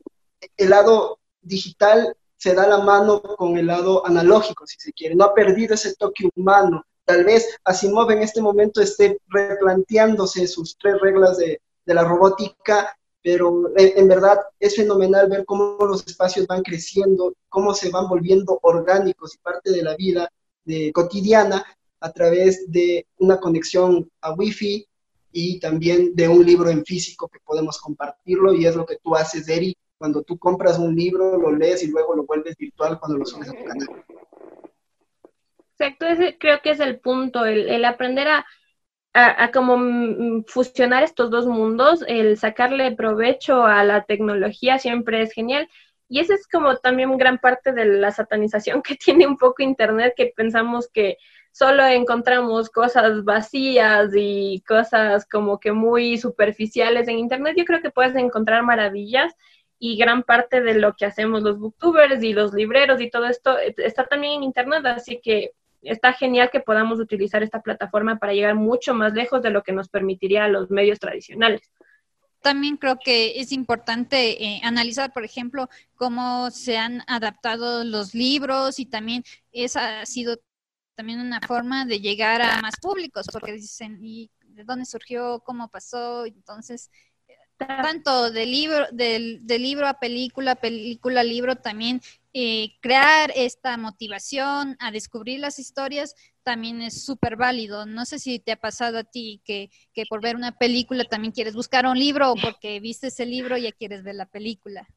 el 0.58 0.70
lado 0.72 1.20
digital 1.42 2.16
se 2.38 2.56
da 2.56 2.68
la 2.68 2.80
mano 2.80 3.22
con 3.22 3.56
el 3.56 3.68
lado 3.68 4.06
analógico, 4.06 4.66
si 4.66 4.78
se 4.80 4.94
quiere. 4.94 5.14
No 5.14 5.26
ha 5.26 5.34
perdido 5.36 5.76
ese 5.76 5.96
toque 5.96 6.28
humano. 6.36 6.84
Tal 7.06 7.24
vez 7.24 7.56
Asimov 7.64 8.10
en 8.10 8.24
este 8.24 8.42
momento 8.42 8.82
esté 8.82 9.20
replanteándose 9.28 10.48
sus 10.48 10.76
tres 10.76 11.00
reglas 11.00 11.38
de, 11.38 11.62
la 11.86 12.04
robótica, 12.04 12.98
pero 13.22 13.72
en, 13.78 14.08
verdad 14.08 14.40
es 14.60 14.76
fenomenal 14.76 15.30
ver 15.30 15.46
cómo 15.46 15.78
los 15.86 16.06
espacios 16.06 16.48
van 16.48 16.64
creciendo, 16.64 17.34
cómo 17.48 17.76
se 17.76 17.92
van 17.92 18.10
volviendo 18.10 18.60
orgánicos 18.64 19.36
y 19.36 19.38
parte 19.38 19.72
de 19.72 19.84
la 19.84 19.96
vida 19.96 20.30
de, 20.66 20.92
cotidiana 20.92 21.64
a 22.00 22.12
través 22.12 22.70
de 22.72 23.06
una 23.20 23.40
conexión 23.40 24.10
a 24.20 24.34
Wi-Fi, 24.34 24.86
y 25.32 25.60
también 25.60 26.16
de 26.16 26.28
un 26.28 26.46
libro 26.46 26.70
en 26.70 26.86
físico 26.86 27.28
que 27.28 27.40
podemos 27.40 27.80
compartirlo 27.80 28.54
y 28.54 28.66
es 28.66 28.76
lo 28.76 28.86
que 28.86 28.98
tú 28.98 29.16
haces, 29.16 29.48
Eri, 29.50 29.76
cuando 29.98 30.24
tú 30.24 30.38
compras 30.38 30.78
un 30.78 30.96
libro, 30.96 31.38
lo 31.38 31.52
lees 31.52 31.84
y 31.84 31.88
luego 31.88 32.16
lo 32.16 32.26
vuelves 32.26 32.56
virtual 32.58 33.00
cuando 33.00 33.18
lo 33.18 33.26
subes 33.26 33.50
a 33.50 33.54
tu 33.54 33.64
canal. 33.64 34.06
Exacto, 35.80 36.06
ese 36.08 36.38
creo 36.40 36.62
que 36.62 36.72
es 36.72 36.80
el 36.80 37.00
punto, 37.00 37.46
el, 37.46 37.86
aprender 37.86 38.28
a, 38.28 38.46
a, 39.14 39.52
como 39.52 40.44
fusionar 40.48 41.04
estos 41.04 41.30
dos 41.30 41.46
mundos, 41.46 42.04
el 42.08 42.38
sacarle 42.38 42.96
provecho 42.96 43.64
a 43.64 43.84
la 43.84 44.04
tecnología 44.04 44.80
siempre 44.80 45.22
es 45.22 45.34
genial. 45.34 45.70
Y 46.10 46.20
esa 46.20 46.36
es 46.36 46.48
como 46.48 46.78
también 46.78 47.18
gran 47.18 47.38
parte 47.38 47.74
de 47.74 47.86
la 47.86 48.12
satanización 48.12 48.82
que 48.84 48.96
tiene 48.96 49.28
un 49.28 49.38
poco 49.38 49.64
Internet, 49.64 50.14
que 50.16 50.34
pensamos 50.36 50.90
que 50.92 51.18
solo 51.58 51.88
encontramos 51.88 52.70
cosas 52.70 53.24
vacías 53.24 54.12
y 54.16 54.62
cosas 54.68 55.26
como 55.26 55.60
que 55.60 55.72
muy 55.72 56.20
superficiales 56.20 57.08
en 57.08 57.18
Internet, 57.18 57.56
yo 57.58 57.66
creo 57.66 57.82
que 57.82 57.90
puedes 57.90 58.16
encontrar 58.16 58.62
maravillas 58.62 59.34
y 59.80 59.98
gran 59.98 60.22
parte 60.22 60.62
de 60.62 60.76
lo 60.76 60.94
que 60.96 61.08
hacemos 61.08 61.42
los 61.42 61.58
booktubers 61.58 62.22
y 62.22 62.34
los 62.34 62.54
libreros 62.54 63.02
y 63.02 63.10
todo 63.10 63.26
esto 63.26 63.58
está 63.58 64.06
también 64.06 64.34
en 64.34 64.44
Internet, 64.44 64.86
así 64.86 65.20
que 65.20 65.54
está 65.82 66.14
genial 66.14 66.52
que 66.52 66.60
podamos 66.60 67.00
utilizar 67.00 67.42
esta 67.42 67.64
plataforma 67.64 68.20
para 68.20 68.34
llegar 68.34 68.54
mucho 68.54 68.94
más 68.94 69.14
lejos 69.14 69.42
de 69.42 69.50
lo 69.50 69.64
que 69.64 69.72
nos 69.72 69.90
permitiría 69.90 70.48
los 70.48 70.70
medios 70.70 71.00
tradicionales. 71.00 71.62
También 72.44 72.78
creo 72.78 73.00
que 73.04 73.40
es 73.40 73.52
importante 73.52 74.44
eh, 74.44 74.62
analizar, 74.64 75.12
por 75.12 75.26
ejemplo, 75.26 75.70
cómo 75.96 76.52
se 76.52 76.78
han 76.78 77.02
adaptado 77.08 77.84
los 77.84 78.14
libros 78.14 78.80
y 78.80 78.86
también 78.86 79.24
esa 79.52 80.02
ha 80.02 80.06
sido 80.06 80.38
también 80.98 81.20
una 81.20 81.40
forma 81.40 81.86
de 81.86 82.00
llegar 82.00 82.42
a 82.42 82.60
más 82.60 82.76
públicos, 82.82 83.28
porque 83.32 83.54
dicen, 83.54 84.00
¿y 84.04 84.32
de 84.42 84.64
dónde 84.64 84.86
surgió? 84.86 85.42
¿Cómo 85.46 85.70
pasó? 85.70 86.26
Entonces, 86.26 86.90
tanto 87.56 88.32
de 88.32 88.48
libro, 88.48 88.88
del, 88.92 89.46
libro 89.48 89.88
a 89.88 90.00
película, 90.00 90.56
película 90.56 91.22
a 91.22 91.24
libro, 91.24 91.56
también 91.56 92.02
eh, 92.34 92.72
crear 92.82 93.32
esta 93.36 93.78
motivación 93.78 94.76
a 94.80 94.90
descubrir 94.92 95.40
las 95.40 95.60
historias 95.60 96.16
también 96.42 96.82
es 96.82 97.04
súper 97.04 97.36
válido. 97.36 97.86
No 97.86 98.06
sé 98.06 98.18
si 98.18 98.40
te 98.40 98.54
ha 98.54 98.58
pasado 98.58 98.98
a 98.98 99.04
ti 99.04 99.42
que, 99.46 99.70
que 99.94 100.06
por 100.10 100.20
ver 100.22 100.36
una 100.36 100.58
película 100.58 101.04
también 101.04 101.32
quieres 101.32 101.54
buscar 101.54 101.86
un 101.86 102.00
libro 102.00 102.32
o 102.32 102.36
porque 102.36 102.80
viste 102.80 103.08
ese 103.08 103.26
libro 103.28 103.56
ya 103.58 103.72
quieres 103.72 104.02
ver 104.02 104.16
la 104.16 104.26
película. 104.26 104.88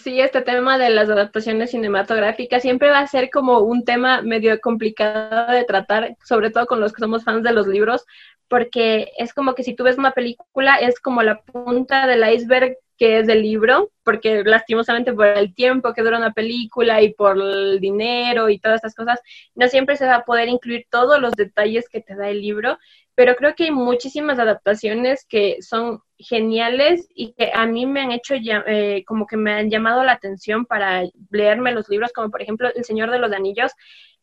Sí, 0.00 0.20
este 0.20 0.42
tema 0.42 0.78
de 0.78 0.90
las 0.90 1.10
adaptaciones 1.10 1.72
cinematográficas 1.72 2.62
siempre 2.62 2.90
va 2.90 3.00
a 3.00 3.06
ser 3.08 3.30
como 3.30 3.58
un 3.60 3.84
tema 3.84 4.22
medio 4.22 4.60
complicado 4.60 5.52
de 5.52 5.64
tratar, 5.64 6.16
sobre 6.24 6.50
todo 6.50 6.66
con 6.66 6.80
los 6.80 6.92
que 6.92 7.00
somos 7.00 7.24
fans 7.24 7.42
de 7.42 7.52
los 7.52 7.66
libros, 7.66 8.06
porque 8.46 9.10
es 9.18 9.34
como 9.34 9.54
que 9.56 9.64
si 9.64 9.74
tú 9.74 9.82
ves 9.82 9.98
una 9.98 10.12
película 10.12 10.76
es 10.76 11.00
como 11.00 11.22
la 11.24 11.42
punta 11.42 12.06
del 12.06 12.22
iceberg 12.32 12.76
que 12.96 13.18
es 13.18 13.26
del 13.26 13.42
libro, 13.42 13.90
porque 14.04 14.44
lastimosamente 14.44 15.12
por 15.12 15.26
el 15.26 15.52
tiempo 15.52 15.92
que 15.92 16.02
dura 16.02 16.18
una 16.18 16.32
película 16.32 17.02
y 17.02 17.12
por 17.14 17.36
el 17.36 17.80
dinero 17.80 18.48
y 18.48 18.60
todas 18.60 18.76
estas 18.76 18.94
cosas, 18.94 19.20
no 19.56 19.66
siempre 19.66 19.96
se 19.96 20.06
va 20.06 20.16
a 20.16 20.24
poder 20.24 20.48
incluir 20.48 20.86
todos 20.90 21.20
los 21.20 21.32
detalles 21.32 21.88
que 21.88 22.00
te 22.00 22.14
da 22.14 22.30
el 22.30 22.40
libro 22.40 22.78
pero 23.14 23.36
creo 23.36 23.54
que 23.54 23.64
hay 23.64 23.70
muchísimas 23.70 24.38
adaptaciones 24.38 25.26
que 25.28 25.58
son 25.60 26.00
geniales 26.18 27.06
y 27.14 27.32
que 27.34 27.50
a 27.52 27.66
mí 27.66 27.84
me 27.84 28.00
han 28.00 28.12
hecho 28.12 28.34
eh, 28.34 29.04
como 29.06 29.26
que 29.26 29.36
me 29.36 29.52
han 29.52 29.70
llamado 29.70 30.02
la 30.04 30.12
atención 30.12 30.64
para 30.64 31.02
leerme 31.30 31.72
los 31.72 31.88
libros, 31.88 32.12
como 32.12 32.30
por 32.30 32.42
ejemplo 32.42 32.70
El 32.74 32.84
Señor 32.84 33.10
de 33.10 33.18
los 33.18 33.32
Anillos. 33.32 33.72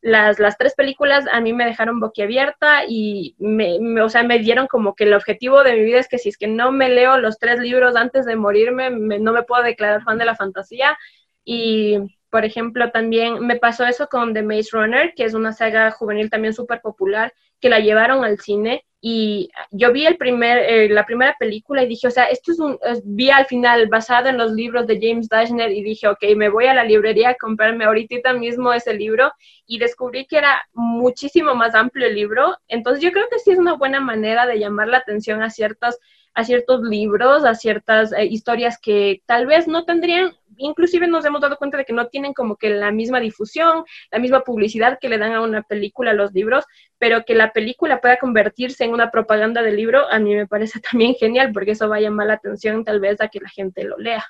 Las, 0.02 0.40
las 0.40 0.58
tres 0.58 0.76
películas 0.76 1.26
a 1.30 1.42
mí 1.42 1.52
me 1.52 1.66
dejaron 1.66 2.00
boquiabierta 2.00 2.84
y 2.88 3.36
me, 3.38 4.02
o 4.02 4.10
sea, 4.10 4.24
me 4.24 4.40
dieron 4.40 4.68
como 4.68 4.96
que 4.96 5.04
el 5.04 5.14
objetivo 5.14 5.62
de 5.64 5.74
mi 5.74 5.84
vida 5.84 6.00
es 6.00 6.08
que 6.08 6.18
si 6.18 6.30
es 6.30 6.38
que 6.38 6.48
no 6.48 6.72
me 6.72 6.90
leo 6.90 7.18
los 7.18 7.38
tres 7.38 7.60
libros 7.60 7.98
antes 7.98 8.26
de 8.26 8.38
morirme, 8.38 8.90
no 8.90 9.34
me 9.34 9.44
puedo 9.44 9.62
declarar 9.62 10.02
fan 10.04 10.18
de 10.18 10.26
la 10.26 10.36
fantasía. 10.36 10.98
Y 11.44 11.98
por 12.30 12.46
ejemplo, 12.46 12.92
también 12.92 13.46
me 13.46 13.58
pasó 13.58 13.86
eso 13.86 14.08
con 14.08 14.34
The 14.34 14.44
Maze 14.44 14.70
Runner, 14.72 15.14
que 15.16 15.26
es 15.26 15.34
una 15.34 15.52
saga 15.52 15.92
juvenil 15.92 16.30
también 16.30 16.54
súper 16.54 16.80
popular, 16.82 17.34
que 17.60 17.70
la 17.70 17.80
llevaron 17.80 18.24
al 18.24 18.40
cine 18.40 18.86
y 19.02 19.50
yo 19.72 19.94
vi 19.94 20.06
el 20.06 20.18
primer, 20.18 20.58
eh, 20.58 20.90
la 20.90 21.06
primera 21.06 21.34
película 21.40 21.84
y 21.84 21.88
dije, 21.88 22.08
o 22.08 22.12
sea, 22.12 22.26
esto 22.26 22.52
es 22.52 22.60
un, 22.60 22.78
vi 23.06 23.30
al 23.30 23.46
final 23.46 23.88
basado 23.88 24.28
en 24.28 24.38
los 24.38 24.52
libros 24.52 24.88
de 24.88 25.00
James 25.02 25.30
Dashner 25.30 25.72
y 25.72 25.84
dije, 25.84 26.08
ok, 26.10 26.20
me 26.36 26.50
voy 26.50 26.66
a 26.66 26.74
la 26.74 26.84
librería 26.84 27.30
a 27.30 27.36
comprarme 27.36 27.86
ahorita 27.86 28.34
mismo 28.34 28.74
ese 28.74 28.94
libro 28.94 29.32
y 29.66 29.80
descubrí 29.80 30.26
que 30.26 30.38
era 30.38 30.62
muchísimo 30.74 31.56
más 31.56 31.76
amplio 31.76 32.08
el 32.08 32.16
libro, 32.16 32.58
entonces 32.68 33.02
yo 33.02 33.12
creo 33.12 33.30
que 33.32 33.40
sí 33.40 33.52
es 33.52 33.58
una 33.58 33.74
buena 33.74 34.02
manera 34.02 34.46
de 34.46 34.60
llamar 34.60 34.90
la 34.90 34.98
atención 34.98 35.42
a 35.44 35.50
ciertos, 35.50 35.98
a 36.40 36.44
ciertos 36.46 36.82
libros, 36.82 37.46
a 37.46 37.56
ciertas 37.56 38.12
eh, 38.14 38.26
historias 38.26 38.80
que 38.82 39.22
tal 39.26 39.46
vez 39.46 39.68
no 39.68 39.86
tendrían 39.86 40.32
inclusive 40.60 41.08
nos 41.08 41.26
hemos 41.26 41.42
dado 41.42 41.58
cuenta 41.58 41.78
de 41.78 41.86
que 41.86 41.94
no 41.94 42.08
tienen 42.08 42.34
como 42.34 42.58
que 42.58 42.70
la 42.70 42.92
misma 42.92 43.20
difusión, 43.20 43.84
la 44.12 44.20
misma 44.20 44.42
publicidad 44.44 44.98
que 45.00 45.10
le 45.10 45.18
dan 45.18 45.34
a 45.34 45.42
una 45.42 45.64
película, 45.64 46.14
los 46.14 46.34
libros, 46.34 46.66
pero 46.98 47.24
que 47.26 47.34
la 47.34 47.52
película 47.54 48.02
pueda 48.02 48.20
convertirse 48.20 48.84
en 48.84 48.92
una 48.92 49.10
propaganda 49.10 49.62
del 49.62 49.78
libro, 49.78 50.08
a 50.10 50.20
mí 50.20 50.36
me 50.36 50.48
parece 50.48 50.80
también 50.92 51.16
genial, 51.16 51.52
porque 51.54 51.72
eso 51.72 51.90
va 51.90 51.98
a 51.98 52.02
llamar 52.02 52.28
la 52.28 52.34
atención 52.34 52.84
tal 52.84 53.00
vez 53.00 53.20
a 53.22 53.30
que 53.30 53.40
la 53.40 53.50
gente 53.50 53.84
lo 53.84 53.98
lea. 53.98 54.26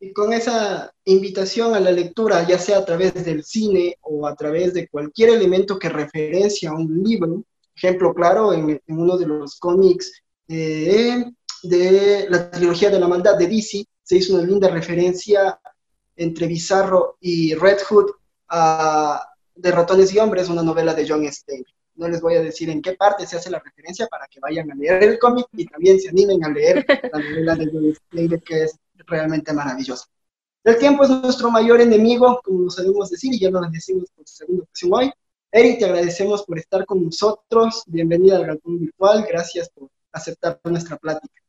Y 0.00 0.12
con 0.12 0.32
esa 0.32 0.92
invitación 1.04 1.74
a 1.74 1.80
la 1.80 1.90
lectura, 1.90 2.46
ya 2.46 2.58
sea 2.58 2.78
a 2.78 2.84
través 2.84 3.24
del 3.24 3.44
cine 3.44 3.96
o 4.02 4.26
a 4.26 4.34
través 4.34 4.74
de 4.74 4.88
cualquier 4.88 5.30
elemento 5.30 5.78
que 5.78 5.88
referencia 5.88 6.70
a 6.70 6.74
un 6.74 7.02
libro, 7.02 7.44
ejemplo 7.74 8.12
claro, 8.14 8.52
en, 8.52 8.80
uno 8.88 9.16
de 9.16 9.26
los 9.26 9.58
cómics 9.58 10.12
eh, 10.48 11.24
de 11.62 12.26
la 12.28 12.50
trilogía 12.50 12.90
de 12.90 13.00
la 13.00 13.08
maldad 13.08 13.36
de 13.36 13.46
DC, 13.46 13.84
se 14.02 14.16
hizo 14.16 14.34
una 14.34 14.44
linda 14.44 14.68
referencia 14.68 15.58
entre 16.16 16.46
Bizarro 16.46 17.16
y 17.20 17.54
Red 17.54 17.78
Hood 17.88 18.10
de 19.56 19.70
Ratones 19.70 20.12
y 20.12 20.18
Hombres, 20.18 20.48
una 20.48 20.62
novela 20.62 20.94
de 20.94 21.08
John 21.08 21.30
Stein. 21.32 21.64
No 21.96 22.08
les 22.08 22.20
voy 22.20 22.34
a 22.34 22.42
decir 22.42 22.70
en 22.70 22.82
qué 22.82 22.94
parte 22.94 23.26
se 23.26 23.36
hace 23.36 23.50
la 23.50 23.60
referencia 23.60 24.06
para 24.08 24.26
que 24.26 24.40
vayan 24.40 24.70
a 24.70 24.74
leer 24.74 25.02
el 25.04 25.18
cómic 25.18 25.46
y 25.52 25.66
también 25.66 26.00
se 26.00 26.08
animen 26.08 26.44
a 26.44 26.48
leer 26.48 26.84
la 26.88 27.18
novela 27.18 27.54
de 27.54 27.70
John 27.72 27.94
Stein, 27.94 28.40
que 28.40 28.64
es 28.64 28.78
realmente 29.06 29.52
maravillosa. 29.52 30.06
El 30.64 30.78
tiempo 30.78 31.04
es 31.04 31.10
nuestro 31.10 31.50
mayor 31.50 31.80
enemigo, 31.80 32.40
como 32.42 32.60
nos 32.60 32.74
sabemos 32.76 33.10
decir, 33.10 33.34
y 33.34 33.38
ya 33.38 33.50
lo 33.50 33.60
decimos 33.70 34.10
por 34.16 34.26
segunda 34.26 34.64
ocasión 34.64 34.92
hoy. 34.94 35.12
Eri, 35.52 35.78
te 35.78 35.84
agradecemos 35.84 36.42
por 36.44 36.58
estar 36.58 36.84
con 36.84 37.04
nosotros. 37.04 37.84
Bienvenida 37.86 38.36
al 38.36 38.46
Galpón 38.46 38.80
Virtual. 38.80 39.24
Gracias 39.28 39.68
por 39.68 39.90
aceptar 40.14 40.58
nuestra 40.64 40.96
plática. 40.96 41.44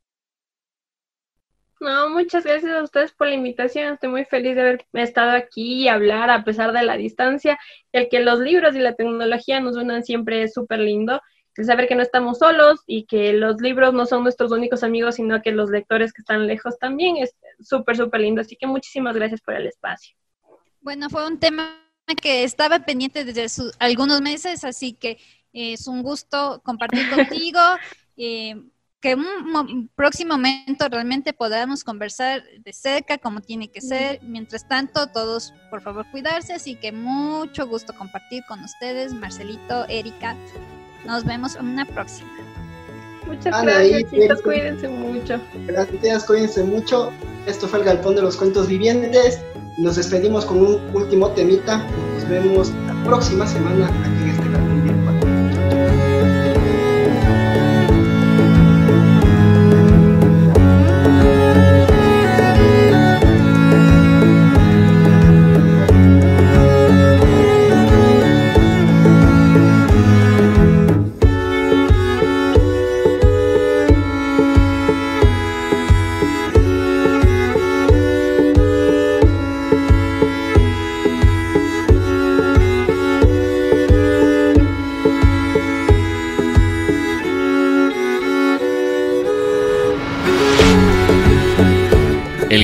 No, 1.79 2.09
muchas 2.09 2.45
gracias 2.45 2.71
a 2.71 2.81
ustedes 2.81 3.11
por 3.11 3.27
la 3.27 3.35
invitación. 3.35 3.93
Estoy 3.93 4.09
muy 4.09 4.25
feliz 4.25 4.55
de 4.55 4.61
haber 4.61 4.85
estado 4.93 5.31
aquí 5.31 5.83
y 5.83 5.87
hablar 5.87 6.29
a 6.29 6.43
pesar 6.43 6.71
de 6.71 6.83
la 6.83 6.97
distancia. 6.97 7.59
El 7.91 8.09
que 8.09 8.21
los 8.21 8.39
libros 8.39 8.75
y 8.75 8.79
la 8.79 8.95
tecnología 8.95 9.59
nos 9.59 9.75
unan 9.75 10.03
siempre 10.03 10.41
es 10.41 10.53
súper 10.53 10.79
lindo. 10.79 11.21
El 11.55 11.65
saber 11.65 11.87
que 11.87 11.95
no 11.95 12.01
estamos 12.01 12.39
solos 12.39 12.81
y 12.87 13.05
que 13.05 13.33
los 13.33 13.61
libros 13.61 13.93
no 13.93 14.05
son 14.05 14.23
nuestros 14.23 14.51
únicos 14.51 14.83
amigos, 14.83 15.15
sino 15.15 15.41
que 15.41 15.51
los 15.51 15.69
lectores 15.69 16.11
que 16.11 16.21
están 16.21 16.47
lejos 16.47 16.77
también 16.79 17.17
es 17.17 17.35
súper, 17.59 17.97
súper 17.97 18.21
lindo. 18.21 18.41
Así 18.41 18.55
que 18.55 18.67
muchísimas 18.67 19.15
gracias 19.15 19.41
por 19.41 19.53
el 19.53 19.67
espacio. 19.67 20.15
Bueno, 20.81 21.09
fue 21.09 21.27
un 21.27 21.39
tema 21.39 21.81
que 22.21 22.43
estaba 22.43 22.79
pendiente 22.79 23.25
desde 23.25 23.47
algunos 23.79 24.21
meses, 24.21 24.63
así 24.63 24.93
que 24.93 25.17
es 25.53 25.87
un 25.87 26.03
gusto 26.03 26.61
compartir 26.63 27.09
contigo. 27.09 27.59
Eh, 28.17 28.55
que 29.05 29.13
un 29.13 29.87
próximo 29.95 30.33
momento 30.33 30.89
realmente 30.89 31.31
podamos 31.31 31.83
conversar 31.83 32.41
de 32.63 32.73
cerca 32.73 33.19
como 33.19 33.39
tiene 33.39 33.67
que 33.67 33.79
ser. 33.79 34.19
Mientras 34.23 34.67
tanto, 34.67 35.05
todos 35.07 35.53
por 35.69 35.81
favor 35.81 36.07
cuidarse, 36.09 36.53
así 36.53 36.75
que 36.75 36.91
mucho 36.91 37.67
gusto 37.67 37.93
compartir 37.93 38.43
con 38.47 38.63
ustedes, 38.63 39.13
Marcelito, 39.13 39.85
Erika. 39.89 40.35
Nos 41.05 41.23
vemos 41.23 41.55
en 41.55 41.67
una 41.67 41.85
próxima. 41.85 42.31
Muchas 43.27 43.61
gracias, 43.61 44.41
cuídense 44.41 44.87
mucho. 44.87 45.39
Gracias, 45.67 46.23
cuídense 46.23 46.63
mucho. 46.63 47.11
Esto 47.45 47.67
fue 47.67 47.79
el 47.79 47.85
Galpón 47.85 48.15
de 48.15 48.23
los 48.23 48.35
Cuentos 48.35 48.67
Vivientes. 48.67 49.39
Nos 49.77 49.97
despedimos 49.97 50.45
con 50.45 50.65
un 50.65 50.95
último 50.95 51.29
temita. 51.29 51.77
Nos 52.15 52.27
vemos 52.27 52.71
la 52.87 53.03
próxima 53.03 53.45
semana 53.45 53.87
aquí 53.87 54.23
en 54.23 54.29
este 54.29 54.49
Galpón. 54.49 54.64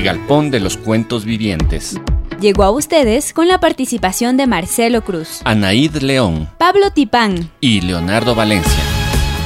El 0.01 0.05
Galpón 0.05 0.49
de 0.49 0.59
los 0.59 0.77
Cuentos 0.77 1.25
Vivientes. 1.25 1.95
Llegó 2.39 2.63
a 2.63 2.71
ustedes 2.71 3.33
con 3.33 3.47
la 3.47 3.59
participación 3.59 4.35
de 4.35 4.47
Marcelo 4.47 5.03
Cruz, 5.03 5.41
Anaíd 5.43 5.97
León, 5.97 6.49
Pablo 6.57 6.89
Tipán 6.89 7.51
y 7.59 7.81
Leonardo 7.81 8.33
Valencia. 8.33 8.81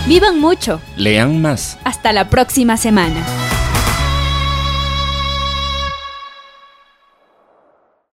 Vivan 0.07 0.39
mucho. 0.39 0.79
Lean 0.95 1.41
más. 1.41 1.77
Hasta 1.83 2.13
la 2.13 2.29
próxima 2.29 2.77
semana. 2.77 3.44